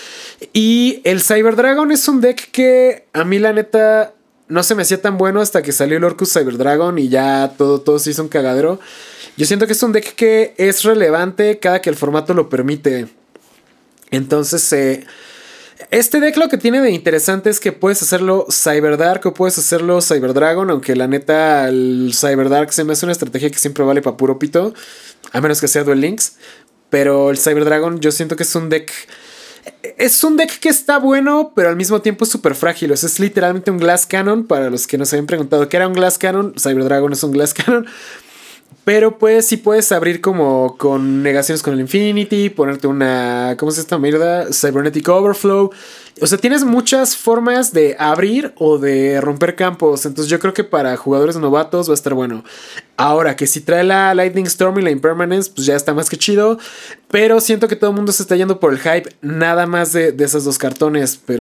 Y 0.53 1.01
el 1.05 1.21
Cyber 1.23 1.57
Dragon 1.57 1.91
es 1.91 2.07
un 2.07 2.21
deck 2.21 2.51
que 2.53 3.07
a 3.13 3.25
mí 3.25 3.41
la 3.41 3.53
neta 3.53 4.15
no 4.49 4.63
se 4.63 4.75
me 4.75 4.83
hacía 4.83 5.01
tan 5.01 5.17
bueno 5.17 5.41
hasta 5.41 5.63
que 5.63 5.73
salió 5.73 5.97
el 5.97 6.05
Orcus 6.05 6.33
Cyber 6.33 6.59
Dragon 6.59 6.99
y 6.99 7.09
ya 7.09 7.55
todo, 7.57 7.81
todo 7.81 7.99
se 7.99 8.11
hizo 8.11 8.23
un 8.23 8.29
cagadero. 8.29 8.79
Yo 9.37 9.47
siento 9.47 9.67
que 9.67 9.73
es 9.73 9.83
un 9.83 9.93
deck 9.93 10.15
que 10.15 10.55
es 10.59 10.83
relevante 10.83 11.59
cada 11.59 11.81
que 11.81 11.91
el 11.91 11.97
formato 11.97 12.35
lo 12.35 12.49
permite. 12.49 13.09
Entonces, 14.11 14.73
eh, 14.73 15.07
este 15.91 16.21
deck 16.21 16.37
lo 16.37 16.49
que 16.49 16.59
tiene 16.59 16.81
de 16.81 16.91
interesante 16.91 17.51
es 17.51 17.59
que 17.59 17.73
puedes 17.73 18.03
hacerlo 18.03 18.47
Cyberdark 18.51 19.27
o 19.27 19.35
puedes 19.35 19.59
hacerlo 19.59 20.01
Cyberdragon, 20.01 20.71
aunque 20.71 20.95
la 20.95 21.09
neta 21.09 21.69
el 21.69 22.13
Cyberdark 22.15 22.73
se 22.73 22.85
me 22.85 22.93
hace 22.93 23.07
una 23.07 23.13
estrategia 23.13 23.51
que 23.51 23.59
siempre 23.59 23.85
vale 23.85 24.03
para 24.03 24.17
puro 24.17 24.39
pito, 24.39 24.75
a 25.33 25.41
menos 25.41 25.61
que 25.61 25.69
sea 25.69 25.85
Duel 25.85 26.01
Links. 26.01 26.37
Pero 26.91 27.31
el 27.31 27.39
Cyberdragon 27.39 28.01
yo 28.01 28.13
siento 28.13 28.37
que 28.37 28.45
es 28.45 28.55
un 28.55 28.69
deck... 28.69 28.93
Es 29.96 30.24
un 30.24 30.37
deck 30.37 30.59
que 30.59 30.68
está 30.68 30.98
bueno, 30.98 31.53
pero 31.55 31.68
al 31.68 31.77
mismo 31.77 32.00
tiempo 32.00 32.24
es 32.24 32.31
súper 32.31 32.55
frágil. 32.55 32.92
O 32.92 32.96
sea, 32.96 33.09
es 33.09 33.20
literalmente 33.20 33.70
un 33.70 33.79
Glass 33.79 34.07
Cannon. 34.07 34.46
Para 34.46 34.70
los 34.70 34.87
que 34.87 34.98
nos 34.98 35.12
habían 35.12 35.27
preguntado 35.27 35.68
qué 35.68 35.77
era 35.77 35.87
un 35.88 35.94
Glass 35.94 36.18
Cannon, 36.18 36.55
Cyberdragon 36.59 37.12
es 37.12 37.22
un 37.22 37.33
Glass 37.33 37.55
Cannon. 37.55 37.87
Pero 38.85 39.18
pues 39.18 39.46
sí 39.46 39.57
puedes 39.57 39.90
abrir 39.92 40.20
como 40.20 40.77
con 40.77 41.22
negaciones 41.22 41.62
con 41.62 41.72
el 41.72 41.81
Infinity, 41.81 42.50
ponerte 42.50 42.87
una, 42.87 43.57
¿cómo 43.59 43.72
es 43.72 43.79
esta 43.79 43.98
mierda? 43.98 44.53
Cybernetic 44.53 45.09
Overflow. 45.09 45.70
O 46.20 46.27
sea, 46.29 46.38
tienes 46.38 46.62
muchas 46.62 47.16
formas 47.16 47.72
de 47.72 47.96
abrir 47.98 48.53
o 48.57 48.79
de 48.79 49.20
romper 49.20 49.57
campos. 49.57 50.07
Entonces 50.07 50.31
yo 50.31 50.38
creo 50.38 50.55
que 50.55 50.62
para 50.62 50.96
jugadores 50.96 51.37
novatos 51.37 51.88
va 51.88 51.92
a 51.92 51.94
estar 51.94 52.14
bueno. 52.14 52.44
Ahora 52.96 53.35
que 53.35 53.48
si 53.48 53.61
trae 53.61 53.83
la 53.83 54.14
Lightning 54.14 54.46
Storm 54.46 54.79
y 54.79 54.83
la 54.83 54.90
Impermanence, 54.90 55.50
pues 55.53 55.66
ya 55.66 55.74
está 55.74 55.92
más 55.92 56.09
que 56.09 56.16
chido. 56.16 56.59
Pero 57.11 57.40
siento 57.40 57.66
que 57.66 57.77
todo 57.77 57.90
el 57.90 57.96
mundo 57.96 58.12
se 58.12 58.22
está 58.22 58.37
yendo 58.37 58.61
por 58.61 58.72
el 58.72 58.79
hype 58.79 59.16
nada 59.22 59.66
más 59.66 59.92
de, 59.92 60.12
de 60.12 60.24
esos 60.24 60.44
dos 60.44 60.57
cartones. 60.57 61.18
Pero 61.24 61.40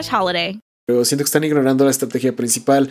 Pero 0.85 1.05
siento 1.05 1.23
que 1.23 1.27
están 1.27 1.43
ignorando 1.43 1.85
la 1.85 1.91
estrategia 1.91 2.35
principal. 2.35 2.89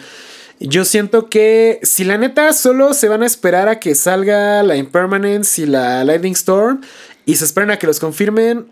Yo 0.60 0.84
siento 0.84 1.28
que 1.30 1.80
si 1.82 2.04
la 2.04 2.18
neta 2.18 2.52
solo 2.52 2.92
se 2.92 3.08
van 3.08 3.22
a 3.22 3.26
esperar 3.26 3.68
a 3.68 3.80
que 3.80 3.94
salga 3.94 4.62
la 4.62 4.76
Impermanence 4.76 5.62
y 5.62 5.66
la 5.66 6.04
Lightning 6.04 6.34
Storm 6.34 6.82
y 7.24 7.36
se 7.36 7.44
esperan 7.44 7.70
a 7.70 7.78
que 7.78 7.86
los 7.86 7.98
confirmen, 7.98 8.66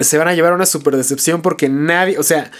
se 0.00 0.18
van 0.18 0.28
a 0.28 0.34
llevar 0.34 0.52
una 0.52 0.66
super 0.66 0.96
decepción 0.96 1.40
porque 1.40 1.68
nadie, 1.68 2.18
o 2.18 2.22
sea, 2.22 2.50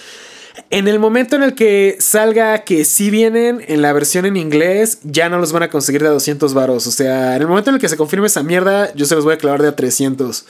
en 0.71 0.89
el 0.89 0.99
momento 0.99 1.37
en 1.37 1.43
el 1.43 1.55
que 1.55 1.97
salga 2.01 2.65
que 2.65 2.85
sí 2.85 3.11
vienen 3.11 3.63
en 3.69 3.83
la 3.83 3.93
versión 3.93 4.27
en 4.27 4.37
inglés, 4.37 4.99
ya 5.03 5.29
no 5.29 5.39
los 5.39 5.53
van 5.53 5.65
a 5.65 5.71
conseguir 5.71 6.03
de 6.03 6.09
a 6.09 6.13
200 6.13 6.55
varos. 6.55 6.87
O 6.87 6.91
sea, 6.91 7.37
en 7.37 7.43
el 7.43 7.49
momento 7.49 7.71
en 7.71 7.77
el 7.77 7.81
que 7.81 7.89
se 7.89 7.97
confirme 7.97 8.27
esa 8.27 8.43
mierda, 8.43 8.93
yo 8.95 9.07
se 9.07 9.15
los 9.15 9.25
voy 9.25 9.35
a 9.35 9.39
clavar 9.39 9.63
de 9.63 9.69
a 9.69 9.77
300. 9.77 10.45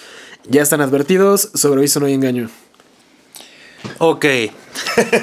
Ya 0.49 0.63
están 0.63 0.81
advertidos, 0.81 1.51
sobre 1.55 1.81
aviso 1.81 2.01
no 2.01 2.07
hay 2.07 2.15
engaño. 2.15 2.51
Ok. 3.99 4.27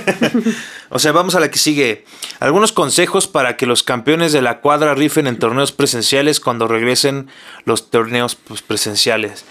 o 0.89 0.99
sea, 0.99 1.11
vamos 1.11 1.35
a 1.35 1.39
la 1.39 1.51
que 1.51 1.59
sigue. 1.59 2.05
Algunos 2.39 2.71
consejos 2.71 3.27
para 3.27 3.57
que 3.57 3.65
los 3.65 3.83
campeones 3.83 4.31
de 4.31 4.41
la 4.41 4.59
cuadra 4.61 4.95
rifen 4.95 5.27
en 5.27 5.39
torneos 5.39 5.71
presenciales 5.71 6.39
cuando 6.39 6.67
regresen 6.67 7.27
los 7.65 7.89
torneos 7.89 8.35
pues, 8.35 8.61
presenciales. 8.61 9.45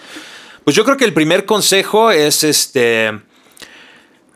Pues 0.64 0.76
yo 0.76 0.84
creo 0.84 0.96
que 0.96 1.04
el 1.04 1.14
primer 1.14 1.46
consejo 1.46 2.10
es 2.10 2.44
este. 2.44 3.18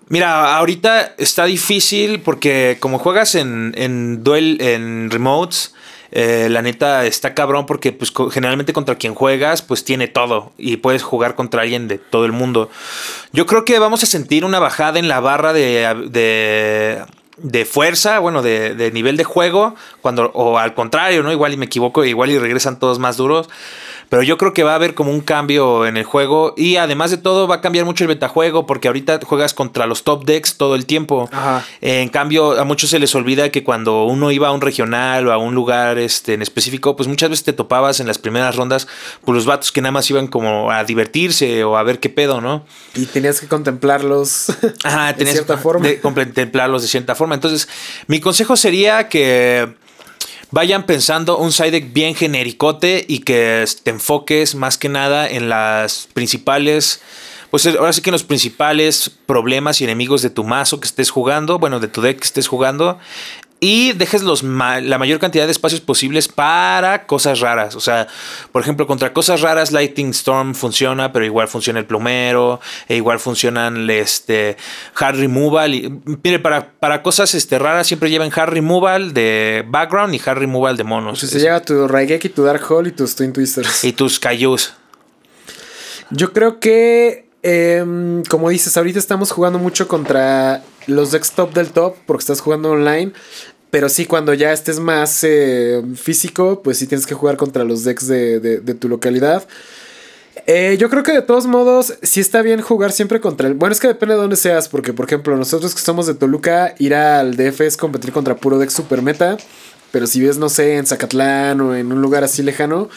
Mira, 0.08 0.56
ahorita 0.56 1.14
está 1.16 1.44
difícil 1.46 2.20
porque 2.20 2.76
como 2.80 2.98
juegas 2.98 3.34
en, 3.34 3.72
en 3.76 4.22
duel, 4.22 4.58
en 4.60 5.10
remotes, 5.10 5.74
eh, 6.14 6.48
la 6.50 6.60
neta 6.60 7.06
está 7.06 7.32
cabrón 7.32 7.64
porque 7.64 7.90
pues 7.90 8.12
generalmente 8.30 8.74
contra 8.74 8.96
quien 8.96 9.14
juegas 9.14 9.62
pues 9.62 9.82
tiene 9.82 10.08
todo 10.08 10.52
y 10.58 10.76
puedes 10.76 11.02
jugar 11.02 11.34
contra 11.34 11.62
alguien 11.62 11.88
de 11.88 11.96
todo 11.96 12.26
el 12.26 12.32
mundo. 12.32 12.70
Yo 13.32 13.46
creo 13.46 13.64
que 13.64 13.78
vamos 13.78 14.02
a 14.02 14.06
sentir 14.06 14.44
una 14.44 14.58
bajada 14.58 14.98
en 14.98 15.08
la 15.08 15.20
barra 15.20 15.54
de, 15.54 17.02
de, 17.38 17.64
fuerza, 17.64 18.18
bueno, 18.18 18.42
de, 18.42 18.74
de, 18.74 18.92
nivel 18.92 19.16
de 19.16 19.24
juego, 19.24 19.74
cuando, 20.02 20.30
o 20.34 20.58
al 20.58 20.74
contrario, 20.74 21.22
¿no? 21.22 21.32
Igual 21.32 21.54
y 21.54 21.56
me 21.56 21.64
equivoco, 21.64 22.04
igual 22.04 22.30
y 22.30 22.38
regresan 22.38 22.78
todos 22.78 22.98
más 22.98 23.16
duros. 23.16 23.48
Pero 24.12 24.22
yo 24.22 24.36
creo 24.36 24.52
que 24.52 24.62
va 24.62 24.72
a 24.72 24.74
haber 24.74 24.92
como 24.92 25.10
un 25.10 25.22
cambio 25.22 25.86
en 25.86 25.96
el 25.96 26.04
juego. 26.04 26.52
Y 26.54 26.76
además 26.76 27.10
de 27.10 27.16
todo, 27.16 27.48
va 27.48 27.54
a 27.54 27.60
cambiar 27.62 27.86
mucho 27.86 28.04
el 28.04 28.08
metajuego. 28.08 28.66
Porque 28.66 28.88
ahorita 28.88 29.18
juegas 29.24 29.54
contra 29.54 29.86
los 29.86 30.04
top 30.04 30.26
decks 30.26 30.58
todo 30.58 30.74
el 30.74 30.84
tiempo. 30.84 31.30
En 31.80 32.10
cambio, 32.10 32.60
a 32.60 32.64
muchos 32.66 32.90
se 32.90 32.98
les 32.98 33.14
olvida 33.14 33.48
que 33.48 33.64
cuando 33.64 34.04
uno 34.04 34.30
iba 34.30 34.48
a 34.48 34.52
un 34.52 34.60
regional 34.60 35.28
o 35.28 35.32
a 35.32 35.38
un 35.38 35.54
lugar 35.54 35.96
este, 35.96 36.34
en 36.34 36.42
específico, 36.42 36.94
pues 36.94 37.08
muchas 37.08 37.30
veces 37.30 37.46
te 37.46 37.54
topabas 37.54 38.00
en 38.00 38.06
las 38.06 38.18
primeras 38.18 38.54
rondas 38.54 38.86
por 39.24 39.34
los 39.34 39.46
vatos 39.46 39.72
que 39.72 39.80
nada 39.80 39.92
más 39.92 40.10
iban 40.10 40.26
como 40.26 40.70
a 40.70 40.84
divertirse 40.84 41.64
o 41.64 41.78
a 41.78 41.82
ver 41.82 41.98
qué 41.98 42.10
pedo, 42.10 42.42
¿no? 42.42 42.66
Y 42.94 43.06
tenías 43.06 43.40
que 43.40 43.48
contemplarlos 43.48 44.50
Ajá, 44.84 45.14
tenías 45.16 45.36
de 45.36 45.40
cierta 45.40 45.56
forma. 45.56 45.86
De 45.86 46.00
contemplarlos 46.00 46.82
de 46.82 46.88
cierta 46.88 47.14
forma. 47.14 47.34
Entonces, 47.34 47.66
mi 48.08 48.20
consejo 48.20 48.56
sería 48.56 49.08
que 49.08 49.72
vayan 50.52 50.86
pensando 50.86 51.38
un 51.38 51.50
side 51.50 51.72
deck 51.72 51.92
bien 51.92 52.14
genericote 52.14 53.04
y 53.08 53.20
que 53.20 53.64
te 53.82 53.90
enfoques 53.90 54.54
más 54.54 54.78
que 54.78 54.88
nada 54.88 55.28
en 55.28 55.48
las 55.48 56.08
principales 56.12 57.00
pues 57.52 57.66
ahora 57.66 57.92
sí 57.92 58.00
que 58.00 58.08
en 58.08 58.12
los 58.12 58.24
principales 58.24 59.10
problemas 59.26 59.82
y 59.82 59.84
enemigos 59.84 60.22
de 60.22 60.30
tu 60.30 60.42
mazo 60.42 60.80
que 60.80 60.86
estés 60.86 61.10
jugando, 61.10 61.58
bueno, 61.58 61.80
de 61.80 61.88
tu 61.88 62.00
deck 62.00 62.18
que 62.18 62.24
estés 62.24 62.48
jugando, 62.48 62.98
y 63.64 63.92
dejes 63.92 64.24
los 64.24 64.42
la 64.42 64.98
mayor 64.98 65.20
cantidad 65.20 65.46
de 65.46 65.52
espacios 65.52 65.80
posibles 65.80 66.26
para 66.26 67.06
cosas 67.06 67.38
raras. 67.38 67.76
O 67.76 67.80
sea, 67.80 68.08
por 68.50 68.60
ejemplo, 68.60 68.88
contra 68.88 69.12
cosas 69.12 69.40
raras, 69.40 69.70
Lightning 69.70 70.10
Storm 70.10 70.56
funciona, 70.56 71.12
pero 71.12 71.24
igual 71.24 71.46
funciona 71.46 71.78
el 71.78 71.86
plomero, 71.86 72.58
e 72.88 72.96
igual 72.96 73.20
funcionan 73.20 73.88
este, 73.88 74.56
hard 74.96 75.20
removal. 75.20 75.74
Y, 75.76 76.02
mire, 76.24 76.40
para, 76.40 76.72
para 76.72 77.04
cosas 77.04 77.36
este, 77.36 77.56
raras 77.60 77.86
siempre 77.86 78.10
lleven 78.10 78.32
hard 78.34 78.50
removal 78.50 79.14
de 79.14 79.64
background 79.68 80.12
y 80.12 80.20
hard 80.26 80.38
removal 80.38 80.76
de 80.76 80.82
monos. 80.82 81.22
O 81.22 81.26
sea, 81.28 81.28
se 81.28 81.38
lleva 81.38 81.62
tu 81.62 81.86
Raigeki, 81.86 82.30
tu 82.30 82.42
Dark 82.42 82.68
Hole 82.68 82.88
y 82.88 82.92
tus 82.92 83.14
Twin 83.14 83.32
Twisters. 83.32 83.84
Y 83.84 83.92
tus 83.92 84.18
Kaijus. 84.18 84.72
Yo 86.10 86.32
creo 86.32 86.58
que, 86.58 87.28
em, 87.44 88.24
como 88.24 88.50
dices, 88.50 88.76
ahorita 88.76 88.98
estamos 88.98 89.30
jugando 89.30 89.60
mucho 89.60 89.86
contra 89.86 90.64
los 90.86 91.12
decks 91.12 91.32
top 91.32 91.52
del 91.54 91.70
top 91.70 91.96
porque 92.06 92.22
estás 92.22 92.40
jugando 92.40 92.70
online. 92.70 93.12
Pero 93.72 93.88
sí, 93.88 94.04
cuando 94.04 94.34
ya 94.34 94.52
estés 94.52 94.78
más 94.80 95.20
eh, 95.24 95.82
físico, 95.96 96.60
pues 96.62 96.76
sí 96.76 96.86
tienes 96.86 97.06
que 97.06 97.14
jugar 97.14 97.38
contra 97.38 97.64
los 97.64 97.84
decks 97.84 98.06
de, 98.06 98.38
de- 98.38 98.74
tu 98.74 98.86
localidad. 98.86 99.48
Eh, 100.46 100.76
yo 100.78 100.90
creo 100.90 101.02
que 101.02 101.12
de 101.12 101.22
todos 101.22 101.46
modos, 101.46 101.94
sí 102.02 102.20
está 102.20 102.42
bien 102.42 102.60
jugar 102.60 102.92
siempre 102.92 103.18
contra 103.22 103.48
el. 103.48 103.54
Bueno, 103.54 103.72
es 103.72 103.80
que 103.80 103.88
depende 103.88 104.14
de 104.14 104.20
dónde 104.20 104.36
seas, 104.36 104.68
porque 104.68 104.92
por 104.92 105.06
ejemplo, 105.06 105.34
nosotros 105.38 105.74
que 105.74 105.80
somos 105.80 106.06
de 106.06 106.12
Toluca, 106.12 106.74
ir 106.80 106.94
al 106.94 107.34
DF 107.34 107.62
es 107.62 107.78
competir 107.78 108.12
contra 108.12 108.36
puro 108.36 108.58
deck 108.58 108.68
super 108.68 109.00
meta. 109.00 109.38
Pero 109.90 110.06
si 110.06 110.20
ves, 110.20 110.36
no 110.36 110.50
sé, 110.50 110.76
en 110.76 110.84
Zacatlán 110.86 111.58
o 111.62 111.74
en 111.74 111.92
un 111.92 112.02
lugar 112.02 112.24
así 112.24 112.42
lejano, 112.42 112.90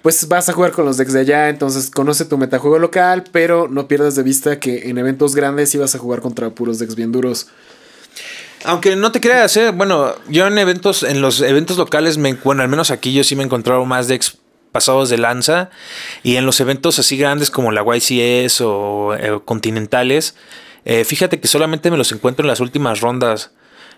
pues 0.00 0.28
vas 0.28 0.48
a 0.48 0.54
jugar 0.54 0.72
con 0.72 0.86
los 0.86 0.96
decks 0.96 1.12
de 1.12 1.20
allá. 1.20 1.50
Entonces 1.50 1.90
conoce 1.90 2.24
tu 2.24 2.38
metajuego 2.38 2.78
local, 2.78 3.24
pero 3.32 3.68
no 3.68 3.86
pierdas 3.86 4.14
de 4.16 4.22
vista 4.22 4.58
que 4.60 4.88
en 4.88 4.96
eventos 4.96 5.34
grandes 5.36 5.68
sí 5.68 5.76
vas 5.76 5.94
a 5.94 5.98
jugar 5.98 6.22
contra 6.22 6.48
puros 6.50 6.78
decks 6.78 6.94
bien 6.94 7.12
duros. 7.12 7.48
Aunque 8.66 8.96
no 8.96 9.12
te 9.12 9.20
creas, 9.20 9.56
¿eh? 9.56 9.70
bueno, 9.70 10.12
yo 10.28 10.44
en 10.48 10.58
eventos, 10.58 11.04
en 11.04 11.20
los 11.20 11.40
eventos 11.40 11.78
locales, 11.78 12.18
me, 12.18 12.34
bueno, 12.34 12.62
al 12.62 12.68
menos 12.68 12.90
aquí 12.90 13.12
yo 13.12 13.22
sí 13.22 13.36
me 13.36 13.42
he 13.42 13.46
encontrado 13.46 13.84
más 13.84 14.08
decks 14.08 14.38
pasados 14.72 15.08
de 15.08 15.18
lanza. 15.18 15.70
Y 16.24 16.34
en 16.34 16.46
los 16.46 16.58
eventos 16.58 16.98
así 16.98 17.16
grandes 17.16 17.52
como 17.52 17.70
la 17.70 17.84
YCS 17.84 18.62
o 18.62 19.14
eh, 19.14 19.40
continentales, 19.44 20.34
eh, 20.84 21.04
fíjate 21.04 21.38
que 21.38 21.46
solamente 21.46 21.92
me 21.92 21.96
los 21.96 22.10
encuentro 22.10 22.42
en 22.42 22.48
las 22.48 22.58
últimas 22.58 23.00
rondas. 23.00 23.52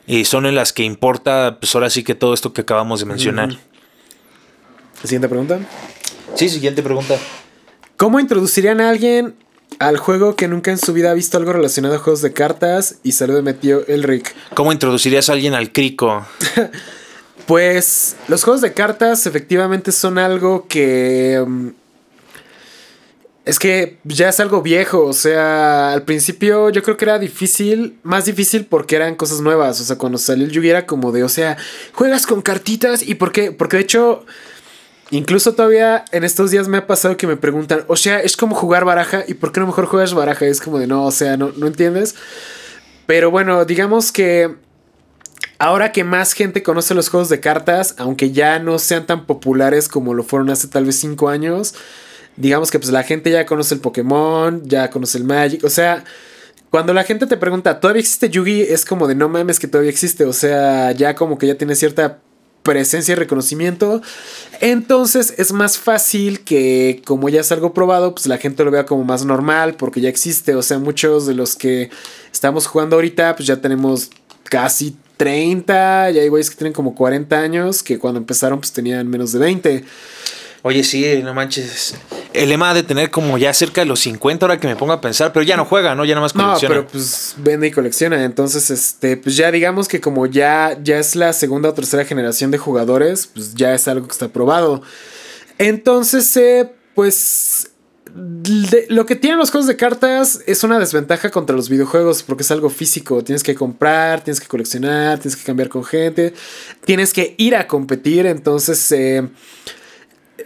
Y 0.07 0.27
son 0.27 0.45
en 0.45 0.55
las 0.55 0.75
que 0.75 0.83
importa, 0.83 1.57
pues 1.61 1.75
ahora 1.75 1.89
sí 1.89 2.05
que 2.05 2.15
todo 2.15 2.35
esto 2.35 2.53
que 2.53 2.61
acabamos 2.61 3.01
de 3.01 3.07
mencionar. 3.07 3.57
Siguiente 5.03 5.29
pregunta. 5.31 5.61
Sí, 6.35 6.51
siguiente 6.51 6.83
pregunta. 6.83 7.17
¿Cómo 7.97 8.21
introducirían 8.21 8.83
a 8.83 8.91
alguien 8.91 9.35
al 9.79 9.97
juego 9.97 10.35
que 10.37 10.49
nunca 10.49 10.71
en 10.71 10.79
su 10.79 10.93
vida 10.93 11.11
ha 11.11 11.15
visto 11.15 11.39
algo 11.39 11.53
relacionado 11.53 11.95
a 11.95 11.99
juegos 11.99 12.23
de 12.23 12.33
cartas 12.33 12.97
y 13.03 13.13
se 13.13 13.27
lo 13.27 13.41
metió 13.43 13.87
el 13.87 14.03
Rick? 14.03 14.35
¿Cómo 14.55 14.73
introducirías 14.73 15.29
a 15.29 15.33
alguien 15.35 15.55
al 15.55 15.73
crico? 15.73 16.27
Pues 17.47 18.15
los 18.29 18.45
juegos 18.45 18.61
de 18.61 18.75
cartas 18.75 19.25
efectivamente 19.27 19.91
son 19.91 20.19
algo 20.19 20.67
que... 20.69 21.43
mm, 21.47 21.69
Es 23.47 23.59
que 23.59 23.97
ya 24.05 24.29
es 24.29 24.39
algo 24.41 24.61
viejo, 24.61 25.07
o 25.07 25.15
sea, 25.15 25.95
al 25.95 26.03
principio 26.03 26.69
yo 26.69 26.83
creo 26.83 26.99
que 26.99 27.07
era 27.07 27.19
difícil, 27.19 27.99
más 28.03 28.27
difícil 28.27 28.67
porque 28.67 28.97
eran 28.97 29.15
cosas 29.15 29.41
nuevas, 29.41 29.81
o 29.81 29.85
sea, 29.85 29.97
cuando 29.97 30.19
salió 30.19 30.45
el 30.45 30.51
Yugi 30.53 30.69
era 30.69 30.85
como 30.85 31.11
de, 31.11 31.25
o 31.25 31.31
sea, 31.31 31.57
juegas 31.95 32.27
con 32.27 32.43
cartitas 32.43 33.03
y 33.03 33.15
por 33.15 33.33
qué, 33.33 33.51
porque 33.51 33.79
de 33.79 33.85
hecho, 33.85 34.27
incluso 35.11 35.55
todavía 35.55 36.05
en 36.13 36.25
estos 36.25 36.51
días 36.51 36.69
me 36.69 36.79
ha 36.79 36.87
pasado 36.87 37.17
que 37.17 37.27
me 37.27 37.37
preguntan, 37.37 37.85
o 37.89 37.97
sea, 37.97 38.21
es 38.21 38.37
como 38.37 38.55
jugar 38.55 38.85
baraja 38.85 39.25
y 39.27 39.35
por 39.35 39.53
qué 39.53 39.61
no 39.61 39.67
mejor 39.67 39.87
juegas 39.87 40.15
baraja, 40.15 40.47
es 40.47 40.61
como 40.61 40.79
de, 40.79 40.87
no, 40.87 41.05
o 41.05 41.11
sea, 41.11 41.37
no, 41.37 41.53
no 41.57 41.67
entiendes. 41.67 42.15
Pero 43.07 43.31
bueno, 43.31 43.65
digamos 43.65 44.13
que 44.13 44.55
ahora 45.59 45.93
que 45.93 46.05
más 46.05 46.33
gente 46.33 46.63
conoce 46.63 46.95
los 46.95 47.09
juegos 47.09 47.29
de 47.29 47.41
cartas, 47.41 47.95
aunque 47.99 48.33
ya 48.33 48.59
no 48.59 48.79
sean 48.79 49.07
tan 49.07 49.27
populares 49.27 49.89
como 49.89 50.15
lo 50.15 50.23
fueron 50.23 50.51
hace 50.51 50.69
tal 50.69 50.85
vez 50.85 50.97
5 50.97 51.29
años, 51.29 51.75
digamos 52.37 52.71
que 52.71 52.79
pues 52.79 52.93
la 52.93 53.03
gente 53.03 53.31
ya 53.31 53.47
conoce 53.47 53.75
el 53.75 53.81
Pokémon, 53.81 54.63
ya 54.65 54.91
conoce 54.91 55.19
el 55.19 55.25
Magic, 55.25 55.65
o 55.65 55.71
sea, 55.71 56.05
cuando 56.71 56.93
la 56.93 57.05
gente 57.05 57.27
te 57.27 57.39
pregunta, 57.39 57.81
¿todavía 57.81 58.01
existe 58.01 58.29
Yugi? 58.29 58.61
Es 58.61 58.85
como 58.85 59.07
de 59.09 59.15
no 59.15 59.31
mames 59.31 59.59
que 59.59 59.69
todavía 59.69 59.91
existe, 59.91 60.25
o 60.25 60.35
sea, 60.35 60.93
ya 60.93 61.15
como 61.15 61.39
que 61.39 61.47
ya 61.47 61.55
tiene 61.55 61.75
cierta 61.75 62.19
presencia 62.69 63.13
y 63.13 63.15
reconocimiento. 63.15 64.03
Entonces 64.61 65.33
es 65.39 65.53
más 65.53 65.79
fácil 65.79 66.41
que 66.41 67.01
como 67.07 67.31
ya 67.31 67.41
es 67.41 67.51
algo 67.51 67.73
probado, 67.73 68.15
pues 68.15 68.27
la 68.27 68.37
gente 68.37 68.63
lo 68.63 68.71
vea 68.71 68.85
como 68.85 69.05
más 69.05 69.25
normal 69.25 69.75
porque 69.77 70.03
ya 70.03 70.11
existe. 70.11 70.55
O 70.55 70.61
sea, 70.61 70.79
muchos 70.79 71.27
de 71.27 71.33
los 71.33 71.57
que 71.57 71.89
estamos 72.31 72.67
jugando 72.67 72.97
ahorita, 72.97 73.37
pues 73.37 73.47
ya 73.47 73.57
tenemos 73.63 74.11
casi 74.45 74.97
30, 75.17 76.11
ya 76.11 76.21
hay 76.21 76.29
güeyes 76.29 76.51
que 76.51 76.57
tienen 76.57 76.75
como 76.75 76.95
40 76.95 77.41
años, 77.41 77.83
que 77.83 77.99
cuando 77.99 78.19
empezaron 78.21 78.61
pues 78.61 78.71
tenían 78.73 79.09
menos 79.09 79.33
de 79.33 79.39
20. 79.39 79.85
Oye, 80.69 80.85
sí, 80.85 81.23
no 81.25 81.33
manches. 81.33 81.95
El 82.35 82.51
lema 82.51 82.71
ha 82.71 82.75
de 82.75 82.83
tener 82.83 83.11
como 83.11 83.39
ya 83.39 83.55
cerca 83.55 83.81
de 83.81 83.87
los 83.87 84.01
50 84.01 84.45
ahora 84.45 84.61
que 84.61 84.69
me 84.69 84.77
pongo 84.77 84.93
a 84.93 85.01
pensar, 85.01 85.33
pero 85.33 85.43
ya 85.45 85.57
no 85.57 85.65
juega, 85.65 85.95
¿no? 85.95 86.05
Ya 86.05 86.15
nada 86.15 86.27
más 86.27 86.35
No, 86.35 86.45
colecciona. 86.45 86.75
pero 86.75 86.87
pues 86.89 87.35
vende 87.39 87.69
y 87.69 87.71
colecciona. 87.71 88.23
Entonces, 88.23 88.71
este, 88.71 89.17
pues 89.17 89.35
ya 89.37 89.51
digamos 89.51 89.89
que 89.89 90.01
como 90.03 90.27
ya, 90.27 90.79
ya 90.83 90.99
es 90.99 91.17
la 91.17 91.33
segunda 91.33 91.71
o 91.71 91.73
tercera 91.73 92.05
generación 92.05 92.51
de 92.51 92.59
jugadores, 92.59 93.29
pues 93.33 93.55
ya 93.55 93.73
es 93.73 93.89
algo 93.89 94.07
que 94.07 94.13
está 94.13 94.29
probado. 94.29 94.83
Entonces, 95.57 96.37
eh, 96.37 96.71
pues 96.95 97.71
de- 98.15 98.87
lo 98.89 99.07
que 99.07 99.17
tienen 99.17 99.39
los 99.39 99.51
juegos 99.51 99.67
de 99.67 99.77
cartas 99.77 100.41
es 100.47 100.65
una 100.65 100.79
desventaja 100.79 101.31
contra 101.31 101.57
los 101.57 101.69
videojuegos 101.69 102.23
porque 102.23 102.43
es 102.43 102.51
algo 102.51 102.69
físico. 102.69 103.25
Tienes 103.25 103.43
que 103.43 103.55
comprar, 103.55 104.23
tienes 104.23 104.41
que 104.41 104.47
coleccionar, 104.49 105.19
tienes 105.19 105.37
que 105.37 105.45
cambiar 105.45 105.69
con 105.71 105.83
gente, 105.85 106.35
tienes 106.85 107.13
que 107.15 107.35
ir 107.39 107.57
a 107.57 107.67
competir. 107.67 108.27
Entonces, 108.27 108.91
eh, 108.93 109.29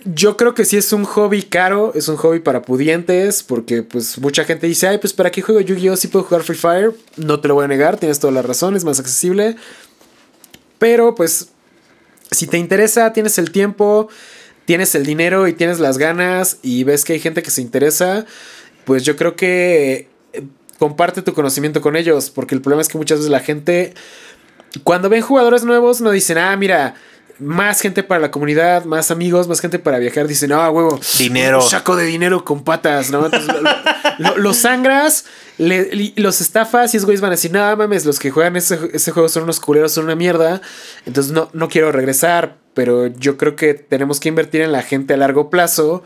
yo 0.04 0.36
creo 0.36 0.54
que 0.54 0.64
sí 0.64 0.76
es 0.76 0.92
un 0.92 1.04
hobby 1.04 1.42
caro, 1.42 1.92
es 1.94 2.08
un 2.08 2.16
hobby 2.16 2.40
para 2.40 2.62
pudientes, 2.62 3.42
porque 3.42 3.82
pues 3.82 4.18
mucha 4.18 4.44
gente 4.44 4.66
dice, 4.66 4.88
ay, 4.88 4.98
pues 4.98 5.12
¿para 5.12 5.30
qué 5.30 5.42
juego 5.42 5.60
Yu-Gi-Oh? 5.60 5.96
Si 5.96 6.08
puedo 6.08 6.24
jugar 6.24 6.42
Free 6.42 6.56
Fire, 6.56 6.92
no 7.16 7.40
te 7.40 7.48
lo 7.48 7.54
voy 7.54 7.64
a 7.64 7.68
negar, 7.68 7.98
tienes 7.98 8.18
toda 8.18 8.32
la 8.32 8.42
razón, 8.42 8.74
es 8.74 8.84
más 8.84 8.98
accesible. 8.98 9.56
Pero 10.78 11.14
pues, 11.14 11.50
si 12.30 12.46
te 12.46 12.58
interesa, 12.58 13.12
tienes 13.12 13.38
el 13.38 13.52
tiempo, 13.52 14.08
tienes 14.64 14.94
el 14.94 15.04
dinero 15.04 15.46
y 15.46 15.52
tienes 15.52 15.78
las 15.78 15.98
ganas 15.98 16.58
y 16.62 16.84
ves 16.84 17.04
que 17.04 17.12
hay 17.12 17.20
gente 17.20 17.42
que 17.42 17.50
se 17.50 17.60
interesa, 17.60 18.24
pues 18.84 19.04
yo 19.04 19.16
creo 19.16 19.36
que 19.36 20.08
eh, 20.32 20.42
comparte 20.78 21.22
tu 21.22 21.34
conocimiento 21.34 21.80
con 21.82 21.96
ellos, 21.96 22.30
porque 22.30 22.54
el 22.54 22.62
problema 22.62 22.82
es 22.82 22.88
que 22.88 22.98
muchas 22.98 23.18
veces 23.18 23.30
la 23.30 23.40
gente, 23.40 23.92
cuando 24.84 25.10
ven 25.10 25.22
jugadores 25.22 25.64
nuevos, 25.64 26.00
no 26.00 26.10
dicen, 26.10 26.38
ah, 26.38 26.56
mira, 26.56 26.94
más 27.38 27.80
gente 27.80 28.02
para 28.02 28.20
la 28.20 28.30
comunidad, 28.30 28.84
más 28.84 29.10
amigos, 29.10 29.48
más 29.48 29.60
gente 29.60 29.78
para 29.78 29.98
viajar, 29.98 30.26
dicen, 30.28 30.52
ah, 30.52 30.70
huevo, 30.70 30.98
Dinero. 31.18 31.62
un 31.62 31.68
saco 31.68 31.96
de 31.96 32.04
dinero 32.04 32.44
con 32.44 32.64
patas, 32.64 33.10
¿no? 33.10 33.24
Entonces, 33.26 33.48
lo, 34.18 34.28
lo- 34.30 34.36
lo 34.38 34.54
sangras, 34.54 35.24
le- 35.58 35.94
li- 35.94 36.12
los 36.16 36.40
estafas 36.40 36.92
y 36.94 36.96
esos 36.96 37.04
güeyes 37.06 37.20
van 37.20 37.30
a 37.30 37.36
decir, 37.36 37.50
no 37.52 37.76
mames, 37.76 38.04
los 38.04 38.18
que 38.18 38.30
juegan 38.30 38.56
ese, 38.56 38.78
ese 38.92 39.10
juego 39.12 39.28
son 39.28 39.44
unos 39.44 39.60
culeros, 39.60 39.92
son 39.92 40.04
una 40.04 40.14
mierda. 40.16 40.60
Entonces 41.06 41.32
no, 41.32 41.48
no 41.52 41.68
quiero 41.68 41.90
regresar, 41.92 42.56
pero 42.74 43.06
yo 43.08 43.36
creo 43.36 43.56
que 43.56 43.74
tenemos 43.74 44.20
que 44.20 44.28
invertir 44.28 44.60
en 44.62 44.72
la 44.72 44.82
gente 44.82 45.14
a 45.14 45.16
largo 45.16 45.50
plazo 45.50 46.02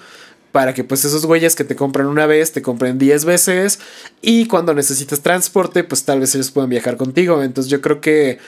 para 0.52 0.72
que 0.72 0.84
pues 0.84 1.04
esos 1.04 1.26
güeyes 1.26 1.54
que 1.54 1.64
te 1.64 1.76
compran 1.76 2.06
una 2.06 2.24
vez 2.24 2.52
te 2.52 2.62
compren 2.62 2.96
10 2.98 3.26
veces 3.26 3.78
y 4.22 4.46
cuando 4.46 4.72
necesitas 4.72 5.20
transporte 5.20 5.84
pues 5.84 6.04
tal 6.04 6.20
vez 6.20 6.34
ellos 6.34 6.50
puedan 6.50 6.70
viajar 6.70 6.96
contigo. 6.96 7.42
Entonces 7.42 7.70
yo 7.70 7.82
creo 7.82 8.00
que 8.00 8.38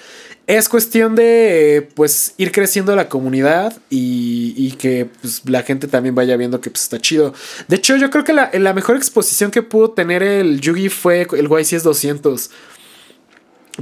es 0.48 0.70
cuestión 0.70 1.14
de 1.14 1.90
pues 1.94 2.32
ir 2.38 2.52
creciendo 2.52 2.96
la 2.96 3.10
comunidad 3.10 3.76
y, 3.90 4.54
y 4.56 4.72
que 4.72 5.06
pues, 5.20 5.42
la 5.44 5.62
gente 5.62 5.88
también 5.88 6.14
vaya 6.14 6.38
viendo 6.38 6.62
que 6.62 6.70
pues, 6.70 6.84
está 6.84 6.98
chido. 6.98 7.34
De 7.68 7.76
hecho 7.76 7.96
yo 7.96 8.08
creo 8.08 8.24
que 8.24 8.32
la, 8.32 8.50
la 8.54 8.72
mejor 8.72 8.96
exposición 8.96 9.50
que 9.50 9.62
pudo 9.62 9.90
tener 9.90 10.22
el 10.22 10.58
Yugi 10.62 10.88
fue 10.88 11.26
el 11.32 11.48
YCS 11.48 11.82
200. 11.82 12.50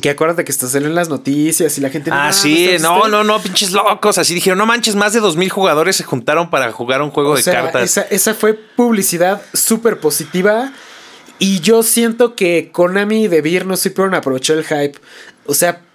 Que 0.02 0.10
acuérdate 0.10 0.44
que 0.44 0.50
está 0.50 0.66
saliendo 0.66 0.88
en 0.88 0.96
las 0.96 1.08
noticias 1.08 1.78
y 1.78 1.80
la 1.80 1.88
gente... 1.88 2.10
Ah, 2.10 2.16
mames, 2.16 2.36
sí, 2.36 2.66
¿te 2.66 2.78
no, 2.80 2.96
viste?". 2.96 3.10
no, 3.10 3.22
no, 3.22 3.40
pinches 3.40 3.70
locos. 3.70 4.18
Así 4.18 4.34
dijeron, 4.34 4.58
no 4.58 4.66
manches, 4.66 4.96
más 4.96 5.12
de 5.12 5.20
dos 5.20 5.36
mil 5.36 5.48
jugadores 5.48 5.94
se 5.94 6.02
juntaron 6.02 6.50
para 6.50 6.72
jugar 6.72 7.00
un 7.00 7.10
juego 7.10 7.30
O 7.30 7.36
de 7.36 7.42
sea, 7.42 7.62
cartas. 7.62 7.84
Esa, 7.84 8.02
esa 8.10 8.34
fue 8.34 8.54
publicidad 8.54 9.40
súper 9.54 10.00
positiva. 10.00 10.72
Y 11.38 11.60
yo 11.60 11.84
siento 11.84 12.34
que 12.34 12.70
Konami 12.72 13.24
y 13.24 13.28
Debir 13.28 13.66
no 13.66 13.76
supieron 13.76 14.14
aprovechar 14.14 14.58
el 14.58 14.64
hype. 14.64 14.98
O 15.46 15.54
sea, 15.54 15.85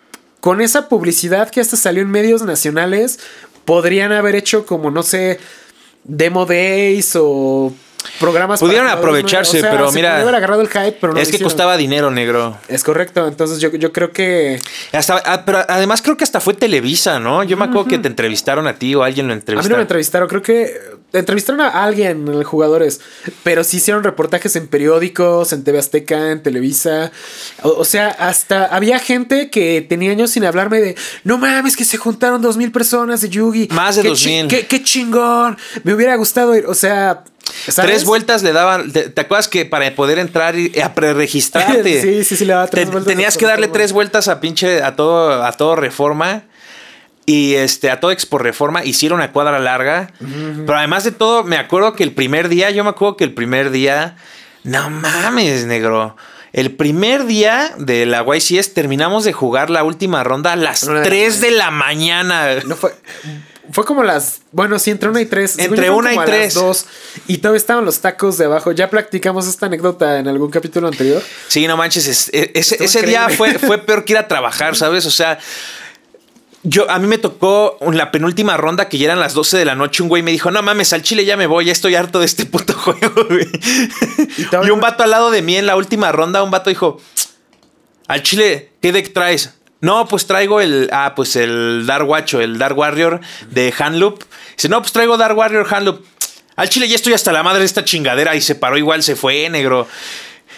con 0.41 0.59
esa 0.59 0.89
publicidad 0.89 1.49
que 1.49 1.61
hasta 1.61 1.77
salió 1.77 2.01
en 2.01 2.11
medios 2.11 2.41
nacionales, 2.41 3.19
podrían 3.63 4.11
haber 4.11 4.35
hecho 4.35 4.65
como, 4.65 4.91
no 4.91 5.03
sé, 5.03 5.39
Demo 6.03 6.45
Days 6.45 7.15
o 7.15 7.73
programas. 8.19 8.59
Pudieron 8.59 8.87
aprovecharse. 8.87 9.57
O 9.57 9.61
sea, 9.61 9.71
pero 9.71 9.89
se 9.89 9.95
mira, 9.95 10.19
haber 10.21 10.35
agarrado 10.35 10.61
el 10.61 10.67
hype, 10.69 10.97
pero 10.99 11.13
no 11.13 11.19
es 11.19 11.27
que 11.29 11.35
hicieron. 11.35 11.49
costaba 11.49 11.77
dinero, 11.77 12.11
negro. 12.11 12.57
Es 12.67 12.83
correcto. 12.83 13.27
Entonces 13.27 13.59
yo, 13.59 13.69
yo 13.69 13.91
creo 13.91 14.11
que. 14.11 14.61
Hasta, 14.93 15.21
ah, 15.25 15.43
pero 15.45 15.59
además 15.67 16.01
creo 16.01 16.17
que 16.17 16.23
hasta 16.23 16.39
fue 16.39 16.53
Televisa, 16.53 17.19
¿no? 17.19 17.43
Yo 17.43 17.57
me 17.57 17.65
acuerdo 17.65 17.85
que 17.89 17.97
te 17.99 18.07
entrevistaron 18.07 18.67
a 18.67 18.75
ti 18.75 18.95
o 18.95 19.03
alguien 19.03 19.27
lo 19.27 19.33
A 19.33 19.35
mí 19.35 19.39
entrevistó. 19.39 19.69
no 19.69 19.75
me 19.77 19.81
entrevistaron, 19.83 20.27
creo 20.27 20.41
que 20.41 20.73
entrevistaron 21.13 21.61
a 21.61 21.83
alguien, 21.83 22.25
eh, 22.39 22.43
jugadores, 22.43 23.01
pero 23.43 23.63
sí 23.63 23.77
hicieron 23.77 24.03
reportajes 24.03 24.55
en 24.55 24.67
periódicos, 24.67 25.51
en 25.53 25.63
TV 25.63 25.79
Azteca, 25.79 26.31
en 26.31 26.41
Televisa. 26.43 27.11
O, 27.63 27.69
o 27.69 27.85
sea, 27.85 28.07
hasta 28.09 28.65
había 28.65 28.97
gente 28.99 29.49
que 29.49 29.85
tenía 29.87 30.11
años 30.11 30.31
sin 30.31 30.45
hablarme 30.45 30.79
de, 30.79 30.95
no 31.23 31.37
mames, 31.37 31.75
que 31.75 31.83
se 31.85 31.97
juntaron 31.97 32.41
dos 32.41 32.55
mil 32.57 32.71
personas 32.71 33.21
de 33.21 33.29
Yugi. 33.29 33.67
Más 33.71 33.95
de 33.97 34.03
2000. 34.03 34.47
chi- 34.47 34.55
Qué, 34.55 34.67
qué 34.67 34.83
chingón. 34.83 35.57
Me 35.83 35.93
hubiera 35.93 36.15
gustado 36.15 36.55
ir, 36.55 36.65
o 36.65 36.73
sea... 36.73 37.23
¿sabes? 37.67 37.91
Tres 37.91 38.05
vueltas 38.05 38.43
le 38.43 38.53
daban. 38.53 38.91
¿Te, 38.91 39.09
te 39.09 39.21
acuerdas 39.21 39.47
que 39.47 39.65
para 39.65 39.93
poder 39.95 40.19
entrar 40.19 40.55
y 40.57 40.79
a 40.79 40.93
preregistrarte? 40.93 42.01
Sí, 42.01 42.23
sí, 42.23 42.35
sí, 42.37 42.45
le 42.45 42.53
daba 42.53 42.67
tres 42.67 42.85
te- 42.85 42.91
vueltas 42.91 43.11
Tenías 43.11 43.37
que 43.37 43.45
darle 43.45 43.67
tres 43.67 43.91
vueltas 43.93 44.27
a 44.27 44.39
pinche 44.39 44.81
a 44.81 44.95
todo, 44.95 45.43
a 45.43 45.51
todo 45.53 45.75
reforma. 45.75 46.43
Y 47.25 47.53
este, 47.53 47.91
a 47.91 47.99
todo 47.99 48.11
Expo 48.11 48.39
Reforma 48.39 48.83
hicieron 48.83 49.19
una 49.19 49.31
cuadra 49.31 49.59
larga. 49.59 50.11
Pero 50.19 50.77
además 50.77 51.03
de 51.03 51.11
todo, 51.11 51.43
me 51.43 51.57
acuerdo 51.57 51.93
que 51.93 52.03
el 52.03 52.13
primer 52.13 52.49
día, 52.49 52.71
yo 52.71 52.83
me 52.83 52.89
acuerdo 52.89 53.15
que 53.15 53.23
el 53.23 53.33
primer 53.33 53.69
día, 53.69 54.17
no 54.63 54.89
mames, 54.89 55.65
negro. 55.65 56.17
El 56.51 56.75
primer 56.75 57.25
día 57.25 57.73
de 57.77 58.05
la 58.07 58.25
YCS 58.25 58.73
terminamos 58.73 59.23
de 59.23 59.31
jugar 59.33 59.69
la 59.69 59.83
última 59.83 60.23
ronda 60.23 60.51
a 60.53 60.55
las 60.57 60.83
no, 60.85 61.01
3 61.03 61.39
de 61.41 61.51
la 61.51 61.69
mañana. 61.71 62.55
No 62.65 62.75
fue. 62.75 62.91
Fue 63.71 63.85
como 63.85 64.03
las. 64.03 64.41
Bueno, 64.51 64.79
sí, 64.79 64.89
entre 64.91 65.09
una 65.09 65.21
y 65.21 65.25
tres. 65.25 65.57
Entre 65.59 65.85
yo, 65.85 65.95
una 65.95 66.13
y 66.13 66.17
tres. 66.25 66.53
dos. 66.55 66.85
Y 67.27 67.37
todavía 67.37 67.57
estaban 67.57 67.85
los 67.85 67.99
tacos 67.99 68.37
de 68.37 68.45
abajo. 68.45 68.71
Ya 68.71 68.89
practicamos 68.89 69.47
esta 69.47 69.67
anécdota 69.67 70.19
en 70.19 70.27
algún 70.27 70.49
capítulo 70.49 70.87
anterior. 70.87 71.21
Sí, 71.47 71.67
no 71.67 71.77
manches, 71.77 72.07
es- 72.07 72.29
e- 72.33 72.51
ese, 72.55 73.01
día 73.03 73.29
fue, 73.29 73.53
peor 73.77 74.03
que 74.03 74.13
ir 74.13 74.17
a 74.17 74.27
trabajar, 74.27 74.75
¿sabes? 74.75 75.05
O 75.05 75.11
sea, 75.11 75.37
yo 76.63 76.89
a 76.89 76.99
mí 76.99 77.07
me 77.07 77.17
tocó 77.17 77.77
en 77.81 77.97
la 77.97 78.11
penúltima 78.11 78.57
ronda 78.57 78.89
que 78.89 78.97
ya 78.97 79.05
eran 79.05 79.19
las 79.19 79.33
12 79.33 79.57
de 79.57 79.65
la 79.65 79.75
noche, 79.75 80.03
un 80.03 80.09
güey 80.09 80.21
me 80.23 80.31
dijo, 80.31 80.51
no 80.51 80.61
mames, 80.61 80.91
al 80.93 81.01
chile 81.01 81.23
ya 81.25 81.37
me 81.37 81.47
voy, 81.47 81.65
ya 81.65 81.71
estoy 81.71 81.95
harto 81.95 82.19
de 82.19 82.25
este 82.25 82.45
puto 82.45 82.73
juego, 82.77 83.25
güey. 83.29 83.47
Y, 84.37 84.43
todavía 84.45 84.73
un 84.73 84.79
vato 84.81 85.03
al 85.03 85.11
lado 85.11 85.31
de 85.31 85.41
mí 85.41 85.55
en 85.55 85.65
la 85.65 85.75
última 85.75 86.11
ronda, 86.11 86.43
un 86.43 86.51
vato 86.51 86.69
dijo, 86.69 86.99
al 88.07 88.21
chile, 88.23 88.71
¿qué 88.81 88.91
deck 88.91 89.13
traes? 89.13 89.53
No, 89.81 90.07
pues 90.07 90.27
traigo 90.27 90.61
el, 90.61 90.89
ah, 90.93 91.13
pues 91.15 91.35
el 91.35 91.85
Dark 91.87 92.07
Watch 92.07 92.35
el 92.35 92.57
Dark 92.57 92.77
Warrior 92.77 93.19
de 93.49 93.73
Handloop. 93.77 94.23
Dice, 94.55 94.69
no, 94.69 94.79
pues 94.81 94.91
traigo 94.93 95.17
Dark 95.17 95.37
Warrior 95.37 95.67
Handloop. 95.73 96.05
Al 96.55 96.69
chile 96.69 96.87
ya 96.87 96.95
estoy 96.95 97.13
hasta 97.13 97.31
la 97.31 97.41
madre 97.43 97.59
de 97.59 97.65
esta 97.65 97.83
chingadera 97.83 98.35
y 98.35 98.41
se 98.41 98.55
paró 98.55 98.77
igual, 98.77 99.01
se 99.03 99.15
fue, 99.15 99.49
negro. 99.49 99.87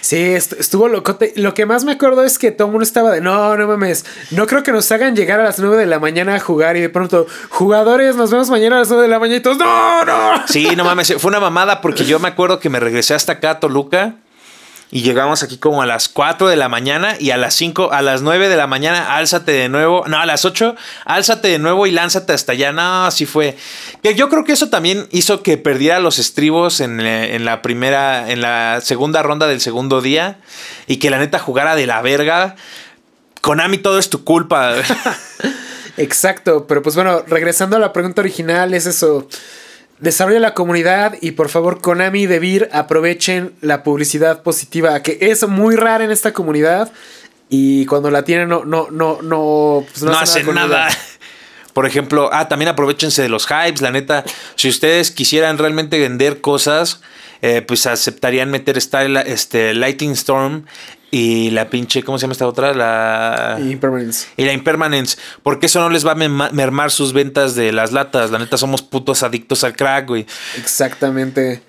Sí, 0.01 0.17
est- 0.17 0.53
estuvo 0.59 0.89
locote. 0.89 1.31
Lo 1.37 1.53
que 1.53 1.65
más 1.65 1.85
me 1.85 1.93
acuerdo 1.93 2.25
es 2.25 2.37
que 2.37 2.51
todo 2.51 2.67
el 2.67 2.71
mundo 2.73 2.83
estaba 2.83 3.11
de 3.11 3.21
no, 3.21 3.55
no 3.55 3.67
mames. 3.67 4.05
No 4.31 4.45
creo 4.47 4.61
que 4.61 4.73
nos 4.73 4.91
hagan 4.91 5.15
llegar 5.15 5.39
a 5.39 5.43
las 5.43 5.59
9 5.59 5.77
de 5.77 5.85
la 5.85 5.99
mañana 5.99 6.35
a 6.35 6.39
jugar 6.41 6.75
y 6.75 6.81
de 6.81 6.89
pronto, 6.89 7.25
jugadores, 7.47 8.17
nos 8.17 8.29
vemos 8.29 8.49
mañana 8.49 8.75
a 8.75 8.79
las 8.79 8.89
9 8.89 9.03
de 9.03 9.07
la 9.09 9.19
mañana 9.19 9.37
y 9.37 9.41
todos, 9.41 9.57
no, 9.57 10.03
no. 10.03 10.43
Sí, 10.47 10.75
no 10.75 10.83
mames, 10.83 11.13
fue 11.19 11.29
una 11.29 11.39
mamada 11.39 11.79
porque 11.79 12.03
yo 12.03 12.19
me 12.19 12.27
acuerdo 12.27 12.59
que 12.59 12.69
me 12.69 12.81
regresé 12.81 13.13
hasta 13.13 13.33
acá 13.33 13.51
a 13.51 13.59
Toluca 13.61 14.15
y 14.95 15.01
llegamos 15.01 15.41
aquí 15.41 15.57
como 15.57 15.81
a 15.81 15.87
las 15.87 16.07
4 16.07 16.47
de 16.49 16.55
la 16.55 16.69
mañana 16.69 17.15
y 17.19 17.31
a 17.31 17.37
las 17.37 17.55
5, 17.55 17.91
a 17.91 18.03
las 18.03 18.21
9 18.21 18.47
de 18.47 18.55
la 18.55 18.67
mañana, 18.67 19.15
álzate 19.15 19.51
de 19.51 19.67
nuevo, 19.67 20.03
no, 20.07 20.19
a 20.19 20.27
las 20.27 20.45
8, 20.45 20.75
álzate 21.05 21.47
de 21.47 21.57
nuevo 21.57 21.87
y 21.87 21.91
lánzate 21.91 22.31
hasta 22.31 22.51
allá. 22.51 22.71
No, 22.71 23.07
así 23.07 23.25
fue. 23.25 23.57
Que 24.03 24.13
yo 24.13 24.29
creo 24.29 24.43
que 24.43 24.51
eso 24.51 24.69
también 24.69 25.07
hizo 25.09 25.41
que 25.41 25.57
perdiera 25.57 25.99
los 25.99 26.19
estribos 26.19 26.79
en, 26.79 27.01
eh, 27.01 27.35
en 27.35 27.43
la 27.43 27.63
primera, 27.63 28.29
en 28.29 28.41
la 28.41 28.81
segunda 28.81 29.23
ronda 29.23 29.47
del 29.47 29.61
segundo 29.61 29.99
día 29.99 30.37
y 30.85 30.97
que 30.97 31.09
la 31.09 31.17
neta 31.17 31.39
jugara 31.39 31.75
de 31.75 31.87
la 31.87 31.99
verga. 32.03 32.55
Konami, 33.41 33.79
todo 33.79 33.97
es 33.97 34.11
tu 34.11 34.23
culpa. 34.23 34.75
Exacto, 35.97 36.67
pero 36.67 36.83
pues 36.83 36.93
bueno, 36.93 37.23
regresando 37.25 37.77
a 37.77 37.79
la 37.79 37.93
pregunta 37.93 38.21
original, 38.21 38.75
es 38.75 38.85
eso. 38.85 39.27
Desarrolla 39.99 40.39
la 40.39 40.53
comunidad 40.53 41.15
y 41.21 41.31
por 41.31 41.49
favor 41.49 41.79
Konami 41.79 42.23
y 42.23 42.25
Devir 42.25 42.69
aprovechen 42.73 43.53
la 43.61 43.83
publicidad 43.83 44.43
positiva 44.43 45.01
que 45.01 45.17
es 45.21 45.47
muy 45.47 45.75
rara 45.75 46.03
en 46.03 46.11
esta 46.11 46.33
comunidad 46.33 46.91
y 47.49 47.85
cuando 47.85 48.09
la 48.09 48.23
tienen 48.23 48.49
no 48.49 48.65
no 48.65 48.89
no 48.91 49.21
no 49.21 49.85
pues, 49.89 50.03
no, 50.03 50.11
hace 50.11 50.39
hacen 50.39 50.55
nada. 50.55 50.89
Por 51.73 51.87
ejemplo, 51.87 52.29
ah, 52.31 52.47
también 52.47 52.69
aprovechense 52.69 53.23
de 53.23 53.29
los 53.29 53.47
hypes, 53.47 53.81
la 53.81 53.89
neta. 53.89 54.23
Si 54.55 54.69
ustedes 54.69 55.09
quisieran 55.09 55.57
realmente 55.57 55.99
vender 55.99 56.39
cosas, 56.39 57.01
eh, 57.41 57.63
pues 57.63 57.87
aceptarían 57.87 58.51
meter 58.51 58.77
este, 58.77 59.73
Lighting 59.73 60.11
Storm 60.11 60.65
y 61.15 61.51
la 61.51 61.69
pinche, 61.69 62.01
¿cómo 62.03 62.17
se 62.17 62.23
llama 62.23 62.31
esta 62.31 62.47
otra? 62.47 62.73
La... 62.73 63.59
Impermanence. 63.61 64.29
Y 64.35 64.45
la 64.45 64.53
Impermanence. 64.53 65.15
Porque 65.43 65.67
eso 65.67 65.79
no 65.79 65.91
les 65.91 66.03
va 66.03 66.13
a 66.13 66.15
mermar 66.15 66.89
sus 66.89 67.13
ventas 67.13 67.53
de 67.53 67.71
las 67.71 67.91
latas. 67.91 68.31
La 68.31 68.39
neta, 68.39 68.57
somos 68.57 68.81
putos 68.81 69.21
adictos 69.21 69.63
al 69.63 69.75
crack, 69.75 70.07
güey. 70.07 70.25
Exactamente. 70.57 71.61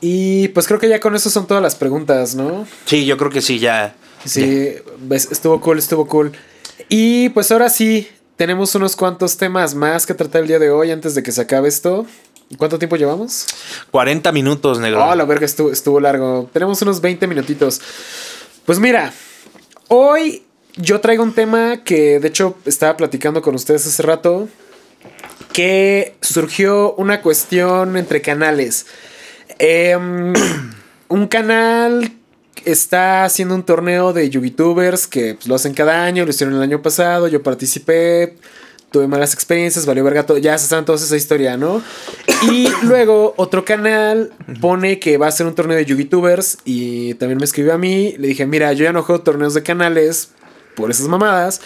Y 0.00 0.46
pues 0.50 0.68
creo 0.68 0.78
que 0.78 0.88
ya 0.88 1.00
con 1.00 1.16
eso 1.16 1.30
son 1.30 1.48
todas 1.48 1.60
las 1.60 1.74
preguntas, 1.74 2.36
¿no? 2.36 2.64
Sí, 2.84 3.06
yo 3.06 3.16
creo 3.16 3.32
que 3.32 3.42
sí, 3.42 3.58
ya. 3.58 3.96
Sí, 4.24 4.68
estuvo 5.10 5.60
cool, 5.60 5.80
estuvo 5.80 6.06
cool. 6.06 6.30
Y 6.88 7.30
pues 7.30 7.50
ahora 7.50 7.70
sí, 7.70 8.06
tenemos 8.36 8.72
unos 8.76 8.94
cuantos 8.94 9.36
temas 9.36 9.74
más 9.74 10.06
que 10.06 10.14
tratar 10.14 10.42
el 10.42 10.46
día 10.46 10.60
de 10.60 10.70
hoy 10.70 10.92
antes 10.92 11.16
de 11.16 11.24
que 11.24 11.32
se 11.32 11.40
acabe 11.40 11.68
esto. 11.68 12.06
¿Cuánto 12.56 12.78
tiempo 12.78 12.94
llevamos? 12.94 13.46
40 13.90 14.30
minutos, 14.30 14.78
negro. 14.78 15.04
Oh, 15.04 15.14
la 15.16 15.24
verga, 15.24 15.44
estuvo, 15.44 15.72
estuvo 15.72 15.98
largo. 15.98 16.48
Tenemos 16.52 16.80
unos 16.82 17.00
20 17.00 17.26
minutitos. 17.26 17.80
Pues 18.66 18.78
mira, 18.78 19.12
hoy 19.88 20.44
yo 20.76 21.00
traigo 21.00 21.22
un 21.22 21.34
tema 21.34 21.82
que 21.82 22.20
de 22.20 22.28
hecho 22.28 22.56
estaba 22.64 22.96
platicando 22.96 23.42
con 23.42 23.54
ustedes 23.54 23.86
hace 23.86 24.02
rato. 24.02 24.48
Que 25.52 26.14
surgió 26.20 26.94
una 26.94 27.22
cuestión 27.22 27.96
entre 27.96 28.22
canales. 28.22 28.86
Em, 29.58 30.32
un 31.08 31.26
canal 31.26 32.12
está 32.64 33.24
haciendo 33.24 33.54
un 33.54 33.64
torneo 33.64 34.12
de 34.12 34.28
YouTubers 34.30 35.06
que 35.06 35.34
pues, 35.34 35.48
lo 35.48 35.54
hacen 35.54 35.74
cada 35.74 36.04
año, 36.04 36.24
lo 36.24 36.30
hicieron 36.30 36.54
el 36.54 36.62
año 36.62 36.82
pasado, 36.82 37.28
yo 37.28 37.42
participé, 37.42 38.36
tuve 38.90 39.06
malas 39.06 39.34
experiencias, 39.34 39.86
valió 39.86 40.04
verga 40.04 40.26
todo, 40.26 40.38
ya 40.38 40.56
se 40.58 40.66
saben 40.66 40.84
toda 40.84 40.98
esa 40.98 41.16
historia, 41.16 41.56
¿no? 41.56 41.82
Y 42.50 42.68
luego 42.82 43.34
otro 43.36 43.64
canal 43.64 44.32
pone 44.60 44.98
que 44.98 45.16
va 45.16 45.26
a 45.26 45.28
hacer 45.28 45.46
un 45.46 45.54
torneo 45.54 45.76
de 45.76 45.84
YouTubers 45.84 46.58
y 46.64 47.14
también 47.14 47.38
me 47.38 47.44
escribió 47.44 47.74
a 47.74 47.78
mí, 47.78 48.14
le 48.18 48.28
dije, 48.28 48.46
mira, 48.46 48.72
yo 48.72 48.84
ya 48.84 48.92
no 48.92 49.02
juego 49.02 49.22
torneos 49.22 49.54
de 49.54 49.62
canales 49.62 50.30
por 50.74 50.90
esas 50.90 51.08
mamadas. 51.08 51.60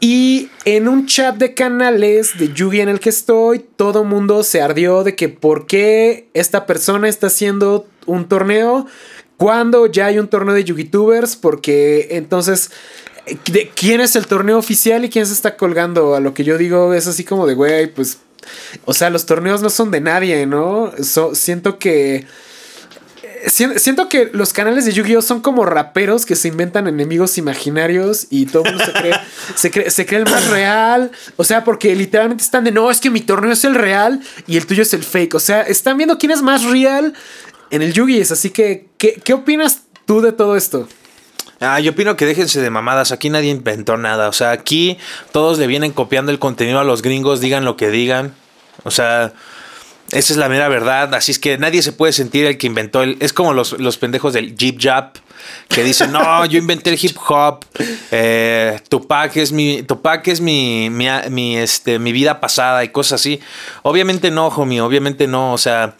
Y 0.00 0.50
en 0.64 0.86
un 0.86 1.06
chat 1.06 1.36
de 1.36 1.54
canales 1.54 2.38
de 2.38 2.52
Yugi 2.52 2.80
en 2.80 2.88
el 2.88 3.00
que 3.00 3.08
estoy, 3.08 3.58
todo 3.58 4.04
mundo 4.04 4.44
se 4.44 4.62
ardió 4.62 5.02
de 5.02 5.16
que 5.16 5.28
por 5.28 5.66
qué 5.66 6.28
esta 6.34 6.66
persona 6.66 7.08
está 7.08 7.26
haciendo 7.26 7.88
un 8.06 8.28
torneo 8.28 8.86
cuando 9.36 9.86
ya 9.86 10.06
hay 10.06 10.18
un 10.18 10.28
torneo 10.28 10.54
de 10.54 10.64
YouTubers, 10.64 11.36
porque 11.36 12.08
entonces, 12.10 12.70
¿de 13.50 13.70
¿quién 13.74 14.00
es 14.00 14.16
el 14.16 14.26
torneo 14.26 14.58
oficial 14.58 15.04
y 15.04 15.10
quién 15.10 15.26
se 15.26 15.32
está 15.32 15.56
colgando? 15.56 16.14
A 16.14 16.20
lo 16.20 16.34
que 16.34 16.44
yo 16.44 16.58
digo 16.58 16.94
es 16.94 17.06
así 17.06 17.24
como 17.24 17.46
de, 17.46 17.54
güey, 17.54 17.86
pues, 17.92 18.18
o 18.84 18.94
sea, 18.94 19.10
los 19.10 19.26
torneos 19.26 19.62
no 19.62 19.70
son 19.70 19.90
de 19.90 20.00
nadie, 20.00 20.46
¿no? 20.46 20.92
Siento 21.34 21.78
que... 21.78 22.26
Sien- 23.46 23.78
Siento 23.78 24.08
que 24.08 24.30
los 24.32 24.52
canales 24.52 24.84
de 24.84 24.92
Yu-Gi-Oh 24.92 25.22
son 25.22 25.40
como 25.40 25.64
raperos 25.64 26.26
que 26.26 26.34
se 26.34 26.48
inventan 26.48 26.88
enemigos 26.88 27.38
imaginarios 27.38 28.26
y 28.30 28.46
todo 28.46 28.64
el 28.64 28.70
mundo 28.74 28.84
se 29.56 29.70
cree, 29.70 29.90
se 29.90 30.06
cree, 30.06 30.18
el 30.20 30.24
más 30.24 30.48
real. 30.50 31.12
O 31.36 31.44
sea, 31.44 31.62
porque 31.64 31.94
literalmente 31.94 32.42
están 32.42 32.64
de 32.64 32.72
no, 32.72 32.90
es 32.90 33.00
que 33.00 33.10
mi 33.10 33.20
torneo 33.20 33.52
es 33.52 33.64
el 33.64 33.74
real 33.76 34.20
y 34.48 34.56
el 34.56 34.66
tuyo 34.66 34.82
es 34.82 34.92
el 34.92 35.04
fake. 35.04 35.34
O 35.34 35.40
sea, 35.40 35.62
están 35.62 35.96
viendo 35.96 36.18
quién 36.18 36.32
es 36.32 36.42
más 36.42 36.64
real 36.64 37.14
en 37.70 37.82
el 37.82 37.92
Yu-Gi. 37.92 38.22
Así 38.22 38.50
que, 38.50 38.88
¿qué, 38.98 39.20
qué 39.22 39.34
opinas 39.34 39.82
tú 40.04 40.20
de 40.20 40.32
todo 40.32 40.56
esto? 40.56 40.88
Ah, 41.60 41.80
yo 41.80 41.90
opino 41.90 42.16
que 42.16 42.26
déjense 42.26 42.60
de 42.60 42.70
mamadas. 42.70 43.12
Aquí 43.12 43.30
nadie 43.30 43.50
inventó 43.50 43.96
nada. 43.96 44.28
O 44.28 44.32
sea, 44.32 44.52
aquí 44.52 44.98
todos 45.32 45.58
le 45.58 45.66
vienen 45.66 45.92
copiando 45.92 46.30
el 46.30 46.38
contenido 46.38 46.78
a 46.78 46.84
los 46.84 47.02
gringos, 47.02 47.40
digan 47.40 47.64
lo 47.64 47.76
que 47.76 47.90
digan. 47.90 48.34
O 48.84 48.90
sea, 48.90 49.32
esa 50.12 50.32
es 50.32 50.36
la 50.36 50.48
mera 50.48 50.68
verdad. 50.68 51.14
Así 51.14 51.32
es 51.32 51.38
que 51.38 51.58
nadie 51.58 51.82
se 51.82 51.92
puede 51.92 52.12
sentir 52.12 52.46
el 52.46 52.58
que 52.58 52.66
inventó 52.66 53.02
el. 53.02 53.16
Es 53.20 53.32
como 53.32 53.52
los, 53.52 53.72
los 53.72 53.98
pendejos 53.98 54.32
del 54.32 54.56
Jeep 54.56 54.78
Jab. 54.80 55.12
Que 55.68 55.84
dicen, 55.84 56.12
no, 56.12 56.44
yo 56.46 56.58
inventé 56.58 56.90
el 56.90 56.98
hip 57.00 57.16
hop. 57.28 57.64
Eh, 58.10 58.80
Tupac 58.88 59.36
es 59.36 59.52
mi. 59.52 59.82
Tupac 59.82 60.26
es 60.28 60.40
mi, 60.40 60.90
mi, 60.90 61.56
este, 61.56 61.98
mi 61.98 62.12
vida 62.12 62.40
pasada 62.40 62.84
y 62.84 62.88
cosas 62.88 63.20
así. 63.20 63.40
Obviamente 63.82 64.30
no, 64.30 64.48
homie. 64.48 64.80
Obviamente 64.80 65.26
no. 65.26 65.52
O 65.52 65.58
sea. 65.58 65.94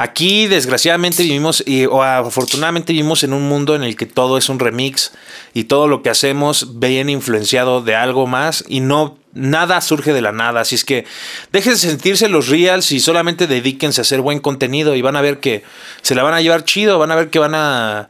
Aquí, 0.00 0.46
desgraciadamente, 0.46 1.22
vivimos, 1.24 1.62
y, 1.66 1.84
o 1.84 2.02
afortunadamente, 2.02 2.94
vivimos 2.94 3.22
en 3.22 3.34
un 3.34 3.46
mundo 3.50 3.76
en 3.76 3.82
el 3.82 3.96
que 3.96 4.06
todo 4.06 4.38
es 4.38 4.48
un 4.48 4.58
remix 4.58 5.12
y 5.52 5.64
todo 5.64 5.88
lo 5.88 6.00
que 6.00 6.08
hacemos 6.08 6.80
viene 6.80 7.12
influenciado 7.12 7.82
de 7.82 7.96
algo 7.96 8.26
más 8.26 8.64
y 8.66 8.80
no 8.80 9.18
nada 9.34 9.80
surge 9.82 10.14
de 10.14 10.22
la 10.22 10.32
nada. 10.32 10.62
Así 10.62 10.74
es 10.74 10.86
que 10.86 11.04
dejen 11.52 11.74
de 11.74 11.78
sentirse 11.78 12.30
los 12.30 12.48
reals 12.48 12.92
y 12.92 13.00
solamente 13.00 13.46
dedíquense 13.46 14.00
a 14.00 14.02
hacer 14.02 14.22
buen 14.22 14.40
contenido 14.40 14.94
y 14.94 15.02
van 15.02 15.16
a 15.16 15.20
ver 15.20 15.38
que 15.38 15.64
se 16.00 16.14
la 16.14 16.22
van 16.22 16.32
a 16.32 16.40
llevar 16.40 16.64
chido, 16.64 16.98
van 16.98 17.10
a 17.10 17.16
ver 17.16 17.28
que 17.28 17.38
van 17.38 17.54
a, 17.54 18.08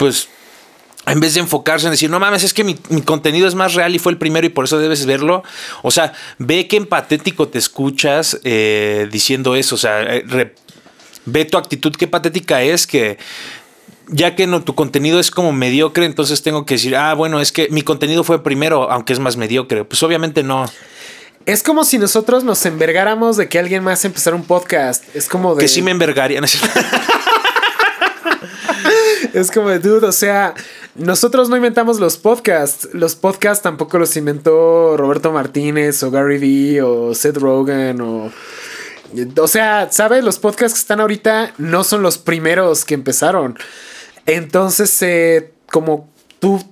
pues, 0.00 0.28
en 1.06 1.20
vez 1.20 1.34
de 1.34 1.40
enfocarse 1.40 1.86
en 1.86 1.92
decir, 1.92 2.08
no 2.10 2.18
mames, 2.18 2.42
es 2.42 2.54
que 2.54 2.64
mi, 2.64 2.76
mi 2.88 3.02
contenido 3.02 3.46
es 3.46 3.54
más 3.54 3.74
real 3.74 3.94
y 3.94 3.98
fue 3.98 4.12
el 4.12 4.18
primero 4.18 4.46
y 4.46 4.50
por 4.50 4.64
eso 4.64 4.78
debes 4.78 5.04
verlo. 5.06 5.42
O 5.82 5.90
sea, 5.90 6.12
ve 6.38 6.66
en 6.70 6.86
patético 6.86 7.48
te 7.48 7.58
escuchas 7.58 8.40
eh, 8.44 9.08
diciendo 9.12 9.54
eso. 9.54 9.74
O 9.74 9.78
sea, 9.78 10.02
eh, 10.02 10.24
re- 10.26 10.54
ve 11.26 11.44
tu 11.44 11.58
actitud, 11.58 11.94
qué 11.94 12.06
patética 12.08 12.62
es 12.62 12.86
que 12.86 13.18
ya 14.08 14.34
que 14.34 14.46
no, 14.46 14.62
tu 14.62 14.74
contenido 14.74 15.20
es 15.20 15.30
como 15.30 15.52
mediocre, 15.52 16.04
entonces 16.04 16.42
tengo 16.42 16.66
que 16.66 16.74
decir, 16.74 16.96
ah, 16.96 17.14
bueno, 17.14 17.40
es 17.40 17.52
que 17.52 17.68
mi 17.70 17.82
contenido 17.82 18.24
fue 18.24 18.42
primero, 18.42 18.90
aunque 18.90 19.12
es 19.12 19.18
más 19.20 19.36
mediocre. 19.36 19.84
Pues 19.84 20.02
obviamente 20.02 20.42
no. 20.42 20.64
Es 21.46 21.62
como 21.62 21.84
si 21.84 21.98
nosotros 21.98 22.44
nos 22.44 22.64
envergáramos 22.66 23.36
de 23.36 23.48
que 23.48 23.58
alguien 23.58 23.82
más 23.84 24.04
empezara 24.04 24.36
un 24.36 24.44
podcast. 24.44 25.04
Es 25.14 25.28
como 25.28 25.54
de. 25.54 25.62
Que 25.62 25.68
sí 25.68 25.80
me 25.82 25.90
envergarían. 25.90 26.44
Es 29.32 29.50
como, 29.50 29.70
dude, 29.78 30.06
o 30.06 30.12
sea, 30.12 30.54
nosotros 30.94 31.48
no 31.48 31.56
inventamos 31.56 32.00
los 32.00 32.16
podcasts. 32.16 32.88
Los 32.92 33.14
podcasts 33.14 33.62
tampoco 33.62 33.98
los 33.98 34.16
inventó 34.16 34.96
Roberto 34.96 35.32
Martínez 35.32 36.02
o 36.02 36.10
Gary 36.10 36.38
Vee 36.38 36.80
o 36.80 37.14
Seth 37.14 37.36
Rogen 37.36 38.00
o... 38.00 38.30
O 39.38 39.48
sea, 39.48 39.88
¿sabes? 39.90 40.22
Los 40.22 40.38
podcasts 40.38 40.78
que 40.78 40.82
están 40.82 41.00
ahorita 41.00 41.54
no 41.58 41.82
son 41.82 42.02
los 42.02 42.18
primeros 42.18 42.84
que 42.84 42.94
empezaron. 42.94 43.58
Entonces, 44.26 45.02
eh, 45.02 45.52
como 45.66 46.08
tú 46.38 46.62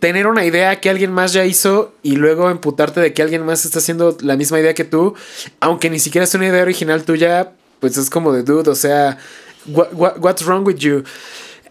tener 0.00 0.26
una 0.26 0.44
idea 0.44 0.80
que 0.80 0.90
alguien 0.90 1.12
más 1.12 1.32
ya 1.32 1.44
hizo 1.44 1.94
y 2.02 2.16
luego 2.16 2.50
emputarte 2.50 3.00
de 3.00 3.12
que 3.12 3.22
alguien 3.22 3.44
más 3.44 3.64
está 3.64 3.78
haciendo 3.78 4.16
la 4.22 4.36
misma 4.36 4.58
idea 4.58 4.74
que 4.74 4.84
tú, 4.84 5.14
aunque 5.60 5.90
ni 5.90 6.00
siquiera 6.00 6.24
es 6.24 6.34
una 6.34 6.48
idea 6.48 6.62
original 6.62 7.04
tuya, 7.04 7.52
pues 7.78 7.96
es 7.98 8.10
como 8.10 8.32
de 8.32 8.42
dude, 8.42 8.70
o 8.70 8.74
sea, 8.74 9.18
what's 9.66 10.44
wrong 10.44 10.66
with 10.66 10.76
you? 10.76 11.04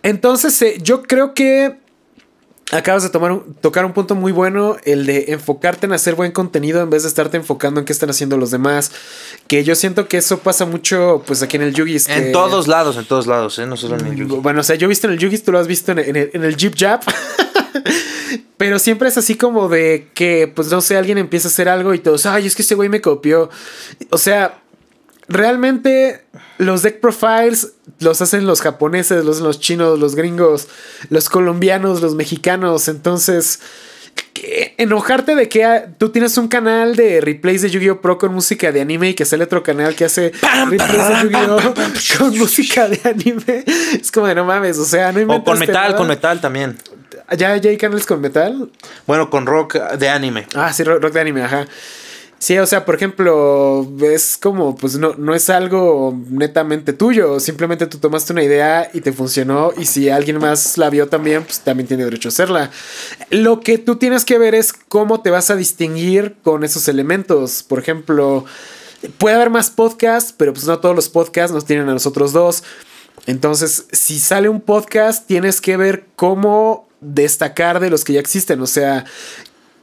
Entonces, 0.10 0.60
eh, 0.64 0.80
yo 0.82 1.04
creo 1.04 1.36
que 1.36 1.78
acabas 2.72 3.04
de 3.04 3.10
tomar 3.10 3.42
tocar 3.62 3.86
un 3.86 3.94
punto 3.94 4.16
muy 4.16 4.32
bueno, 4.32 4.78
el 4.84 5.06
de 5.06 5.26
enfocarte 5.28 5.86
en 5.86 5.94
hacer 5.94 6.16
buen 6.16 6.32
contenido 6.32 6.82
en 6.82 6.90
vez 6.90 7.04
de 7.04 7.10
estarte 7.10 7.38
enfocando 7.38 7.80
en 7.80 7.86
qué 7.86 7.94
están 7.94 8.10
haciendo 8.10 8.36
los 8.36 8.50
demás. 8.50 8.92
Que 9.46 9.64
yo 9.64 9.76
siento 9.76 10.08
que 10.08 10.18
eso 10.18 10.40
pasa 10.40 10.66
mucho, 10.66 11.22
pues 11.28 11.44
aquí 11.44 11.58
en 11.58 11.62
el 11.62 11.76
Yugis. 11.76 12.10
En 12.10 12.32
todos 12.32 12.68
lados, 12.68 12.98
en 12.98 13.06
todos 13.06 13.28
lados, 13.28 13.60
¿eh? 13.60 13.68
no 13.68 13.78
solo 13.78 14.00
en 14.00 14.08
el 14.08 14.16
Yugis. 14.16 14.42
Bueno, 14.42 14.62
o 14.62 14.64
sea, 14.64 14.78
yo 14.78 14.86
he 14.86 14.90
visto 14.90 15.06
en 15.06 15.14
el 15.14 15.20
Yugis, 15.20 15.44
tú 15.44 15.52
lo 15.52 15.60
has 15.60 15.68
visto 15.68 15.92
en 15.92 16.00
el, 16.00 16.32
en 16.34 16.44
el 16.44 16.58
Jeep 16.58 16.74
Jab. 16.76 17.02
Pero 18.58 18.80
siempre 18.80 19.10
es 19.10 19.18
así 19.20 19.36
como 19.36 19.70
de 19.70 20.08
que, 20.16 20.52
pues 20.54 20.72
no 20.72 20.82
sé, 20.82 20.98
alguien 20.98 21.20
empieza 21.20 21.48
a 21.48 21.52
hacer 21.52 21.70
algo 21.70 21.94
y 21.94 22.00
todos, 22.00 22.26
ay, 22.26 22.48
es 22.48 22.56
que 22.56 22.64
ese 22.64 22.74
güey 22.74 22.90
me 22.90 23.00
copió. 23.00 23.52
O 24.10 24.18
sea, 24.18 24.60
realmente 25.30 26.26
los 26.58 26.82
deck 26.82 27.00
profiles 27.00 27.74
los 28.00 28.22
hacen 28.22 28.46
los 28.46 28.62
japoneses, 28.62 29.24
los, 29.24 29.40
los 29.40 29.60
chinos, 29.60 30.00
los 30.00 30.16
gringos, 30.16 30.68
los 31.10 31.30
colombianos, 31.30 32.02
los 32.02 32.16
mexicanos. 32.16 32.88
Entonces, 32.88 33.60
enojarte 34.78 35.36
de 35.36 35.50
que 35.50 35.88
tú 35.98 36.10
tienes 36.10 36.38
un 36.38 36.48
canal 36.48 36.96
de 36.96 37.22
replays 37.22 37.62
de 37.62 37.70
Yu-Gi-Oh! 37.70 38.02
Pro 38.02 38.18
con 38.18 38.34
música 38.34 38.72
de 38.72 38.82
anime 38.82 39.10
y 39.10 39.14
que 39.14 39.26
sale 39.26 39.44
otro 39.44 39.64
canal 39.64 39.96
que 39.96 40.06
hace 40.06 40.32
replays 40.70 41.08
de 41.08 41.30
Yu-Gi-Oh! 41.30 41.74
con 42.18 42.38
música 42.38 42.88
de 42.88 43.00
anime. 43.04 43.64
Es 44.00 44.12
como 44.12 44.28
de 44.28 44.36
no 44.36 44.46
mames, 44.46 44.78
o 44.78 44.86
sea, 44.86 45.12
no 45.12 45.34
O 45.34 45.44
con 45.44 45.60
metal, 45.60 45.96
con 45.96 46.08
metal 46.08 46.42
también. 46.42 46.78
¿Ya, 47.38 47.58
¿Ya 47.58 47.70
hay 47.70 47.78
canales 47.78 48.06
con 48.06 48.22
metal? 48.22 48.72
Bueno, 49.06 49.30
con 49.30 49.46
rock 49.46 49.76
de 49.76 50.10
anime. 50.10 50.48
Ah, 50.56 50.74
sí, 50.74 50.84
rock 50.84 51.14
de 51.14 51.20
anime, 51.20 51.44
ajá. 51.44 51.68
Sí, 52.40 52.58
o 52.58 52.66
sea, 52.66 52.86
por 52.86 52.96
ejemplo, 52.96 53.86
es 54.02 54.38
como, 54.42 54.74
pues 54.74 54.98
no, 54.98 55.14
no 55.18 55.36
es 55.36 55.50
algo 55.50 56.18
netamente 56.30 56.94
tuyo, 56.94 57.38
simplemente 57.42 57.86
tú 57.86 57.98
tomaste 57.98 58.32
una 58.32 58.44
idea 58.44 58.90
y 58.94 59.02
te 59.02 59.12
funcionó 59.12 59.74
y 59.78 59.86
si 59.86 60.10
alguien 60.10 60.40
más 60.40 60.78
la 60.78 60.90
vio 60.90 61.10
también, 61.10 61.44
pues 61.44 61.60
también 61.60 61.88
tiene 61.88 62.06
derecho 62.06 62.30
a 62.30 62.32
hacerla. 62.32 62.72
Lo 63.30 63.60
que 63.60 63.78
tú 63.78 63.98
tienes 63.98 64.24
que 64.24 64.38
ver 64.38 64.56
es 64.56 64.72
cómo 64.72 65.22
te 65.22 65.32
vas 65.32 65.52
a 65.52 65.58
distinguir 65.58 66.38
con 66.42 66.64
esos 66.64 66.88
elementos. 66.88 67.62
Por 67.62 67.78
ejemplo, 67.78 68.46
puede 69.18 69.36
haber 69.36 69.50
más 69.50 69.70
podcasts, 69.70 70.34
pero 70.36 70.54
pues 70.54 70.66
no 70.66 70.80
todos 70.80 70.96
los 70.96 71.10
podcasts 71.10 71.54
nos 71.54 71.66
tienen 71.66 71.90
a 71.90 71.94
nosotros 71.94 72.32
dos. 72.32 72.64
Entonces, 73.26 73.86
si 73.92 74.18
sale 74.18 74.48
un 74.48 74.62
podcast, 74.62 75.28
tienes 75.28 75.60
que 75.60 75.76
ver 75.76 76.06
cómo 76.16 76.88
destacar 77.02 77.80
de 77.80 77.90
los 77.90 78.04
que 78.04 78.14
ya 78.14 78.20
existen. 78.20 78.62
O 78.62 78.68
sea, 78.68 79.06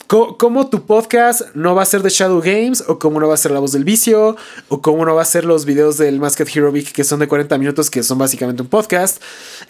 ¿Cómo 0.07 0.69
tu 0.69 0.87
podcast 0.87 1.55
no 1.55 1.75
va 1.75 1.83
a 1.83 1.87
ser 1.87 2.03
de 2.03 2.11
Shadow 2.11 2.41
Games? 2.41 2.85
¿O 2.87 3.01
cómo 3.01 3.19
no 3.19 3.27
va 3.27 3.35
a 3.35 3.37
ser 3.37 3.51
La 3.51 3.59
Voz 3.59 3.73
del 3.73 3.83
Vicio? 3.83 4.37
¿O 4.69 4.81
cómo 4.81 5.05
no 5.05 5.17
va 5.17 5.23
a 5.23 5.25
ser 5.25 5.45
los 5.45 5.65
videos 5.65 5.99
del 5.99 6.21
Masked 6.21 6.47
Hero 6.55 6.71
Week 6.71 6.93
que 6.93 7.03
son 7.03 7.19
de 7.19 7.27
40 7.27 7.59
minutos, 7.59 7.91
que 7.91 8.05
son 8.05 8.17
básicamente 8.17 8.63
un 8.63 8.69
podcast? 8.69 9.21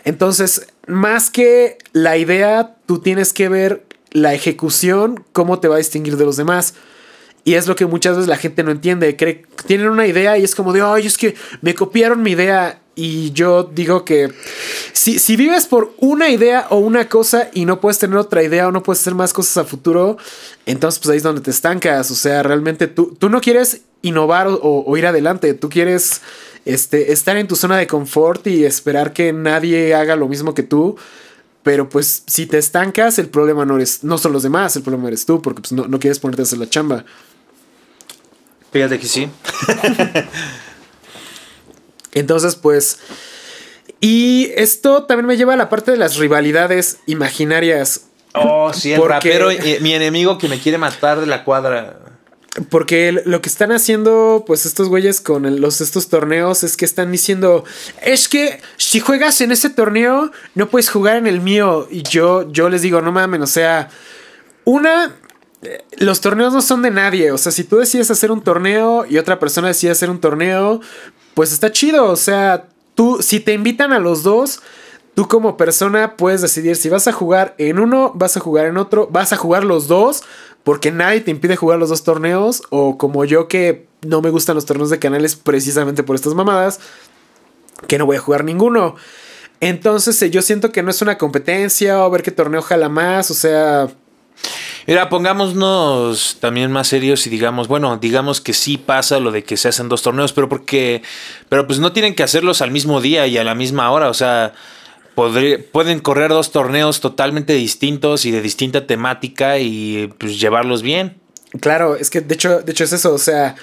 Entonces, 0.05 0.67
más 0.87 1.31
que 1.31 1.79
la 1.93 2.19
idea, 2.19 2.77
tú 2.85 2.99
tienes 2.99 3.33
que 3.33 3.49
ver 3.49 3.87
la 4.11 4.35
ejecución, 4.35 5.25
cómo 5.33 5.59
te 5.59 5.69
va 5.69 5.77
a 5.77 5.79
distinguir 5.79 6.19
de 6.19 6.27
los 6.27 6.37
demás. 6.37 6.75
Y 7.45 7.55
es 7.55 7.67
lo 7.67 7.75
que 7.75 7.87
muchas 7.87 8.17
veces 8.17 8.29
la 8.29 8.37
gente 8.37 8.63
no 8.63 8.73
entiende. 8.73 9.17
Cree, 9.17 9.47
tienen 9.67 9.89
una 9.89 10.07
idea 10.07 10.37
y 10.37 10.45
es 10.45 10.55
como 10.55 10.75
de, 10.75 10.83
ay, 10.83 11.07
es 11.07 11.17
que 11.17 11.35
me 11.63 11.75
copiaron 11.75 12.23
mi 12.23 12.33
idea. 12.33 12.81
Y 12.99 13.31
yo 13.33 13.63
digo 13.63 14.07
que 14.07 14.33
si, 14.95 15.19
si, 15.19 15.37
vives 15.37 15.67
por 15.67 15.93
una 15.99 16.31
idea 16.31 16.67
o 16.71 16.79
una 16.79 17.11
cosa 17.11 17.51
y 17.53 17.67
no 17.67 17.79
puedes 17.79 17.99
tener 17.99 18.17
otra 18.17 18.43
idea 18.43 18.69
o 18.69 18.73
no 18.73 18.83
puedes 18.83 19.03
hacer 19.03 19.15
más 19.15 19.35
cosas 19.35 19.59
a 19.59 19.65
futuro, 19.65 20.17
entonces 20.65 20.99
pues 20.99 21.11
ahí 21.11 21.19
es 21.19 21.23
donde 21.23 21.43
te 21.43 21.51
estancas. 21.51 22.11
O 22.11 22.15
sea, 22.15 22.43
realmente 22.43 22.87
tú, 22.87 23.15
tú 23.19 23.29
no 23.29 23.43
quieres 23.43 23.83
innovar 24.01 24.49
o, 24.49 24.97
ir 24.97 25.07
adelante, 25.07 25.53
tú 25.53 25.69
quieres 25.69 26.23
este, 26.65 27.13
estar 27.13 27.37
en 27.37 27.47
tu 27.47 27.55
zona 27.55 27.77
de 27.77 27.87
confort 27.87 28.47
y 28.47 28.65
esperar 28.65 29.13
que 29.13 29.31
nadie 29.31 29.95
haga 29.95 30.17
lo 30.17 30.27
mismo 30.27 30.55
que 30.55 30.63
tú. 30.63 30.97
Pero 31.63 31.91
pues 31.91 32.23
si 32.27 32.47
te 32.47 32.57
estancas, 32.57 33.19
el 33.19 33.29
problema 33.29 33.67
no, 33.67 33.77
eres, 33.77 34.05
no 34.05 34.17
son 34.17 34.33
los 34.33 34.43
demás, 34.43 34.75
el 34.77 34.83
problema 34.83 35.09
eres 35.09 35.27
tú, 35.27 35.43
porque 35.43 35.61
pues, 35.61 35.73
no, 35.73 35.87
no 35.87 35.99
quieres 35.99 36.19
ponerte 36.19 36.41
a 36.41 36.45
hacer 36.45 36.59
la 36.59 36.71
chamba. 36.71 37.05
Fíjate 38.73 38.99
que 38.99 39.07
sí. 39.07 39.29
Entonces, 42.17 42.57
pues. 42.57 42.99
Y 44.01 44.51
esto 44.57 45.05
también 45.05 45.27
me 45.27 45.37
lleva 45.37 45.55
a 45.55 45.57
la 45.57 45.69
parte 45.69 45.91
de 45.91 45.97
las 45.97 46.17
rivalidades 46.17 46.99
imaginarias. 47.07 48.07
Oh, 48.35 48.73
sí, 48.73 48.93
el 48.93 49.03
rapero, 49.03 49.49
mi 49.81 49.95
enemigo 49.95 50.37
que 50.37 50.49
me 50.49 50.59
quiere 50.59 50.79
matar 50.79 51.21
de 51.21 51.27
la 51.27 51.45
cuadra. 51.45 52.01
Porque 52.71 53.23
lo 53.25 53.43
que 53.43 53.51
están 53.51 53.71
haciendo, 53.71 54.45
pues, 54.47 54.65
estos 54.65 54.89
güeyes 54.89 55.21
con 55.21 55.61
los, 55.61 55.83
estos 55.83 56.09
torneos 56.09 56.65
es 56.65 56.77
que 56.77 56.87
están 56.87 57.13
diciendo: 57.13 57.65
Es 58.03 58.29
que 58.29 58.61
si 58.79 59.01
juegas 59.01 59.41
en 59.43 59.53
ese 59.53 59.69
torneo, 59.69 60.33
no 60.55 60.69
puedes 60.69 60.89
jugar 60.89 61.17
en 61.17 61.27
el 61.27 61.41
mío. 61.41 61.87
Y 61.91 62.03
yo, 62.03 62.51
yo 62.51 62.71
les 62.71 62.81
digo: 62.81 63.03
No 63.03 63.13
mames, 63.13 63.41
o 63.43 63.47
sea, 63.47 63.91
una, 64.65 65.15
los 65.99 66.21
torneos 66.23 66.55
no 66.55 66.63
son 66.63 66.81
de 66.81 66.91
nadie. 66.91 67.31
O 67.31 67.39
sea, 67.39 67.53
si 67.53 67.65
tú 67.65 67.77
decides 67.77 68.11
hacer 68.11 68.31
un 68.31 68.43
torneo 68.43 69.05
y 69.07 69.19
otra 69.19 69.39
persona 69.39 69.69
decide 69.69 69.93
hacer 69.93 70.09
un 70.09 70.21
torneo, 70.21 70.81
pues 71.37 71.53
está 71.53 71.71
chido. 71.71 72.07
O 72.07 72.17
sea, 72.17 72.67
tú, 72.95 73.19
si 73.21 73.41
te 73.41 73.53
invitan 73.53 73.93
a 73.93 73.99
los 73.99 74.23
dos, 74.23 74.63
tú 75.15 75.29
como 75.29 75.59
persona 75.59 76.17
puedes 76.17 76.41
decidir 76.41 76.77
si 76.77 76.89
vas 76.89 77.09
a 77.09 77.13
jugar 77.13 77.55
en 77.59 77.79
uno, 77.79 78.11
vas 78.15 78.39
a 78.39 78.41
jugar 78.41 78.65
en 78.65 78.79
otro, 78.79 79.07
vas 79.13 79.35
a 79.35 79.37
jugar 79.37 79.63
los 79.63 79.87
dos, 79.87 80.23
porque 80.65 80.91
nadie 80.91 81.21
te 81.21 81.31
impide 81.31 81.55
jugar 81.55 81.79
los 81.79 81.91
dos 81.91 82.05
torneos, 82.05 82.63
o 82.71 82.97
como 82.97 83.27
yo 83.27 83.49
que 83.49 83.87
no 84.01 84.23
me 84.23 84.31
gustan 84.31 84.55
los 84.55 84.65
torneos 84.65 84.89
de 84.89 84.99
canales 84.99 85.37
precisamente 85.37 86.03
por 86.03 86.17
estas 86.17 86.33
mamadas, 86.33 86.81
que 87.87 87.99
no 87.99 88.07
voy 88.07 88.17
a 88.17 88.21
jugar 88.21 88.43
ninguno. 88.43 88.97
Entonces 89.61 90.21
eh, 90.23 90.31
yo 90.31 90.41
siento 90.41 90.73
que 90.73 90.83
no 90.83 90.91
es 90.91 91.03
una 91.03 91.19
competencia 91.19 92.03
o 92.03 92.11
ver 92.11 92.23
qué 92.23 92.31
torneo 92.31 92.63
jala 92.63 92.89
más, 92.89 93.31
o 93.31 93.35
sea... 93.35 93.89
Mira, 94.87 95.09
pongámonos 95.09 96.37
también 96.41 96.71
más 96.71 96.87
serios 96.89 97.27
y 97.27 97.31
digamos, 97.31 97.67
bueno, 97.67 97.97
digamos 97.97 98.41
que 98.41 98.53
sí 98.53 98.79
pasa 98.79 99.19
lo 99.19 99.33
de 99.33 99.43
que 99.43 99.57
se 99.57 99.69
hacen 99.69 99.89
dos 99.89 100.03
torneos, 100.03 100.33
pero 100.33 100.49
porque, 100.49 101.03
pero 101.49 101.67
pues 101.67 101.81
no 101.81 101.93
tienen 101.93 102.15
que 102.15 102.23
hacerlos 102.23 102.63
al 102.63 102.71
mismo 102.71 103.01
día 103.01 103.27
y 103.27 103.37
a 103.37 103.43
la 103.43 103.57
misma 103.57 103.91
hora, 103.91 104.09
o 104.09 104.15
sea, 104.15 104.53
pueden 105.17 106.01
correr 106.01 106.31
dos 106.31 106.53
torneos 106.53 107.01
totalmente 107.01 107.55
distintos 107.55 108.27
y 108.27 108.31
de 108.31 108.41
distinta 108.43 108.87
temática 108.87 109.59
y 109.59 110.13
pues 110.19 110.39
llevarlos 110.39 110.83
bien. 110.83 111.17
Claro, 111.61 111.97
es 111.97 112.11
que 112.11 112.21
de 112.21 112.35
hecho, 112.35 112.61
de 112.61 112.71
hecho 112.71 112.85
es 112.85 112.93
eso, 112.93 113.13
o 113.13 113.19
sea, 113.19 113.57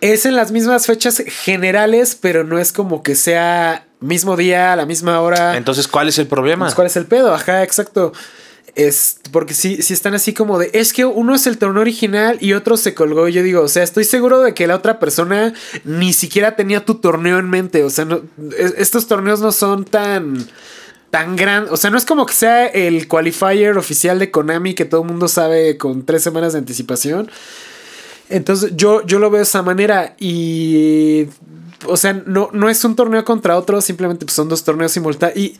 es 0.00 0.26
en 0.26 0.34
las 0.34 0.52
mismas 0.52 0.86
fechas 0.86 1.22
generales, 1.44 2.18
pero 2.20 2.44
no 2.44 2.58
es 2.58 2.72
como 2.72 3.02
que 3.02 3.14
sea 3.14 3.86
mismo 4.00 4.36
día, 4.36 4.72
a 4.72 4.76
la 4.76 4.86
misma 4.86 5.20
hora. 5.20 5.56
Entonces, 5.56 5.86
¿cuál 5.88 6.08
es 6.08 6.18
el 6.18 6.26
problema? 6.26 6.66
Pues, 6.66 6.74
¿Cuál 6.74 6.86
es 6.88 6.96
el 6.96 7.06
pedo? 7.06 7.34
Ajá, 7.34 7.62
exacto. 7.62 8.12
Es 8.76 9.20
porque 9.32 9.54
si, 9.54 9.82
si 9.82 9.94
están 9.94 10.14
así 10.14 10.34
como 10.34 10.58
de, 10.58 10.70
es 10.74 10.92
que 10.92 11.06
uno 11.06 11.34
es 11.34 11.46
el 11.46 11.56
torneo 11.56 11.80
original 11.80 12.36
y 12.42 12.52
otro 12.52 12.76
se 12.76 12.94
colgó. 12.94 13.26
Yo 13.26 13.42
digo, 13.42 13.62
o 13.62 13.68
sea, 13.68 13.82
estoy 13.82 14.04
seguro 14.04 14.42
de 14.42 14.52
que 14.52 14.66
la 14.66 14.76
otra 14.76 14.98
persona 14.98 15.54
ni 15.84 16.12
siquiera 16.12 16.56
tenía 16.56 16.84
tu 16.84 16.96
torneo 16.96 17.38
en 17.38 17.48
mente. 17.48 17.82
O 17.84 17.90
sea, 17.90 18.04
no, 18.04 18.20
estos 18.76 19.08
torneos 19.08 19.40
no 19.40 19.50
son 19.50 19.86
tan 19.86 20.46
tan 21.10 21.36
gran, 21.36 21.68
o 21.70 21.76
sea, 21.78 21.90
no 21.90 21.96
es 21.96 22.04
como 22.04 22.26
que 22.26 22.34
sea 22.34 22.66
el 22.66 23.08
qualifier 23.08 23.78
oficial 23.78 24.18
de 24.18 24.30
Konami 24.30 24.74
que 24.74 24.84
todo 24.84 25.02
el 25.02 25.08
mundo 25.08 25.28
sabe 25.28 25.78
con 25.78 26.04
tres 26.04 26.22
semanas 26.22 26.52
de 26.52 26.58
anticipación. 26.58 27.30
Entonces 28.28 28.72
yo, 28.76 29.06
yo 29.06 29.18
lo 29.18 29.30
veo 29.30 29.38
de 29.38 29.44
esa 29.44 29.62
manera 29.62 30.16
y 30.18 31.28
o 31.84 31.96
sea, 31.96 32.12
no, 32.12 32.50
no 32.52 32.68
es 32.68 32.84
un 32.84 32.96
torneo 32.96 33.24
contra 33.24 33.56
otro, 33.56 33.80
simplemente 33.80 34.24
pues, 34.24 34.34
son 34.34 34.48
dos 34.48 34.64
torneos 34.64 34.92
simultáneos. 34.92 35.38
Y 35.38 35.56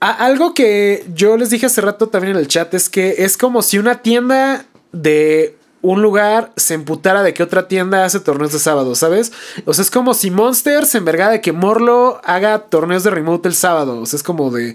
algo 0.00 0.54
que 0.54 1.04
yo 1.14 1.36
les 1.36 1.50
dije 1.50 1.66
hace 1.66 1.80
rato 1.80 2.08
también 2.08 2.34
en 2.34 2.40
el 2.40 2.48
chat 2.48 2.72
es 2.74 2.88
que 2.88 3.24
es 3.24 3.36
como 3.36 3.62
si 3.62 3.78
una 3.78 4.02
tienda 4.02 4.66
de 4.92 5.56
un 5.82 6.02
lugar 6.02 6.52
se 6.56 6.74
emputara 6.74 7.22
de 7.22 7.32
que 7.32 7.42
otra 7.42 7.68
tienda 7.68 8.04
hace 8.04 8.20
torneos 8.20 8.52
de 8.52 8.58
sábado, 8.58 8.94
¿sabes? 8.94 9.32
O 9.66 9.72
sea, 9.72 9.82
es 9.82 9.90
como 9.90 10.14
si 10.14 10.30
Monster 10.30 10.84
se 10.84 10.98
enverga 10.98 11.30
de 11.30 11.40
que 11.40 11.52
Morlo 11.52 12.20
haga 12.24 12.58
torneos 12.58 13.04
de 13.04 13.10
remote 13.10 13.48
el 13.48 13.54
sábado. 13.54 14.00
O 14.00 14.06
sea, 14.06 14.16
es 14.16 14.22
como 14.22 14.50
de 14.50 14.74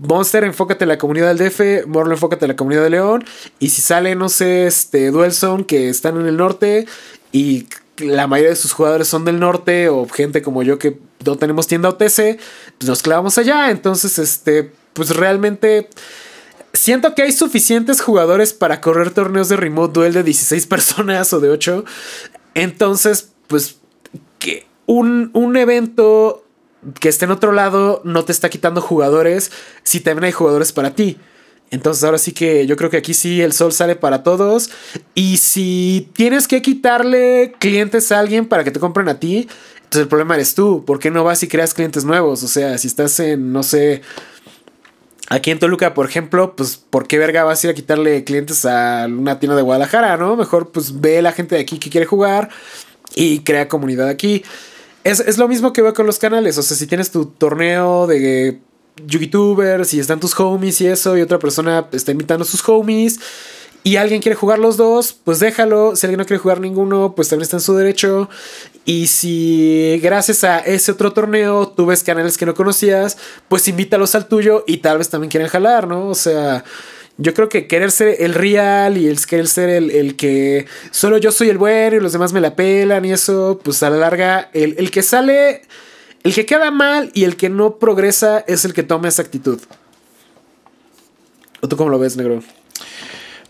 Monster, 0.00 0.44
enfócate 0.44 0.84
en 0.84 0.88
la 0.88 0.98
comunidad 0.98 1.34
del 1.34 1.50
DF, 1.50 1.86
Morlo, 1.86 2.12
enfócate 2.12 2.46
en 2.46 2.50
la 2.50 2.56
comunidad 2.56 2.84
de 2.84 2.90
León. 2.90 3.24
Y 3.58 3.68
si 3.68 3.82
sale, 3.82 4.14
no 4.14 4.28
sé, 4.28 4.66
este 4.66 5.10
Duel 5.10 5.32
Zone 5.32 5.66
que 5.66 5.88
están 5.88 6.18
en 6.18 6.26
el 6.26 6.36
norte 6.36 6.86
y 7.32 7.66
la 8.00 8.26
mayoría 8.26 8.50
de 8.50 8.56
sus 8.56 8.72
jugadores 8.72 9.08
son 9.08 9.24
del 9.24 9.38
norte 9.38 9.88
o 9.88 10.08
gente 10.08 10.42
como 10.42 10.62
yo 10.62 10.78
que 10.78 10.98
no 11.24 11.36
tenemos 11.36 11.66
tienda 11.66 11.88
OTC, 11.88 12.38
pues 12.78 12.88
nos 12.88 13.02
clavamos 13.02 13.38
allá. 13.38 13.70
Entonces, 13.70 14.18
este, 14.18 14.72
pues 14.92 15.16
realmente 15.16 15.88
siento 16.72 17.14
que 17.14 17.22
hay 17.22 17.32
suficientes 17.32 18.00
jugadores 18.00 18.52
para 18.52 18.80
correr 18.80 19.12
torneos 19.12 19.48
de 19.48 19.56
remote 19.56 19.92
duel 19.92 20.12
de 20.12 20.22
16 20.22 20.66
personas 20.68 21.32
o 21.32 21.40
de 21.40 21.50
8. 21.50 21.84
Entonces, 22.54 23.32
pues 23.46 23.78
que 24.38 24.66
un, 24.86 25.30
un 25.34 25.56
evento 25.56 26.44
que 26.98 27.08
esté 27.08 27.26
en 27.26 27.30
otro 27.30 27.52
lado 27.52 28.00
no 28.04 28.24
te 28.24 28.32
está 28.32 28.48
quitando 28.48 28.80
jugadores 28.80 29.52
si 29.82 30.00
también 30.00 30.24
hay 30.24 30.32
jugadores 30.32 30.72
para 30.72 30.94
ti. 30.94 31.18
Entonces 31.70 32.02
ahora 32.02 32.18
sí 32.18 32.32
que 32.32 32.66
yo 32.66 32.76
creo 32.76 32.90
que 32.90 32.96
aquí 32.96 33.14
sí 33.14 33.40
el 33.40 33.52
sol 33.52 33.72
sale 33.72 33.96
para 33.96 34.22
todos. 34.22 34.70
Y 35.14 35.36
si 35.36 36.08
tienes 36.14 36.48
que 36.48 36.62
quitarle 36.62 37.54
clientes 37.58 38.10
a 38.12 38.18
alguien 38.18 38.46
para 38.46 38.64
que 38.64 38.70
te 38.70 38.80
compren 38.80 39.08
a 39.08 39.20
ti, 39.20 39.48
entonces 39.76 40.02
el 40.02 40.08
problema 40.08 40.34
eres 40.34 40.54
tú. 40.54 40.84
¿Por 40.84 40.98
qué 40.98 41.10
no 41.10 41.24
vas 41.24 41.42
y 41.42 41.48
creas 41.48 41.74
clientes 41.74 42.04
nuevos? 42.04 42.42
O 42.42 42.48
sea, 42.48 42.76
si 42.78 42.88
estás 42.88 43.18
en, 43.20 43.52
no 43.52 43.62
sé, 43.62 44.02
aquí 45.28 45.52
en 45.52 45.60
Toluca, 45.60 45.94
por 45.94 46.06
ejemplo, 46.06 46.56
pues 46.56 46.76
¿por 46.76 47.06
qué 47.06 47.18
verga 47.18 47.44
vas 47.44 47.62
a 47.62 47.68
ir 47.68 47.70
a 47.72 47.74
quitarle 47.74 48.24
clientes 48.24 48.64
a 48.64 49.06
una 49.08 49.38
tienda 49.38 49.56
de 49.56 49.62
Guadalajara, 49.62 50.16
no? 50.16 50.36
Mejor 50.36 50.72
pues 50.72 51.00
ve 51.00 51.22
la 51.22 51.32
gente 51.32 51.54
de 51.54 51.62
aquí 51.62 51.78
que 51.78 51.90
quiere 51.90 52.06
jugar 52.06 52.50
y 53.14 53.40
crea 53.40 53.68
comunidad 53.68 54.08
aquí. 54.08 54.44
Es, 55.04 55.20
es 55.20 55.38
lo 55.38 55.48
mismo 55.48 55.72
que 55.72 55.82
veo 55.82 55.94
con 55.94 56.06
los 56.06 56.18
canales. 56.18 56.58
O 56.58 56.62
sea, 56.62 56.76
si 56.76 56.86
tienes 56.86 57.10
tu 57.10 57.26
torneo 57.26 58.06
de 58.06 58.60
youtubers 59.06 59.94
y 59.94 60.00
están 60.00 60.20
tus 60.20 60.38
homies 60.38 60.80
y 60.80 60.86
eso, 60.86 61.16
y 61.16 61.22
otra 61.22 61.38
persona 61.38 61.86
está 61.92 62.12
invitando 62.12 62.44
a 62.44 62.46
sus 62.46 62.66
homies, 62.68 63.18
y 63.82 63.96
alguien 63.96 64.20
quiere 64.20 64.36
jugar 64.36 64.58
los 64.58 64.76
dos, 64.76 65.14
pues 65.24 65.40
déjalo. 65.40 65.96
Si 65.96 66.06
alguien 66.06 66.18
no 66.18 66.26
quiere 66.26 66.38
jugar 66.40 66.60
ninguno, 66.60 67.14
pues 67.14 67.28
también 67.28 67.44
está 67.44 67.56
en 67.56 67.62
su 67.62 67.74
derecho. 67.74 68.28
Y 68.84 69.06
si 69.06 69.98
gracias 70.02 70.44
a 70.44 70.58
ese 70.58 70.92
otro 70.92 71.12
torneo 71.12 71.68
tú 71.68 71.86
ves 71.86 72.02
canales 72.02 72.36
que 72.36 72.44
no 72.44 72.54
conocías, 72.54 73.16
pues 73.48 73.66
invítalos 73.68 74.14
al 74.14 74.28
tuyo 74.28 74.64
y 74.66 74.78
tal 74.78 74.98
vez 74.98 75.08
también 75.08 75.30
quieren 75.30 75.48
jalar, 75.48 75.88
¿no? 75.88 76.08
O 76.08 76.14
sea, 76.14 76.62
yo 77.16 77.32
creo 77.32 77.48
que 77.48 77.66
querer 77.66 77.90
ser 77.90 78.16
el 78.20 78.34
real 78.34 78.98
y 78.98 79.06
el 79.06 79.24
querer 79.24 79.48
ser 79.48 79.70
el, 79.70 79.90
el, 79.90 80.16
que 80.16 80.66
solo 80.90 81.16
yo 81.16 81.32
soy 81.32 81.48
el 81.48 81.58
bueno 81.58 81.96
y 81.96 82.00
los 82.00 82.12
demás 82.12 82.34
me 82.34 82.40
la 82.40 82.56
pelan 82.56 83.04
y 83.06 83.12
eso, 83.12 83.60
pues 83.62 83.82
a 83.82 83.88
la 83.88 83.96
larga, 83.96 84.50
el, 84.52 84.74
el 84.78 84.90
que 84.90 85.02
sale 85.02 85.62
el 86.22 86.34
que 86.34 86.46
queda 86.46 86.70
mal 86.70 87.10
y 87.14 87.24
el 87.24 87.36
que 87.36 87.48
no 87.48 87.76
progresa 87.76 88.40
es 88.40 88.64
el 88.64 88.74
que 88.74 88.82
toma 88.82 89.08
esa 89.08 89.22
actitud. 89.22 89.60
¿O 91.60 91.68
tú 91.68 91.76
cómo 91.76 91.90
lo 91.90 91.98
ves, 91.98 92.16
negro? 92.16 92.42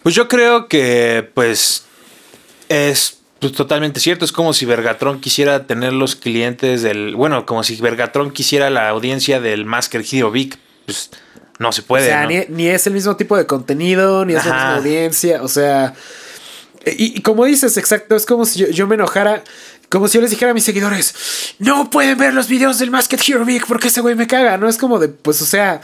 Pues 0.03 0.15
yo 0.15 0.29
creo 0.29 0.69
que, 0.69 1.29
pues, 1.35 1.85
es 2.69 3.19
pues, 3.41 3.53
totalmente 3.53 4.01
cierto. 4.01 4.25
Es 4.25 4.33
como 4.33 4.53
si 4.53 4.67
Vergatron 4.67 5.21
quisiera 5.21 5.67
tener 5.67 5.93
los 5.93 6.15
clientes 6.17 6.83
del. 6.83 7.17
Bueno, 7.17 7.47
como 7.47 7.63
si 7.63 7.77
Vergatron 7.77 8.31
quisiera 8.31 8.71
la 8.71 8.89
audiencia 8.89 9.41
del 9.41 9.65
Masker 9.65 10.05
Hero 10.11 10.31
Vic. 10.31 10.59
Pues 10.87 11.11
no 11.59 11.73
se 11.73 11.83
puede. 11.83 12.05
O 12.05 12.07
sea, 12.07 12.27
ni, 12.27 12.67
es 12.69 12.87
el 12.87 12.95
mismo 12.95 13.17
tipo 13.17 13.37
de 13.37 13.47
contenido, 13.47 14.25
ni 14.25 14.35
es 14.35 14.45
la 14.45 14.53
misma 14.53 14.77
audiencia. 14.77 15.43
O 15.43 15.49
sea. 15.49 15.95
Y, 16.87 17.21
como 17.21 17.45
dices, 17.45 17.77
exacto, 17.77 18.17
es 18.17 18.25
como 18.25 18.47
si 18.47 18.73
yo 18.73 18.87
me 18.87 18.95
enojara. 18.95 19.45
Como 19.91 20.07
si 20.07 20.19
yo 20.19 20.23
les 20.23 20.31
dijera 20.31 20.53
a 20.53 20.55
mis 20.55 20.63
seguidores, 20.63 21.57
no 21.59 21.91
pueden 21.91 22.17
ver 22.17 22.33
los 22.33 22.47
videos 22.47 22.79
del 22.79 22.93
Masked 22.93 23.19
Hero 23.27 23.45
Vic 23.45 23.67
porque 23.67 23.89
ese 23.89 24.01
güey 24.01 24.15
me 24.15 24.29
caga. 24.29 24.57
No 24.57 24.69
es 24.69 24.79
como 24.79 25.01
de, 25.01 25.09
pues, 25.09 25.43
o 25.43 25.47
sea, 25.47 25.81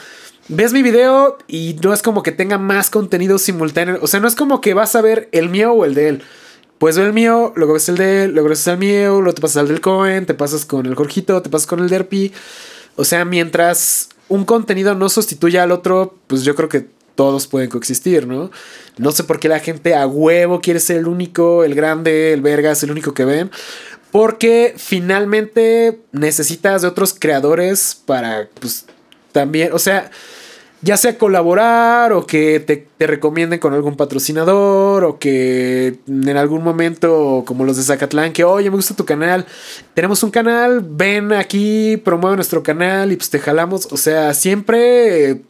ves 0.46 0.72
mi 0.72 0.82
video 0.82 1.38
y 1.48 1.76
no 1.82 1.92
es 1.92 2.02
como 2.02 2.22
que 2.22 2.30
tenga 2.30 2.56
más 2.56 2.88
contenido 2.88 3.36
simultáneo. 3.38 3.98
O 4.00 4.06
sea, 4.06 4.20
no 4.20 4.28
es 4.28 4.36
como 4.36 4.60
que 4.60 4.74
vas 4.74 4.94
a 4.94 5.02
ver 5.02 5.28
el 5.32 5.48
mío 5.48 5.72
o 5.72 5.84
el 5.84 5.94
de 5.94 6.08
él. 6.08 6.22
Pues 6.78 6.96
ver 6.96 7.08
el 7.08 7.14
mío, 7.14 7.52
luego 7.56 7.72
ves 7.72 7.88
el 7.88 7.96
de 7.96 8.24
él, 8.24 8.32
luego 8.32 8.48
ves 8.50 8.64
el 8.68 8.78
mío, 8.78 9.20
luego 9.20 9.34
te 9.34 9.40
pasas 9.40 9.56
al 9.56 9.68
del 9.68 9.80
Cohen, 9.80 10.24
te 10.24 10.34
pasas 10.34 10.64
con 10.64 10.86
el 10.86 10.94
Jorgito, 10.94 11.42
te 11.42 11.50
pasas 11.50 11.66
con 11.66 11.80
el 11.80 11.88
Derpy. 11.88 12.32
O 12.94 13.04
sea, 13.04 13.24
mientras 13.24 14.10
un 14.28 14.44
contenido 14.44 14.94
no 14.94 15.08
sustituya 15.08 15.64
al 15.64 15.72
otro, 15.72 16.14
pues 16.28 16.44
yo 16.44 16.54
creo 16.54 16.68
que 16.68 16.86
todos 17.16 17.48
pueden 17.48 17.70
coexistir, 17.70 18.28
¿no? 18.28 18.50
No 18.98 19.10
sé 19.10 19.24
por 19.24 19.40
qué 19.40 19.48
la 19.48 19.58
gente 19.58 19.96
a 19.96 20.06
huevo 20.06 20.60
quiere 20.60 20.78
ser 20.78 20.98
el 20.98 21.08
único, 21.08 21.64
el 21.64 21.74
grande, 21.74 22.32
el 22.32 22.42
vergas, 22.42 22.82
el 22.84 22.92
único 22.92 23.14
que 23.14 23.24
ven. 23.24 23.50
Porque 24.16 24.72
finalmente 24.78 26.00
necesitas 26.10 26.80
de 26.80 26.88
otros 26.88 27.14
creadores 27.18 28.00
para, 28.06 28.48
pues, 28.58 28.86
también, 29.30 29.74
o 29.74 29.78
sea, 29.78 30.10
ya 30.80 30.96
sea 30.96 31.18
colaborar 31.18 32.14
o 32.14 32.26
que 32.26 32.58
te, 32.60 32.86
te, 32.96 33.06
recomienden 33.06 33.60
con 33.60 33.74
algún 33.74 33.94
patrocinador 33.94 35.04
o 35.04 35.18
que 35.18 35.98
en 36.08 36.34
algún 36.38 36.64
momento, 36.64 37.44
como 37.46 37.66
los 37.66 37.76
de 37.76 37.82
Zacatlán, 37.82 38.32
que 38.32 38.42
oye, 38.42 38.70
me 38.70 38.76
gusta 38.76 38.96
tu 38.96 39.04
canal, 39.04 39.44
tenemos 39.92 40.22
un 40.22 40.30
canal, 40.30 40.80
ven 40.82 41.34
aquí, 41.34 41.98
promueve 41.98 42.36
nuestro 42.36 42.62
canal 42.62 43.12
y 43.12 43.16
pues 43.16 43.28
te 43.28 43.38
jalamos. 43.38 43.92
O 43.92 43.98
sea, 43.98 44.32
siempre 44.32 45.42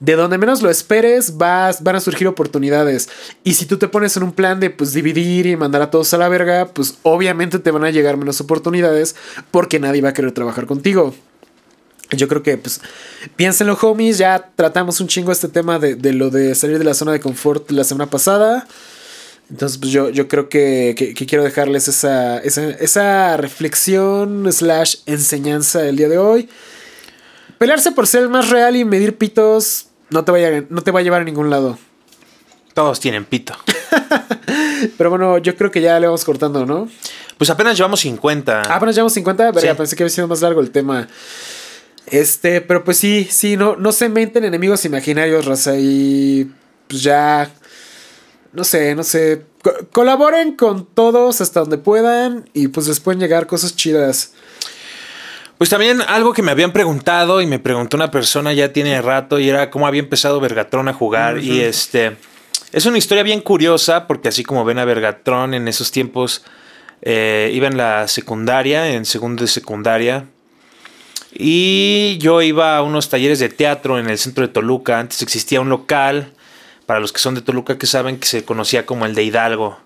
de 0.00 0.14
donde 0.14 0.38
menos 0.38 0.62
lo 0.62 0.70
esperes, 0.70 1.36
vas, 1.36 1.82
van 1.82 1.96
a 1.96 2.00
surgir 2.00 2.28
oportunidades. 2.28 3.08
Y 3.42 3.54
si 3.54 3.66
tú 3.66 3.78
te 3.78 3.88
pones 3.88 4.16
en 4.16 4.22
un 4.22 4.32
plan 4.32 4.60
de 4.60 4.70
pues 4.70 4.92
dividir 4.92 5.46
y 5.46 5.56
mandar 5.56 5.82
a 5.82 5.90
todos 5.90 6.14
a 6.14 6.18
la 6.18 6.28
verga, 6.28 6.68
pues 6.72 6.98
obviamente 7.02 7.58
te 7.58 7.70
van 7.70 7.84
a 7.84 7.90
llegar 7.90 8.16
menos 8.16 8.40
oportunidades 8.40 9.16
porque 9.50 9.80
nadie 9.80 10.00
va 10.00 10.10
a 10.10 10.14
querer 10.14 10.32
trabajar 10.32 10.66
contigo. 10.66 11.14
Yo 12.10 12.26
creo 12.26 12.42
que, 12.42 12.56
pues, 12.56 12.80
piénsenlo, 13.36 13.76
homies. 13.80 14.18
Ya 14.18 14.50
tratamos 14.56 15.00
un 15.00 15.08
chingo 15.08 15.30
este 15.30 15.48
tema 15.48 15.78
de, 15.78 16.12
lo 16.12 16.30
de 16.30 16.54
salir 16.54 16.78
de 16.78 16.84
la 16.84 16.94
zona 16.94 17.12
de 17.12 17.20
confort 17.20 17.70
la 17.70 17.84
semana 17.84 18.08
pasada. 18.08 18.66
Entonces, 19.50 19.78
pues 19.78 19.92
yo, 19.92 20.10
yo 20.10 20.28
creo 20.28 20.48
que, 20.48 20.94
que, 20.96 21.26
quiero 21.26 21.42
dejarles 21.42 21.88
esa, 21.88 22.38
esa, 22.38 22.70
esa 22.70 23.36
reflexión 23.38 24.50
slash 24.50 24.96
enseñanza 25.06 25.80
del 25.80 25.96
día 25.96 26.08
de 26.08 26.18
hoy. 26.18 26.48
Pelearse 27.58 27.92
por 27.92 28.06
ser 28.06 28.22
el 28.22 28.28
más 28.28 28.50
real 28.50 28.76
y 28.76 28.84
medir 28.84 29.16
pitos 29.16 29.87
no 30.10 30.24
te, 30.24 30.32
vaya, 30.32 30.64
no 30.68 30.82
te 30.82 30.90
va 30.90 31.00
a 31.00 31.02
llevar 31.02 31.22
a 31.22 31.24
ningún 31.24 31.50
lado. 31.50 31.78
Todos 32.74 33.00
tienen 33.00 33.24
pito. 33.24 33.54
Pero 34.98 35.10
bueno, 35.10 35.38
yo 35.38 35.56
creo 35.56 35.70
que 35.70 35.80
ya 35.80 35.98
le 35.98 36.06
vamos 36.06 36.24
cortando, 36.24 36.64
¿no? 36.64 36.88
Pues 37.36 37.50
apenas 37.50 37.76
llevamos 37.76 38.00
50. 38.00 38.62
Ah, 38.62 38.76
apenas 38.76 38.94
llevamos 38.94 39.12
50. 39.12 39.52
Verga, 39.52 39.74
pensé 39.74 39.96
que 39.96 40.02
había 40.02 40.14
sido 40.14 40.28
más 40.28 40.40
largo 40.40 40.60
el 40.60 40.70
tema. 40.70 41.08
Este, 42.06 42.60
pero 42.60 42.84
pues 42.84 42.96
sí, 42.96 43.28
sí, 43.30 43.56
no, 43.56 43.76
no 43.76 43.92
se 43.92 44.08
meten 44.08 44.44
enemigos 44.44 44.84
imaginarios, 44.84 45.44
raza. 45.44 45.76
Y 45.76 46.50
pues 46.88 47.02
ya. 47.02 47.50
No 48.52 48.64
sé, 48.64 48.94
no 48.94 49.04
sé. 49.04 49.44
colaboren 49.92 50.56
con 50.56 50.86
todos 50.86 51.40
hasta 51.40 51.60
donde 51.60 51.78
puedan. 51.78 52.48
Y 52.54 52.68
pues 52.68 52.88
les 52.88 53.00
pueden 53.00 53.20
llegar 53.20 53.46
cosas 53.46 53.76
chidas. 53.76 54.32
Pues 55.58 55.70
también 55.70 56.00
algo 56.02 56.32
que 56.32 56.42
me 56.42 56.52
habían 56.52 56.72
preguntado 56.72 57.40
y 57.42 57.46
me 57.46 57.58
preguntó 57.58 57.96
una 57.96 58.10
persona 58.10 58.52
ya 58.52 58.72
tiene 58.72 59.02
rato 59.02 59.38
y 59.38 59.48
era 59.48 59.70
cómo 59.70 59.86
había 59.86 60.00
empezado 60.00 60.40
Vergatron 60.40 60.88
a 60.88 60.94
jugar 60.94 61.38
y 61.38 61.60
este 61.60 62.16
es 62.72 62.86
una 62.86 62.98
historia 62.98 63.24
bien 63.24 63.40
curiosa 63.40 64.06
porque 64.06 64.28
así 64.28 64.44
como 64.44 64.64
ven 64.64 64.78
a 64.78 64.84
Vergatron 64.84 65.54
en 65.54 65.66
esos 65.66 65.90
tiempos 65.90 66.44
eh, 67.02 67.50
iba 67.52 67.66
en 67.66 67.76
la 67.76 68.06
secundaria, 68.06 68.92
en 68.92 69.04
segundo 69.04 69.42
de 69.42 69.48
secundaria 69.48 70.26
y 71.32 72.18
yo 72.18 72.42
iba 72.42 72.76
a 72.76 72.82
unos 72.82 73.08
talleres 73.08 73.38
de 73.38 73.48
teatro 73.48 73.98
en 73.98 74.08
el 74.08 74.18
centro 74.18 74.46
de 74.46 74.52
Toluca. 74.52 74.98
Antes 74.98 75.22
existía 75.22 75.60
un 75.60 75.68
local, 75.68 76.32
para 76.86 77.00
los 77.00 77.12
que 77.12 77.20
son 77.20 77.34
de 77.34 77.42
Toluca 77.42 77.78
que 77.78 77.86
saben 77.86 78.18
que 78.18 78.26
se 78.26 78.44
conocía 78.44 78.86
como 78.86 79.06
el 79.06 79.14
de 79.14 79.24
Hidalgo. 79.24 79.78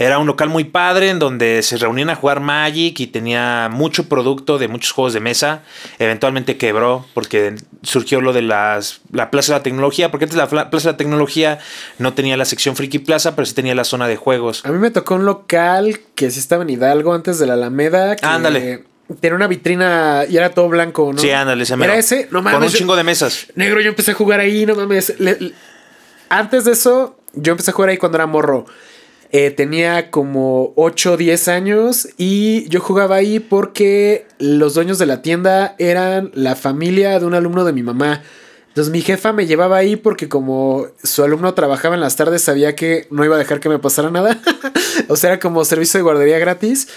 Era 0.00 0.18
un 0.18 0.26
local 0.26 0.48
muy 0.48 0.64
padre 0.64 1.10
en 1.10 1.18
donde 1.18 1.62
se 1.62 1.76
reunían 1.76 2.08
a 2.08 2.14
jugar 2.14 2.40
Magic 2.40 2.98
y 3.00 3.06
tenía 3.08 3.68
mucho 3.70 4.08
producto 4.08 4.56
de 4.56 4.66
muchos 4.66 4.92
juegos 4.92 5.12
de 5.12 5.20
mesa. 5.20 5.60
Eventualmente 5.98 6.56
quebró 6.56 7.04
porque 7.12 7.56
surgió 7.82 8.22
lo 8.22 8.32
de 8.32 8.40
las, 8.40 9.02
la 9.12 9.30
Plaza 9.30 9.52
de 9.52 9.58
la 9.58 9.62
Tecnología, 9.62 10.10
porque 10.10 10.24
antes 10.24 10.38
la 10.38 10.48
Plaza 10.48 10.88
de 10.88 10.92
la 10.94 10.96
Tecnología 10.96 11.58
no 11.98 12.14
tenía 12.14 12.38
la 12.38 12.46
sección 12.46 12.76
Friki 12.76 13.00
Plaza, 13.00 13.36
pero 13.36 13.44
sí 13.44 13.52
tenía 13.52 13.74
la 13.74 13.84
zona 13.84 14.08
de 14.08 14.16
juegos. 14.16 14.64
A 14.64 14.72
mí 14.72 14.78
me 14.78 14.90
tocó 14.90 15.16
un 15.16 15.26
local 15.26 16.00
que 16.14 16.30
sí 16.30 16.38
estaba 16.38 16.62
en 16.62 16.70
Hidalgo 16.70 17.12
antes 17.12 17.38
de 17.38 17.46
la 17.46 17.52
Alameda. 17.52 18.16
ándale. 18.22 18.84
Tenía 19.20 19.36
una 19.36 19.48
vitrina 19.48 20.24
y 20.26 20.38
era 20.38 20.48
todo 20.48 20.70
blanco, 20.70 21.12
¿no? 21.12 21.18
Sí, 21.18 21.30
ándale, 21.30 21.66
se 21.66 21.74
Era 21.74 21.96
ese, 21.96 22.26
no 22.30 22.40
mames. 22.40 22.58
Con 22.58 22.66
un 22.66 22.72
chingo 22.72 22.96
de 22.96 23.04
mesas. 23.04 23.48
Negro, 23.54 23.82
yo 23.82 23.90
empecé 23.90 24.12
a 24.12 24.14
jugar 24.14 24.40
ahí, 24.40 24.64
no 24.64 24.76
mames. 24.76 25.12
antes 26.30 26.64
de 26.64 26.72
eso, 26.72 27.18
yo 27.34 27.50
empecé 27.52 27.72
a 27.72 27.74
jugar 27.74 27.90
ahí 27.90 27.98
cuando 27.98 28.16
era 28.16 28.26
morro. 28.26 28.64
Eh, 29.32 29.52
tenía 29.52 30.10
como 30.10 30.72
8 30.74 31.12
o 31.12 31.16
10 31.16 31.48
años 31.48 32.08
y 32.16 32.68
yo 32.68 32.80
jugaba 32.80 33.16
ahí 33.16 33.38
porque 33.38 34.26
los 34.38 34.74
dueños 34.74 34.98
de 34.98 35.06
la 35.06 35.22
tienda 35.22 35.76
eran 35.78 36.32
la 36.34 36.56
familia 36.56 37.20
de 37.20 37.26
un 37.26 37.34
alumno 37.34 37.64
de 37.64 37.72
mi 37.72 37.84
mamá. 37.84 38.22
Entonces 38.68 38.92
mi 38.92 39.02
jefa 39.02 39.32
me 39.32 39.46
llevaba 39.46 39.76
ahí 39.76 39.94
porque 39.94 40.28
como 40.28 40.86
su 41.02 41.22
alumno 41.22 41.54
trabajaba 41.54 41.94
en 41.94 42.00
las 42.00 42.16
tardes 42.16 42.42
sabía 42.42 42.74
que 42.74 43.06
no 43.10 43.24
iba 43.24 43.36
a 43.36 43.38
dejar 43.38 43.60
que 43.60 43.68
me 43.68 43.78
pasara 43.78 44.10
nada. 44.10 44.40
o 45.08 45.14
sea, 45.14 45.30
era 45.30 45.40
como 45.40 45.64
servicio 45.64 45.98
de 45.98 46.02
guardería 46.02 46.38
gratis. 46.40 46.88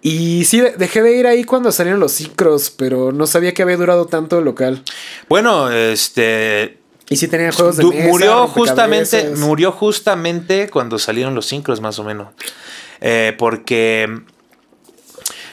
Y 0.00 0.44
sí, 0.46 0.62
dejé 0.78 1.02
de 1.02 1.16
ir 1.16 1.26
ahí 1.26 1.44
cuando 1.44 1.72
salieron 1.72 2.00
los 2.00 2.12
cicros, 2.12 2.70
pero 2.70 3.12
no 3.12 3.26
sabía 3.26 3.52
que 3.52 3.62
había 3.62 3.76
durado 3.76 4.06
tanto 4.06 4.38
el 4.38 4.44
local. 4.44 4.82
Bueno, 5.28 5.70
este 5.70 6.78
y 7.08 7.16
si 7.16 7.28
tenía 7.28 7.52
juegos 7.52 7.76
de 7.76 7.84
mesa, 7.84 8.08
Murió 8.08 8.46
justamente, 8.48 9.30
murió 9.36 9.72
justamente 9.72 10.68
cuando 10.68 10.98
salieron 10.98 11.34
los 11.34 11.46
sincros, 11.46 11.80
más 11.80 11.98
o 11.98 12.04
menos. 12.04 12.28
Eh, 13.00 13.34
porque 13.38 14.22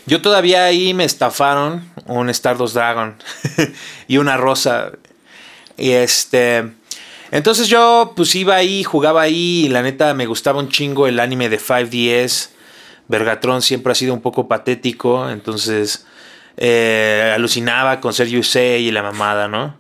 Yo 0.06 0.22
todavía 0.22 0.66
ahí 0.66 0.94
me 0.94 1.06
estafaron 1.06 1.90
un 2.08 2.30
Stardust 2.30 2.74
Dragon 2.74 3.16
y 4.08 4.18
una 4.18 4.38
rosa. 4.38 4.92
Y 5.78 5.92
este. 5.92 6.72
Entonces 7.32 7.68
yo 7.68 8.14
pues 8.16 8.36
iba 8.36 8.56
ahí, 8.56 8.84
jugaba 8.84 9.24
ahí 9.24 9.66
y 9.66 9.70
la 9.70 9.82
neta 9.82 10.14
me 10.14 10.28
gustaba 10.28 10.60
un 10.60 10.70
chingo 10.70 11.08
el 11.08 11.20
anime 11.20 11.50
de 11.50 11.60
5DS. 11.60 12.50
Vergatron 13.08 13.62
siempre 13.62 13.92
ha 13.92 13.96
sido 13.96 14.14
un 14.14 14.22
poco 14.22 14.48
patético, 14.48 15.30
entonces 15.30 16.06
eh, 16.58 17.32
alucinaba 17.36 18.00
con 18.00 18.14
ser 18.14 18.28
Yusei 18.28 18.86
y 18.86 18.92
la 18.92 19.04
mamada, 19.04 19.48
¿no? 19.48 19.78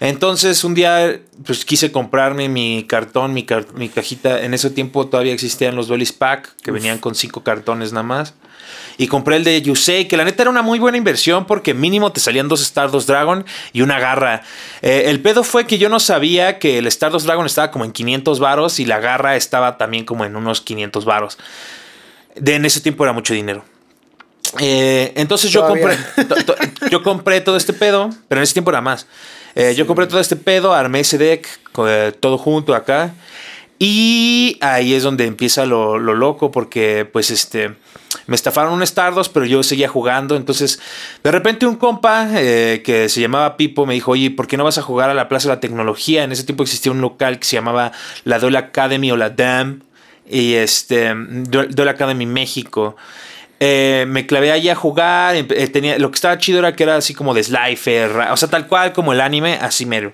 Entonces 0.00 0.64
un 0.64 0.74
día 0.74 1.20
pues 1.44 1.66
quise 1.66 1.92
comprarme 1.92 2.48
mi 2.48 2.84
cartón, 2.88 3.34
mi, 3.34 3.46
mi 3.74 3.90
cajita. 3.90 4.42
En 4.42 4.54
ese 4.54 4.70
tiempo 4.70 5.06
todavía 5.06 5.34
existían 5.34 5.76
los 5.76 5.88
Dolly's 5.88 6.12
Pack, 6.12 6.56
que 6.62 6.70
venían 6.70 6.98
con 6.98 7.14
cinco 7.14 7.44
cartones 7.44 7.92
nada 7.92 8.02
más. 8.02 8.34
Y 8.96 9.08
compré 9.08 9.36
el 9.36 9.44
de 9.44 9.60
Yusei, 9.60 10.08
que 10.08 10.16
la 10.16 10.24
neta 10.24 10.42
era 10.42 10.50
una 10.50 10.62
muy 10.62 10.78
buena 10.78 10.96
inversión 10.96 11.46
porque 11.46 11.74
mínimo 11.74 12.12
te 12.12 12.20
salían 12.20 12.48
dos 12.48 12.62
Stardust 12.62 13.08
Dragon 13.08 13.44
y 13.72 13.82
una 13.82 13.98
garra. 13.98 14.42
Eh, 14.80 15.04
el 15.06 15.20
pedo 15.20 15.44
fue 15.44 15.66
que 15.66 15.76
yo 15.76 15.88
no 15.90 16.00
sabía 16.00 16.58
que 16.58 16.78
el 16.78 16.86
Stardust 16.86 17.26
Dragon 17.26 17.44
estaba 17.44 17.70
como 17.70 17.84
en 17.84 17.92
500 17.92 18.40
varos 18.40 18.80
y 18.80 18.86
la 18.86 19.00
garra 19.00 19.36
estaba 19.36 19.76
también 19.76 20.04
como 20.04 20.24
en 20.24 20.34
unos 20.34 20.62
500 20.62 21.04
varos. 21.04 21.38
De, 22.36 22.54
en 22.54 22.64
ese 22.64 22.80
tiempo 22.80 23.04
era 23.04 23.12
mucho 23.12 23.34
dinero. 23.34 23.64
Eh, 24.58 25.12
entonces 25.16 25.50
yo 25.50 25.66
compré, 25.66 25.96
yo 26.90 27.02
compré 27.02 27.40
todo 27.40 27.56
este 27.56 27.72
pedo, 27.72 28.10
pero 28.28 28.40
en 28.40 28.44
ese 28.44 28.54
tiempo 28.54 28.70
era 28.70 28.80
más. 28.80 29.06
Eh, 29.54 29.74
yo 29.76 29.86
compré 29.86 30.06
todo 30.06 30.20
este 30.20 30.36
pedo, 30.36 30.72
armé 30.72 31.00
ese 31.00 31.18
deck, 31.18 31.46
eh, 31.86 32.12
todo 32.18 32.38
junto 32.38 32.74
acá. 32.74 33.14
Y 33.82 34.58
ahí 34.60 34.92
es 34.92 35.02
donde 35.02 35.24
empieza 35.24 35.64
lo, 35.64 35.98
loco, 35.98 36.50
porque 36.50 37.08
pues 37.10 37.30
este 37.30 37.74
me 38.26 38.36
estafaron 38.36 38.74
un 38.74 38.82
Stardust, 38.82 39.32
pero 39.32 39.46
yo 39.46 39.62
seguía 39.62 39.88
jugando. 39.88 40.36
Entonces, 40.36 40.80
de 41.24 41.30
repente 41.30 41.64
un 41.64 41.76
compa 41.76 42.28
eh, 42.34 42.82
que 42.84 43.08
se 43.08 43.22
llamaba 43.22 43.56
Pipo 43.56 43.86
me 43.86 43.94
dijo, 43.94 44.10
oye, 44.10 44.30
¿por 44.30 44.46
qué 44.46 44.58
no 44.58 44.64
vas 44.64 44.76
a 44.76 44.82
jugar 44.82 45.08
a 45.08 45.14
la 45.14 45.28
Plaza 45.28 45.48
de 45.48 45.54
la 45.54 45.60
Tecnología? 45.60 46.24
En 46.24 46.32
ese 46.32 46.44
tiempo 46.44 46.62
existía 46.62 46.92
un 46.92 47.00
local 47.00 47.38
que 47.38 47.46
se 47.46 47.56
llamaba 47.56 47.92
la 48.24 48.38
Dole 48.38 48.58
Academy 48.58 49.10
o 49.12 49.16
la 49.16 49.30
DAM. 49.30 49.82
Y 50.28 50.54
este, 50.54 51.14
Dole 51.14 51.90
Academy 51.90 52.26
México. 52.26 52.96
Eh, 53.60 54.06
me 54.08 54.26
clavé 54.26 54.50
ahí 54.50 54.68
a 54.70 54.74
jugar. 54.74 55.36
Eh, 55.36 55.44
tenía, 55.68 55.98
lo 55.98 56.10
que 56.10 56.16
estaba 56.16 56.38
chido 56.38 56.58
era 56.58 56.74
que 56.74 56.82
era 56.82 56.96
así 56.96 57.14
como 57.14 57.34
de 57.34 57.44
Slifer. 57.44 58.10
O 58.32 58.36
sea, 58.36 58.48
tal 58.48 58.66
cual 58.66 58.92
como 58.92 59.12
el 59.12 59.20
anime, 59.20 59.58
así 59.60 59.84
mero. 59.86 60.12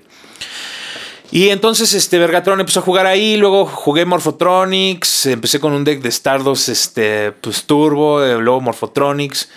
Y 1.30 1.49
entonces 1.49 1.92
este 1.92 2.18
Vergatron 2.18 2.61
empezó 2.61 2.80
a 2.80 2.82
jugar 2.82 3.07
ahí, 3.07 3.36
luego 3.36 3.66
jugué 3.66 4.05
Morphotronics, 4.05 5.26
empecé 5.26 5.59
con 5.59 5.72
un 5.72 5.82
deck 5.82 6.01
de 6.01 6.09
Stardust 6.09 6.68
este 6.68 7.32
pues 7.32 7.64
Turbo, 7.64 8.24
eh, 8.24 8.38
luego 8.40 8.61
Morphotronics. 8.61 9.49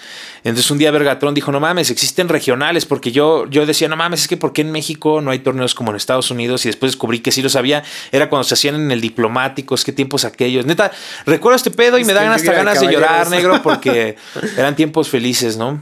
Entonces 0.43 0.69
un 0.71 0.77
día 0.77 0.91
Vergatron 0.91 1.33
dijo, 1.33 1.51
no 1.51 1.59
mames, 1.59 1.89
existen 1.89 2.29
regionales, 2.29 2.85
porque 2.85 3.11
yo, 3.11 3.47
yo 3.49 3.65
decía, 3.65 3.87
no 3.87 3.95
mames, 3.95 4.21
es 4.21 4.27
que 4.27 4.37
¿por 4.37 4.53
qué 4.53 4.61
en 4.61 4.71
México 4.71 5.21
no 5.21 5.31
hay 5.31 5.39
torneos 5.39 5.75
como 5.75 5.91
en 5.91 5.97
Estados 5.97 6.31
Unidos? 6.31 6.65
Y 6.65 6.69
después 6.69 6.93
descubrí 6.93 7.19
que 7.19 7.31
sí 7.31 7.41
lo 7.41 7.49
sabía, 7.49 7.83
era 8.11 8.29
cuando 8.29 8.43
se 8.43 8.53
hacían 8.53 8.75
en 8.75 8.91
el 8.91 9.01
diplomático, 9.01 9.75
es 9.75 9.83
que 9.83 9.91
tiempos 9.91 10.25
aquellos. 10.25 10.65
Neta, 10.65 10.91
recuerdo 11.25 11.57
este 11.57 11.71
pedo 11.71 11.97
y 11.97 12.05
me 12.05 12.13
dan 12.13 12.31
hasta 12.31 12.53
ganas 12.53 12.79
de 12.79 12.91
llorar, 12.91 13.29
negro, 13.29 13.61
porque 13.61 14.15
eran 14.57 14.75
tiempos 14.75 15.09
felices, 15.09 15.57
¿no? 15.57 15.81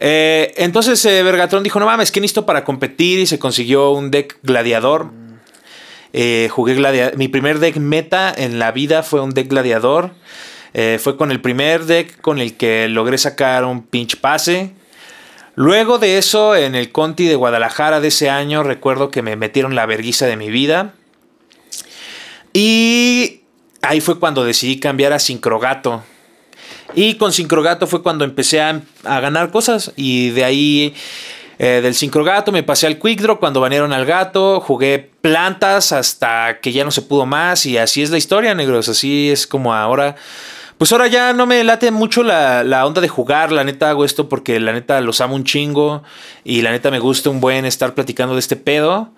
Eh, 0.00 0.54
entonces 0.56 1.04
eh, 1.04 1.22
Vergatron 1.22 1.62
dijo, 1.62 1.80
no 1.80 1.86
mames, 1.86 2.12
¿qué 2.12 2.20
necesito 2.20 2.46
para 2.46 2.64
competir? 2.64 3.18
Y 3.18 3.26
se 3.26 3.38
consiguió 3.38 3.90
un 3.90 4.10
deck 4.10 4.38
gladiador. 4.42 5.10
Eh, 6.12 6.48
jugué 6.50 6.74
gladiador. 6.74 7.16
Mi 7.16 7.28
primer 7.28 7.58
deck 7.58 7.76
meta 7.76 8.32
en 8.36 8.58
la 8.58 8.72
vida 8.72 9.02
fue 9.02 9.20
un 9.20 9.30
deck 9.30 9.48
gladiador. 9.48 10.12
Eh, 10.74 10.98
fue 11.02 11.16
con 11.16 11.30
el 11.30 11.40
primer 11.40 11.84
deck 11.84 12.20
con 12.20 12.38
el 12.38 12.56
que 12.56 12.88
logré 12.88 13.18
sacar 13.18 13.64
un 13.64 13.82
pinch 13.82 14.16
pase. 14.16 14.72
Luego 15.54 15.98
de 15.98 16.18
eso, 16.18 16.54
en 16.54 16.74
el 16.74 16.92
Conti 16.92 17.26
de 17.26 17.34
Guadalajara 17.34 18.00
de 18.00 18.08
ese 18.08 18.30
año, 18.30 18.62
recuerdo 18.62 19.10
que 19.10 19.22
me 19.22 19.34
metieron 19.34 19.74
la 19.74 19.86
verguiza 19.86 20.26
de 20.26 20.36
mi 20.36 20.50
vida. 20.50 20.94
Y 22.52 23.40
ahí 23.82 24.00
fue 24.00 24.20
cuando 24.20 24.44
decidí 24.44 24.78
cambiar 24.78 25.12
a 25.12 25.18
Sincrogato. 25.18 26.04
Y 26.94 27.14
con 27.14 27.32
Sincrogato 27.32 27.86
fue 27.86 28.02
cuando 28.02 28.24
empecé 28.24 28.60
a, 28.60 28.82
ganar 29.02 29.50
cosas. 29.50 29.92
Y 29.96 30.30
de 30.30 30.44
ahí, 30.44 30.94
eh, 31.58 31.80
del 31.82 31.94
Sincrogato, 31.94 32.52
me 32.52 32.62
pasé 32.62 32.86
al 32.86 32.98
Quick 32.98 33.20
Draw 33.20 33.38
cuando 33.40 33.60
banearon 33.60 33.92
al 33.92 34.06
gato. 34.06 34.60
Jugué 34.60 35.10
plantas 35.20 35.92
hasta 35.92 36.60
que 36.60 36.72
ya 36.72 36.84
no 36.84 36.90
se 36.90 37.02
pudo 37.02 37.26
más. 37.26 37.66
Y 37.66 37.78
así 37.78 38.02
es 38.02 38.10
la 38.10 38.18
historia, 38.18 38.54
negros. 38.54 38.88
Así 38.88 39.30
es 39.30 39.46
como 39.46 39.74
ahora 39.74 40.16
pues 40.78 40.92
ahora 40.92 41.08
ya 41.08 41.32
no 41.32 41.44
me 41.44 41.64
late 41.64 41.90
mucho 41.90 42.22
la, 42.22 42.86
onda 42.86 43.00
de 43.00 43.08
jugar, 43.08 43.50
la 43.50 43.64
neta 43.64 43.90
hago 43.90 44.04
esto 44.04 44.28
porque 44.28 44.60
la 44.60 44.72
neta 44.72 45.00
los 45.00 45.20
amo 45.20 45.34
un 45.34 45.42
chingo 45.42 46.04
y 46.44 46.62
la 46.62 46.70
neta 46.70 46.92
me 46.92 47.00
gusta 47.00 47.30
un 47.30 47.40
buen 47.40 47.64
estar 47.64 47.94
platicando 47.94 48.34
de 48.34 48.40
este 48.40 48.54
pedo. 48.54 49.10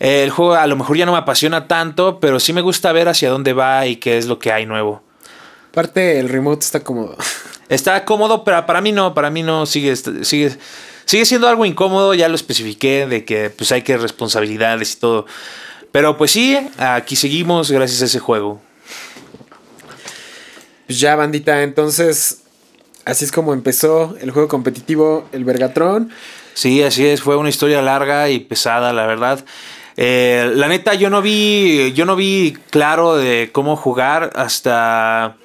El 0.00 0.30
juego 0.30 0.54
a 0.54 0.66
lo 0.66 0.76
mejor 0.76 0.96
ya 0.96 1.04
no 1.04 1.12
me 1.12 1.18
apasiona 1.18 1.68
tanto, 1.68 2.20
pero 2.20 2.40
sí 2.40 2.54
me 2.54 2.62
gusta 2.62 2.90
ver 2.92 3.08
hacia 3.08 3.28
dónde 3.28 3.52
va 3.52 3.86
y 3.86 3.96
qué 3.96 4.16
es 4.16 4.26
lo 4.26 4.38
que 4.38 4.50
hay 4.50 4.64
nuevo. 4.64 5.02
Aparte, 5.70 6.18
el 6.20 6.28
remote 6.30 6.64
está 6.64 6.80
cómodo. 6.80 7.16
Está 7.70 8.04
cómodo, 8.04 8.44
pero 8.44 8.66
para 8.66 8.82
mí 8.82 8.92
no, 8.92 9.14
para 9.14 9.30
mí 9.30 9.42
no, 9.42 9.64
sigue, 9.64 9.96
sigue, 9.96 10.54
sigue 11.06 11.24
siendo 11.24 11.48
algo 11.48 11.64
incómodo, 11.64 12.12
ya 12.12 12.28
lo 12.28 12.34
especifiqué, 12.34 13.06
de 13.06 13.24
que 13.24 13.48
pues 13.48 13.72
hay 13.72 13.80
que 13.80 13.96
responsabilidades 13.96 14.92
y 14.92 14.96
todo. 14.98 15.24
Pero 15.90 16.18
pues 16.18 16.30
sí, 16.30 16.58
aquí 16.76 17.16
seguimos 17.16 17.70
gracias 17.70 18.02
a 18.02 18.04
ese 18.04 18.18
juego. 18.18 18.60
Pues 20.86 21.00
ya, 21.00 21.16
bandita, 21.16 21.62
entonces 21.62 22.42
así 23.04 23.24
es 23.24 23.32
como 23.32 23.52
empezó 23.52 24.16
el 24.20 24.30
juego 24.30 24.48
competitivo, 24.48 25.28
el 25.32 25.44
Vergatron. 25.44 26.10
Sí, 26.54 26.82
así 26.82 27.06
es, 27.06 27.20
fue 27.20 27.36
una 27.36 27.48
historia 27.48 27.82
larga 27.82 28.30
y 28.30 28.38
pesada, 28.38 28.92
la 28.92 29.06
verdad. 29.06 29.44
Eh, 29.96 30.52
la 30.54 30.68
neta, 30.68 30.94
yo 30.94 31.10
no 31.10 31.22
vi, 31.22 31.92
yo 31.94 32.04
no 32.04 32.16
vi 32.16 32.56
claro 32.70 33.16
de 33.16 33.50
cómo 33.52 33.76
jugar 33.76 34.30
hasta 34.34 35.36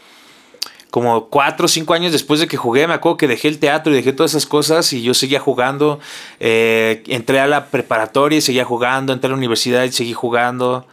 como 0.90 1.28
cuatro 1.30 1.66
o 1.66 1.70
cinco 1.70 1.94
años 1.94 2.12
después 2.12 2.40
de 2.40 2.48
que 2.48 2.58
jugué. 2.58 2.88
Me 2.88 2.96
acuerdo 2.96 3.18
que 3.18 3.28
dejé 3.28 3.48
el 3.48 3.60
teatro 3.60 3.94
y 3.94 3.96
dejé 3.96 4.14
todas 4.14 4.32
esas 4.32 4.46
cosas 4.46 4.92
y 4.94 5.02
yo 5.02 5.14
seguía 5.14 5.40
jugando. 5.40 6.00
Eh, 6.40 7.04
entré 7.08 7.40
a 7.40 7.48
la 7.48 7.68
preparatoria 7.68 8.40
y 8.40 8.42
seguía 8.42 8.66
jugando. 8.66 9.14
Entré 9.14 9.28
a 9.28 9.32
la 9.32 9.38
universidad 9.38 9.84
y 9.84 9.92
seguí 9.92 10.14
jugando. 10.14 10.86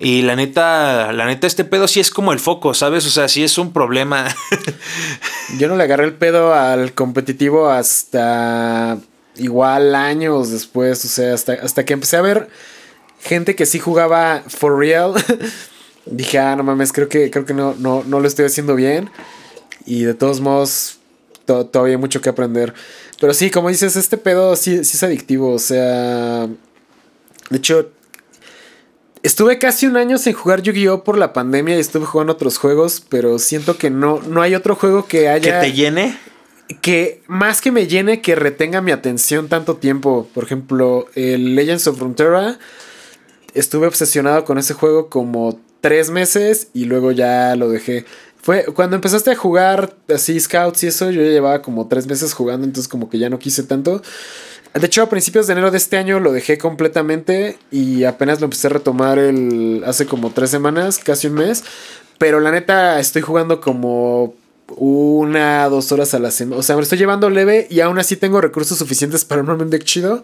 Y 0.00 0.22
la 0.22 0.36
neta, 0.36 1.12
la 1.12 1.26
neta, 1.26 1.46
este 1.46 1.64
pedo 1.64 1.88
sí 1.88 1.98
es 1.98 2.10
como 2.10 2.32
el 2.32 2.38
foco, 2.38 2.72
¿sabes? 2.72 3.04
O 3.06 3.10
sea, 3.10 3.28
sí 3.28 3.42
es 3.42 3.58
un 3.58 3.72
problema. 3.72 4.28
Yo 5.58 5.68
no 5.68 5.76
le 5.76 5.82
agarré 5.82 6.04
el 6.04 6.14
pedo 6.14 6.54
al 6.54 6.92
competitivo 6.94 7.68
hasta 7.68 8.98
igual 9.36 9.96
años 9.96 10.50
después. 10.50 11.04
O 11.04 11.08
sea, 11.08 11.34
hasta, 11.34 11.54
hasta 11.54 11.84
que 11.84 11.94
empecé 11.94 12.16
a 12.16 12.22
ver 12.22 12.48
gente 13.20 13.56
que 13.56 13.66
sí 13.66 13.80
jugaba 13.80 14.44
for 14.46 14.78
real. 14.78 15.14
Dije, 16.06 16.38
ah, 16.38 16.54
no 16.54 16.62
mames, 16.62 16.92
creo 16.92 17.08
que, 17.08 17.30
creo 17.30 17.44
que 17.44 17.54
no, 17.54 17.74
no, 17.78 18.04
no 18.06 18.20
lo 18.20 18.28
estoy 18.28 18.46
haciendo 18.46 18.76
bien. 18.76 19.10
Y 19.84 20.04
de 20.04 20.14
todos 20.14 20.40
modos, 20.40 20.98
todavía 21.44 21.94
hay 21.94 22.00
mucho 22.00 22.20
que 22.20 22.28
aprender. 22.28 22.72
Pero 23.20 23.34
sí, 23.34 23.50
como 23.50 23.68
dices, 23.68 23.96
este 23.96 24.16
pedo 24.16 24.54
sí, 24.54 24.84
sí 24.84 24.96
es 24.96 25.02
adictivo. 25.02 25.52
O 25.52 25.58
sea. 25.58 26.46
De 27.50 27.56
hecho, 27.56 27.90
Estuve 29.28 29.58
casi 29.58 29.86
un 29.86 29.98
año 29.98 30.16
sin 30.16 30.32
jugar 30.32 30.62
Yu-Gi-Oh 30.62 31.04
por 31.04 31.18
la 31.18 31.34
pandemia 31.34 31.76
y 31.76 31.80
estuve 31.80 32.06
jugando 32.06 32.32
otros 32.32 32.56
juegos, 32.56 33.04
pero 33.10 33.38
siento 33.38 33.76
que 33.76 33.90
no, 33.90 34.22
no 34.22 34.40
hay 34.40 34.54
otro 34.54 34.74
juego 34.74 35.04
que 35.04 35.28
haya. 35.28 35.60
¿Que 35.60 35.66
te 35.66 35.76
llene? 35.76 36.18
Que 36.80 37.20
más 37.26 37.60
que 37.60 37.70
me 37.70 37.86
llene, 37.86 38.22
que 38.22 38.34
retenga 38.36 38.80
mi 38.80 38.90
atención 38.90 39.48
tanto 39.48 39.76
tiempo. 39.76 40.26
Por 40.32 40.44
ejemplo, 40.44 41.08
el 41.14 41.56
Legends 41.56 41.86
of 41.88 41.98
Frontera. 41.98 42.58
Estuve 43.52 43.86
obsesionado 43.86 44.46
con 44.46 44.56
ese 44.56 44.72
juego 44.72 45.10
como 45.10 45.60
tres 45.82 46.08
meses 46.08 46.68
y 46.72 46.86
luego 46.86 47.12
ya 47.12 47.54
lo 47.54 47.68
dejé. 47.68 48.06
Fue 48.40 48.64
cuando 48.64 48.96
empezaste 48.96 49.32
a 49.32 49.36
jugar 49.36 49.94
así 50.08 50.40
Scouts 50.40 50.84
y 50.84 50.86
eso, 50.86 51.10
yo 51.10 51.20
ya 51.20 51.28
llevaba 51.28 51.60
como 51.60 51.86
tres 51.86 52.06
meses 52.06 52.32
jugando, 52.32 52.66
entonces 52.66 52.88
como 52.88 53.10
que 53.10 53.18
ya 53.18 53.28
no 53.28 53.38
quise 53.38 53.62
tanto. 53.62 54.00
De 54.78 54.86
hecho, 54.86 55.02
a 55.02 55.08
principios 55.08 55.46
de 55.46 55.54
enero 55.54 55.70
de 55.70 55.78
este 55.78 55.96
año 55.96 56.20
lo 56.20 56.32
dejé 56.32 56.58
completamente 56.58 57.58
y 57.70 58.04
apenas 58.04 58.40
lo 58.40 58.44
empecé 58.44 58.68
a 58.68 58.70
retomar 58.70 59.18
el, 59.18 59.82
hace 59.86 60.06
como 60.06 60.30
tres 60.30 60.50
semanas, 60.50 60.98
casi 60.98 61.26
un 61.26 61.34
mes. 61.34 61.64
Pero 62.18 62.40
la 62.40 62.50
neta, 62.50 63.00
estoy 63.00 63.22
jugando 63.22 63.60
como 63.60 64.34
una, 64.76 65.68
dos 65.68 65.90
horas 65.92 66.14
a 66.14 66.18
la 66.18 66.30
semana. 66.30 66.60
O 66.60 66.62
sea, 66.62 66.76
me 66.76 66.82
estoy 66.82 66.98
llevando 66.98 67.30
leve 67.30 67.66
y 67.70 67.80
aún 67.80 67.98
así 67.98 68.16
tengo 68.16 68.40
recursos 68.40 68.78
suficientes 68.78 69.24
para 69.24 69.42
un 69.42 69.70
deck 69.70 69.84
chido. 69.84 70.22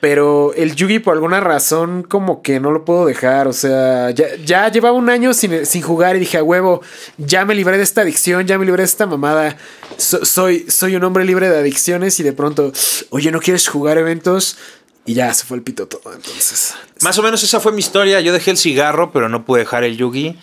Pero 0.00 0.54
el 0.54 0.74
Yugi 0.74 0.98
por 0.98 1.14
alguna 1.14 1.40
razón 1.40 2.02
como 2.02 2.40
que 2.42 2.58
no 2.58 2.70
lo 2.70 2.84
puedo 2.84 3.04
dejar. 3.04 3.48
O 3.48 3.52
sea, 3.52 4.10
ya, 4.10 4.68
llevaba 4.70 4.96
un 4.96 5.10
año 5.10 5.34
sin, 5.34 5.82
jugar 5.82 6.16
y 6.16 6.20
dije, 6.20 6.38
a 6.38 6.42
huevo, 6.42 6.80
ya 7.18 7.44
me 7.44 7.54
libré 7.54 7.76
de 7.76 7.82
esta 7.82 8.00
adicción, 8.00 8.46
ya 8.46 8.58
me 8.58 8.64
libré 8.64 8.82
de 8.82 8.86
esta 8.86 9.06
mamada. 9.06 9.56
soy, 9.98 10.66
soy 10.70 10.96
un 10.96 11.04
hombre 11.04 11.24
libre 11.24 11.50
de 11.50 11.58
adicciones 11.58 12.18
y 12.18 12.22
de 12.22 12.32
pronto, 12.32 12.72
oye, 13.10 13.30
¿no 13.30 13.40
quieres 13.40 13.68
jugar 13.68 13.98
eventos? 13.98 14.56
Y 15.04 15.14
ya 15.14 15.32
se 15.34 15.44
fue 15.44 15.56
el 15.56 15.62
pito 15.62 15.86
todo, 15.86 16.14
entonces. 16.14 16.74
Más 17.02 17.18
o 17.18 17.22
menos 17.22 17.42
esa 17.42 17.60
fue 17.60 17.72
mi 17.72 17.80
historia. 17.80 18.20
Yo 18.20 18.32
dejé 18.32 18.52
el 18.52 18.58
cigarro, 18.58 19.12
pero 19.12 19.28
no 19.28 19.44
pude 19.44 19.60
dejar 19.60 19.84
el 19.84 19.96
Yugi. 19.96 20.38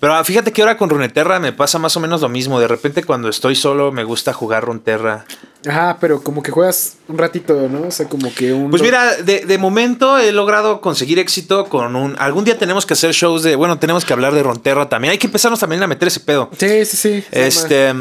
Pero 0.00 0.22
fíjate 0.24 0.52
que 0.52 0.62
ahora 0.62 0.76
con 0.76 0.90
Runeterra 0.90 1.38
me 1.38 1.52
pasa 1.52 1.78
más 1.78 1.96
o 1.96 2.00
menos 2.00 2.20
lo 2.20 2.28
mismo. 2.28 2.60
De 2.60 2.68
repente 2.68 3.04
cuando 3.04 3.28
estoy 3.28 3.56
solo 3.56 3.92
me 3.92 4.04
gusta 4.04 4.32
jugar 4.32 4.64
Runeterra. 4.64 5.24
Ajá, 5.68 5.98
pero 6.00 6.22
como 6.22 6.42
que 6.42 6.50
juegas 6.50 6.96
un 7.08 7.18
ratito, 7.18 7.68
¿no? 7.68 7.88
O 7.88 7.90
sea, 7.90 8.08
como 8.08 8.34
que 8.34 8.52
un... 8.52 8.70
Pues 8.70 8.82
mira, 8.82 9.16
de, 9.16 9.46
de 9.46 9.58
momento 9.58 10.18
he 10.18 10.32
logrado 10.32 10.80
conseguir 10.80 11.18
éxito 11.18 11.66
con 11.66 11.94
un... 11.94 12.16
Algún 12.18 12.44
día 12.44 12.58
tenemos 12.58 12.86
que 12.86 12.94
hacer 12.94 13.12
shows 13.12 13.42
de... 13.42 13.54
Bueno, 13.54 13.78
tenemos 13.78 14.04
que 14.04 14.12
hablar 14.12 14.34
de 14.34 14.42
Runeterra 14.42 14.88
también. 14.88 15.12
Hay 15.12 15.18
que 15.18 15.26
empezarnos 15.26 15.60
también 15.60 15.82
a 15.82 15.86
meter 15.86 16.08
ese 16.08 16.20
pedo. 16.20 16.50
Sí, 16.58 16.84
sí, 16.84 16.96
sí. 16.96 17.24
Este... 17.30 17.94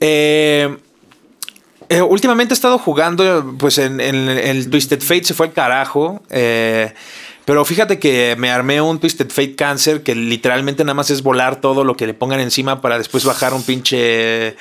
Eh, 0.00 0.76
eh, 1.88 2.02
últimamente 2.02 2.52
he 2.52 2.56
estado 2.56 2.78
jugando, 2.78 3.54
pues 3.58 3.78
en, 3.78 4.00
en, 4.00 4.28
el 4.28 4.68
Twisted 4.68 5.00
Fate 5.00 5.24
se 5.24 5.34
fue 5.34 5.46
al 5.46 5.52
carajo. 5.52 6.22
Eh, 6.30 6.92
pero 7.44 7.64
fíjate 7.64 7.98
que 7.98 8.34
me 8.38 8.50
armé 8.50 8.80
un 8.80 8.98
Twisted 8.98 9.30
Fate 9.30 9.54
Cancer 9.54 10.02
que 10.02 10.14
literalmente 10.14 10.82
nada 10.82 10.94
más 10.94 11.10
es 11.10 11.22
volar 11.22 11.60
todo 11.60 11.84
lo 11.84 11.96
que 11.96 12.06
le 12.06 12.14
pongan 12.14 12.40
encima 12.40 12.80
para 12.80 12.98
después 12.98 13.24
bajar 13.24 13.54
un 13.54 13.62
pinche. 13.62 14.56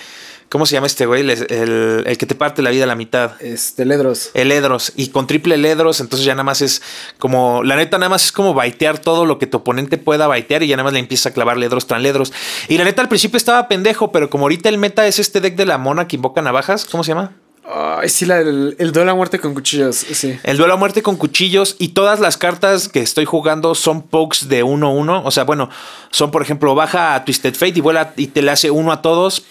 ¿Cómo 0.56 0.66
se 0.66 0.72
llama 0.72 0.88
este 0.88 1.06
güey? 1.06 1.20
El, 1.20 2.06
el, 2.08 2.18
que 2.18 2.26
te 2.26 2.34
parte 2.34 2.62
la 2.62 2.70
vida 2.70 2.86
a 2.86 2.88
la 2.88 2.96
mitad. 2.96 3.34
Este, 3.42 3.84
el 3.84 3.92
Edros. 3.92 4.32
El 4.34 4.54
Edros. 4.54 4.94
Y 4.96 5.10
con 5.10 5.28
triple 5.28 5.56
Edros, 5.56 6.00
entonces 6.00 6.26
ya 6.26 6.32
nada 6.32 6.46
más 6.46 6.62
es 6.62 6.82
como. 7.20 7.62
La 7.66 7.76
neta, 7.76 7.98
nada 7.98 8.08
más 8.08 8.24
es 8.24 8.32
como 8.32 8.54
baitear 8.54 9.00
todo 9.00 9.26
lo 9.26 9.38
que 9.38 9.48
tu 9.48 9.58
oponente 9.58 9.98
pueda 9.98 10.28
baitear 10.28 10.64
y 10.64 10.68
ya 10.68 10.78
nada 10.78 10.86
más 10.86 10.94
le 10.94 11.00
empieza 11.00 11.28
a 11.28 11.34
clavar 11.34 11.58
Ledros 11.58 11.88
tras 11.88 12.02
Ledros. 12.02 12.32
Y 12.70 12.78
la 12.78 12.86
neta, 12.86 13.02
al 13.02 13.10
principio 13.10 13.36
estaba 13.36 13.68
pendejo, 13.68 14.14
pero 14.14 14.30
como 14.30 14.46
ahorita 14.46 14.70
el 14.70 14.78
meta 14.78 15.06
es 15.06 15.20
este 15.20 15.42
deck 15.42 15.58
de 15.58 15.66
la 15.66 15.78
mona 15.78 16.08
que 16.08 16.16
invoca 16.16 16.42
navajas, 16.42 16.86
¿cómo 16.86 17.04
se 17.04 17.10
llama? 17.10 17.34
Ay, 17.66 18.08
sí, 18.08 18.26
la, 18.26 18.40
el, 18.40 18.78
el, 18.80 18.94
duelo 18.94 19.12
a 19.12 19.16
muerte 19.16 19.40
con 19.40 19.56
cuchillos, 19.56 19.98
sí. 19.98 20.40
El 20.44 20.56
duelo 20.56 20.76
a 20.76 20.78
muerte 20.78 21.02
con 21.02 21.18
cuchillos 21.18 21.76
y 21.80 21.90
todas 21.90 22.22
las 22.22 22.38
cartas 22.38 22.88
que 22.88 23.02
estoy 23.02 23.26
jugando 23.26 23.76
son 23.76 24.04
pokes 24.04 24.48
de 24.48 24.64
1-1. 24.64 25.22
O 25.26 25.32
sea, 25.32 25.44
bueno, 25.44 25.70
son 26.12 26.32
por 26.32 26.42
ejemplo, 26.42 26.76
baja 26.76 27.14
a 27.14 27.26
Twisted 27.26 27.56
Fate 27.56 27.74
y 27.76 27.82
vuela 27.82 28.14
y 28.16 28.28
te 28.28 28.42
le 28.42 28.52
hace 28.52 28.72
uno 28.72 28.94
a 28.94 29.02
todos 29.02 29.46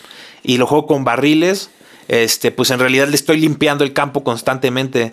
y 0.45 0.59
lo 0.59 0.66
juego 0.68 0.86
con 0.86 1.03
barriles. 1.03 1.70
Este, 2.07 2.51
pues 2.51 2.70
en 2.70 2.78
realidad 2.78 3.09
le 3.09 3.16
estoy 3.16 3.40
limpiando 3.40 3.82
el 3.82 3.92
campo 3.92 4.22
constantemente. 4.22 5.12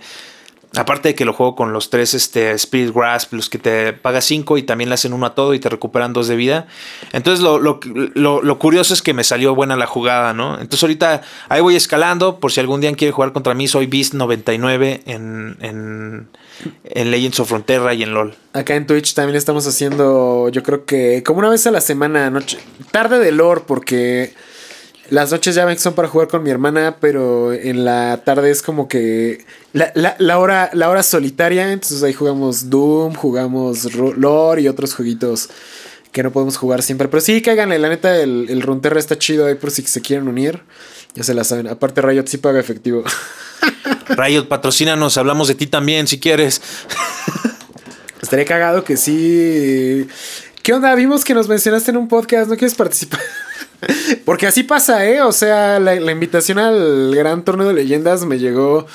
Aparte 0.77 1.09
de 1.09 1.15
que 1.15 1.25
lo 1.25 1.33
juego 1.33 1.53
con 1.53 1.73
los 1.73 1.89
tres 1.89 2.13
este, 2.13 2.51
Spirit 2.51 2.95
Grasp, 2.95 3.33
los 3.33 3.49
que 3.49 3.57
te 3.57 3.91
pagas 3.91 4.23
5 4.23 4.57
y 4.57 4.63
también 4.63 4.89
le 4.89 4.93
hacen 4.93 5.11
uno 5.11 5.25
a 5.25 5.35
todo 5.35 5.53
y 5.53 5.59
te 5.59 5.67
recuperan 5.67 6.13
dos 6.13 6.29
de 6.29 6.37
vida. 6.37 6.67
Entonces 7.11 7.43
lo, 7.43 7.59
lo, 7.59 7.81
lo, 8.13 8.41
lo, 8.41 8.57
curioso 8.57 8.93
es 8.93 9.01
que 9.01 9.13
me 9.13 9.25
salió 9.25 9.53
buena 9.53 9.75
la 9.75 9.85
jugada, 9.85 10.33
¿no? 10.33 10.53
Entonces 10.53 10.81
ahorita 10.83 11.23
ahí 11.49 11.59
voy 11.59 11.75
escalando. 11.75 12.39
Por 12.39 12.53
si 12.53 12.61
algún 12.61 12.79
día 12.79 12.93
quiere 12.93 13.11
jugar 13.11 13.33
contra 13.33 13.53
mí, 13.53 13.67
soy 13.67 13.87
Beast 13.87 14.13
99 14.13 15.01
en, 15.07 15.57
en, 15.59 16.29
en 16.85 17.11
Legends 17.11 17.41
of 17.41 17.49
Frontera 17.49 17.93
y 17.93 18.03
en 18.03 18.13
LOL. 18.13 18.33
Acá 18.53 18.75
en 18.75 18.87
Twitch 18.87 19.13
también 19.13 19.35
estamos 19.35 19.67
haciendo, 19.67 20.47
yo 20.47 20.63
creo 20.63 20.85
que 20.85 21.21
como 21.23 21.39
una 21.39 21.49
vez 21.49 21.67
a 21.67 21.71
la 21.71 21.81
semana, 21.81 22.29
noche, 22.29 22.59
tarde 22.91 23.19
de 23.19 23.33
lore, 23.33 23.63
porque... 23.67 24.33
Las 25.11 25.29
noches 25.29 25.55
ya 25.55 25.65
ven 25.65 25.75
que 25.75 25.81
son 25.81 25.93
para 25.93 26.07
jugar 26.07 26.29
con 26.29 26.41
mi 26.41 26.51
hermana, 26.51 26.95
pero 27.01 27.51
en 27.51 27.83
la 27.83 28.21
tarde 28.23 28.49
es 28.49 28.61
como 28.61 28.87
que 28.87 29.45
la, 29.73 29.91
la, 29.93 30.15
la, 30.19 30.39
hora, 30.39 30.69
la 30.71 30.89
hora 30.89 31.03
solitaria. 31.03 31.73
Entonces 31.73 32.01
ahí 32.01 32.13
jugamos 32.13 32.69
Doom, 32.69 33.15
jugamos 33.15 33.93
Lore 33.93 34.61
y 34.61 34.69
otros 34.69 34.95
jueguitos 34.95 35.49
que 36.13 36.23
no 36.23 36.31
podemos 36.31 36.55
jugar 36.55 36.81
siempre. 36.81 37.09
Pero 37.09 37.19
sí, 37.19 37.41
cáiganle, 37.41 37.77
la 37.77 37.89
neta, 37.89 38.21
el, 38.21 38.45
el 38.49 38.61
Runterra 38.61 38.99
está 38.99 39.19
chido 39.19 39.47
ahí 39.47 39.55
por 39.55 39.71
si 39.71 39.81
se 39.81 39.99
quieren 39.99 40.29
unir. 40.29 40.61
Ya 41.13 41.25
se 41.25 41.33
la 41.33 41.43
saben. 41.43 41.67
Aparte, 41.67 42.01
Riot 42.01 42.27
sí 42.27 42.37
paga 42.37 42.61
efectivo. 42.61 43.03
Riot, 44.07 44.47
patrocínanos, 44.47 45.17
hablamos 45.17 45.49
de 45.49 45.55
ti 45.55 45.67
también 45.67 46.07
si 46.07 46.21
quieres. 46.21 46.61
Estaría 48.21 48.45
cagado 48.45 48.85
que 48.85 48.95
sí. 48.95 50.07
¿Qué 50.63 50.71
onda? 50.71 50.95
Vimos 50.95 51.25
que 51.25 51.33
nos 51.33 51.49
mencionaste 51.49 51.91
en 51.91 51.97
un 51.97 52.07
podcast, 52.07 52.49
¿no 52.49 52.55
quieres 52.55 52.75
participar? 52.75 53.19
Porque 54.25 54.47
así 54.47 54.63
pasa, 54.63 55.05
¿eh? 55.05 55.21
O 55.21 55.31
sea, 55.31 55.79
la, 55.79 55.95
la, 55.95 56.11
invitación 56.11 56.59
al 56.59 57.13
gran 57.15 57.43
torneo 57.43 57.67
de 57.67 57.73
leyendas 57.73 58.25
me 58.25 58.39
llegó 58.39 58.87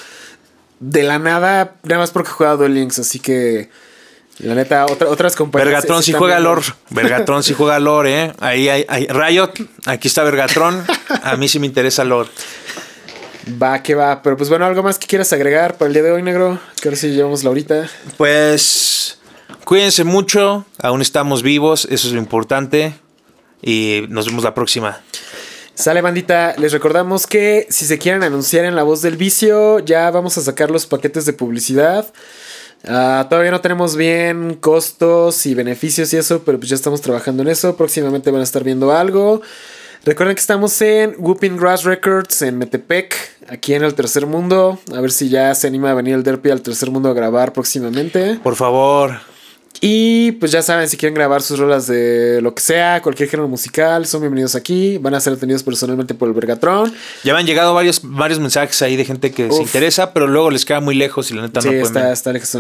de 0.80 1.03
la 1.03 1.18
nada, 1.18 1.76
nada 1.82 2.01
más 2.01 2.11
porque 2.11 2.30
he 2.30 2.32
jugado 2.32 2.59
Duel 2.59 2.74
Links, 2.74 2.99
así 2.99 3.18
que. 3.18 3.70
La 4.39 4.55
neta, 4.55 4.84
otra, 4.84 5.09
otras 5.09 5.34
compañías. 5.34 5.66
Vergatron 5.66 6.03
sí 6.03 6.12
juega 6.12 6.39
lore. 6.39 6.61
Vergatron 6.91 7.43
sí 7.43 7.55
juega 7.55 7.78
lore, 7.78 8.24
¿eh? 8.24 8.32
Ahí 8.41 8.68
hay, 8.68 8.84
hay, 8.87 9.07
Riot, 9.07 9.53
aquí 9.87 10.09
está 10.09 10.24
Vergatron. 10.24 10.84
A 11.22 11.37
mí 11.37 11.49
sí 11.49 11.59
me 11.59 11.66
interesa 11.66 12.05
lore. 12.05 12.28
Va, 13.62 13.82
que 13.82 13.95
va. 13.95 14.22
Pero 14.22 14.37
pues 14.37 14.51
bueno, 14.51 14.66
algo 14.66 14.82
más 14.82 14.99
que 14.99 15.07
quieras 15.07 15.32
agregar 15.32 15.78
para 15.78 15.87
el 15.87 15.95
día 15.95 16.03
de 16.03 16.12
hoy, 16.12 16.22
negro. 16.22 16.59
Que 16.82 16.89
ahora 16.89 16.99
sí 16.99 17.09
llevamos 17.09 17.45
la 17.45 17.51
horita. 17.51 17.89
Pues. 18.18 19.18
Cuídense 19.64 20.05
mucho. 20.05 20.66
Aún 20.82 21.01
estamos 21.01 21.43
vivos. 21.43 21.87
Eso 21.91 22.09
es 22.09 22.12
lo 22.12 22.18
importante. 22.18 22.95
Y 23.67 24.07
nos 24.09 24.27
vemos 24.27 24.45
la 24.45 24.55
próxima. 24.55 25.01
Sale 25.75 26.01
bandita, 26.01 26.55
les 26.57 26.73
recordamos 26.73 27.27
que 27.27 27.67
si 27.69 27.85
se 27.85 27.99
quieren 27.99 28.23
anunciar 28.23 28.64
en 28.64 28.77
La 28.77 28.85
Voz 28.85 29.03
del 29.03 29.17
Vicio, 29.17 29.81
ya 29.81 30.09
vamos 30.12 30.39
a 30.39 30.41
sacar 30.41 30.71
los 30.71 30.87
paquetes 30.87 31.27
de 31.27 31.33
publicidad. 31.33 32.07
Uh, 32.85 33.29
todavía 33.29 33.51
no 33.51 33.61
tenemos 33.61 33.97
bien 33.97 34.55
costos 34.55 35.45
y 35.47 35.55
beneficios 35.55 36.12
y 36.12 36.17
eso, 36.17 36.45
pero 36.45 36.59
pues 36.59 36.71
ya 36.71 36.77
estamos 36.77 37.01
trabajando 37.01 37.43
en 37.43 37.49
eso. 37.49 37.77
Próximamente 37.77 38.31
van 38.31 38.41
a 38.41 38.45
estar 38.45 38.62
viendo 38.62 38.93
algo. 38.93 39.43
Recuerden 40.05 40.37
que 40.37 40.41
estamos 40.41 40.81
en 40.81 41.17
Whooping 41.19 41.57
Grass 41.57 41.83
Records 41.83 42.43
en 42.43 42.59
Metepec, 42.59 43.17
aquí 43.49 43.75
en 43.75 43.83
el 43.83 43.95
tercer 43.95 44.27
mundo. 44.27 44.79
A 44.95 45.01
ver 45.01 45.11
si 45.11 45.29
ya 45.29 45.53
se 45.57 45.67
anima 45.67 45.91
a 45.91 45.95
venir 45.95 46.14
el 46.14 46.23
Derpy 46.23 46.51
al 46.51 46.62
tercer 46.62 46.93
mundo 46.93 47.09
a 47.09 47.14
grabar 47.14 47.53
próximamente. 47.53 48.39
Por 48.45 48.55
favor. 48.55 49.36
Y 49.81 50.33
pues 50.33 50.53
ya 50.53 50.62
saben, 50.62 50.89
si 50.89 50.97
quieren 50.97 51.14
grabar 51.14 51.43
sus 51.43 51.59
rolas 51.59 51.87
de 51.87 52.41
lo 52.43 52.55
que 52.55 52.62
sea, 52.62 53.03
cualquier 53.03 53.29
género 53.29 53.49
musical, 53.49 54.07
son 54.07 54.20
bienvenidos 54.22 54.55
aquí. 54.55 54.99
Van 54.99 55.14
a 55.14 55.20
ser 55.20 55.35
atendidos 55.35 55.62
personalmente 55.62 56.14
por 56.14 56.29
el 56.29 56.35
Vergatron. 56.35 56.93
Ya 57.24 57.35
me 57.35 57.41
han 57.41 57.47
llegado 57.47 57.74
varios, 57.74 58.01
varios 58.03 58.41
mensajes 58.41 58.81
ahí 58.83 58.97
de 58.97 59.05
gente 59.05 59.33
que 59.33 59.47
Uf. 59.47 59.57
se 59.57 59.62
interesa, 59.62 60.12
pero 60.12 60.27
luego 60.27 60.51
les 60.51 60.64
queda 60.64 60.81
muy 60.81 60.95
lejos 60.95 61.31
y 61.31 61.35
la 61.35 61.43
neta 61.43 61.61
sí, 61.61 61.68
no 61.68 61.72
pueden. 61.72 61.87
Está, 61.87 62.12
está 62.12 62.33
lejos. 62.33 62.57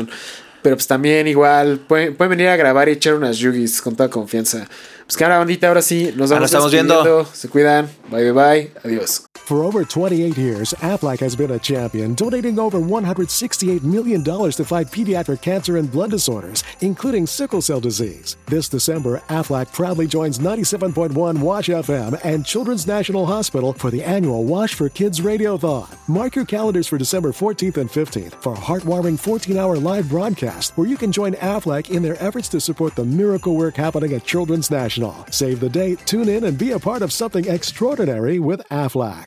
Pero 0.62 0.76
pues 0.76 0.86
también 0.86 1.28
igual 1.28 1.78
pueden, 1.78 2.16
pueden, 2.16 2.30
venir 2.30 2.48
a 2.48 2.56
grabar 2.56 2.88
y 2.88 2.92
echar 2.92 3.14
unas 3.14 3.38
yugis 3.38 3.80
con 3.80 3.94
toda 3.94 4.10
confianza. 4.10 4.66
Pues 5.06 5.16
que 5.16 5.24
bandita, 5.24 5.68
ahora 5.68 5.82
sí, 5.82 6.12
nos 6.16 6.30
vemos. 6.30 6.46
estamos 6.46 6.72
viendo. 6.72 7.24
Se 7.32 7.48
cuidan. 7.48 7.88
Bye 8.10 8.32
bye 8.32 8.32
bye. 8.32 8.70
Adiós. 8.82 9.22
For 9.34 9.62
over 9.62 9.84
28 9.84 10.36
years, 10.36 10.74
Aflac 10.80 11.20
has 11.20 11.36
been 11.36 11.52
a 11.52 11.58
champion, 11.60 12.16
donating 12.16 12.58
over 12.58 12.80
$168 12.80 13.84
million 13.84 14.24
to 14.24 14.64
fight 14.64 14.88
pediatric 14.88 15.40
cancer 15.40 15.76
and 15.76 15.88
blood 15.88 16.10
disorders, 16.10 16.64
including 16.80 17.28
sickle 17.28 17.62
cell 17.62 17.78
disease. 17.78 18.36
This 18.46 18.68
December, 18.68 19.22
Aflac 19.28 19.72
proudly 19.72 20.08
joins 20.08 20.40
97.1 20.40 21.38
Wash 21.38 21.68
FM 21.68 22.18
and 22.24 22.44
Children's 22.44 22.88
National 22.88 23.24
Hospital 23.24 23.72
for 23.72 23.92
the 23.92 24.02
annual 24.02 24.42
Wash 24.42 24.74
for 24.74 24.88
Kids 24.88 25.20
Radiothon. 25.20 25.86
Mark 26.08 26.34
your 26.34 26.44
calendars 26.44 26.88
for 26.88 26.98
December 26.98 27.30
14th 27.30 27.76
and 27.76 27.88
15th 27.88 28.42
for 28.42 28.54
a 28.54 28.56
heartwarming 28.56 29.16
14 29.16 29.56
hour 29.56 29.76
live 29.76 30.08
broadcast 30.08 30.72
where 30.76 30.88
you 30.88 30.96
can 30.96 31.12
join 31.12 31.34
Aflac 31.34 31.90
in 31.90 32.02
their 32.02 32.20
efforts 32.20 32.48
to 32.48 32.60
support 32.60 32.96
the 32.96 33.04
miracle 33.04 33.54
work 33.54 33.76
happening 33.76 34.12
at 34.12 34.24
Children's 34.24 34.72
National. 34.72 34.95
Save 35.30 35.60
the 35.60 35.68
date, 35.68 36.00
tune 36.06 36.28
in, 36.28 36.44
and 36.44 36.58
be 36.58 36.72
a 36.72 36.78
part 36.78 37.02
of 37.02 37.12
something 37.12 37.46
extraordinary 37.46 38.38
with 38.38 38.60
Aflac. 38.70 39.26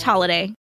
slash 0.00 0.06
holiday. 0.06 0.59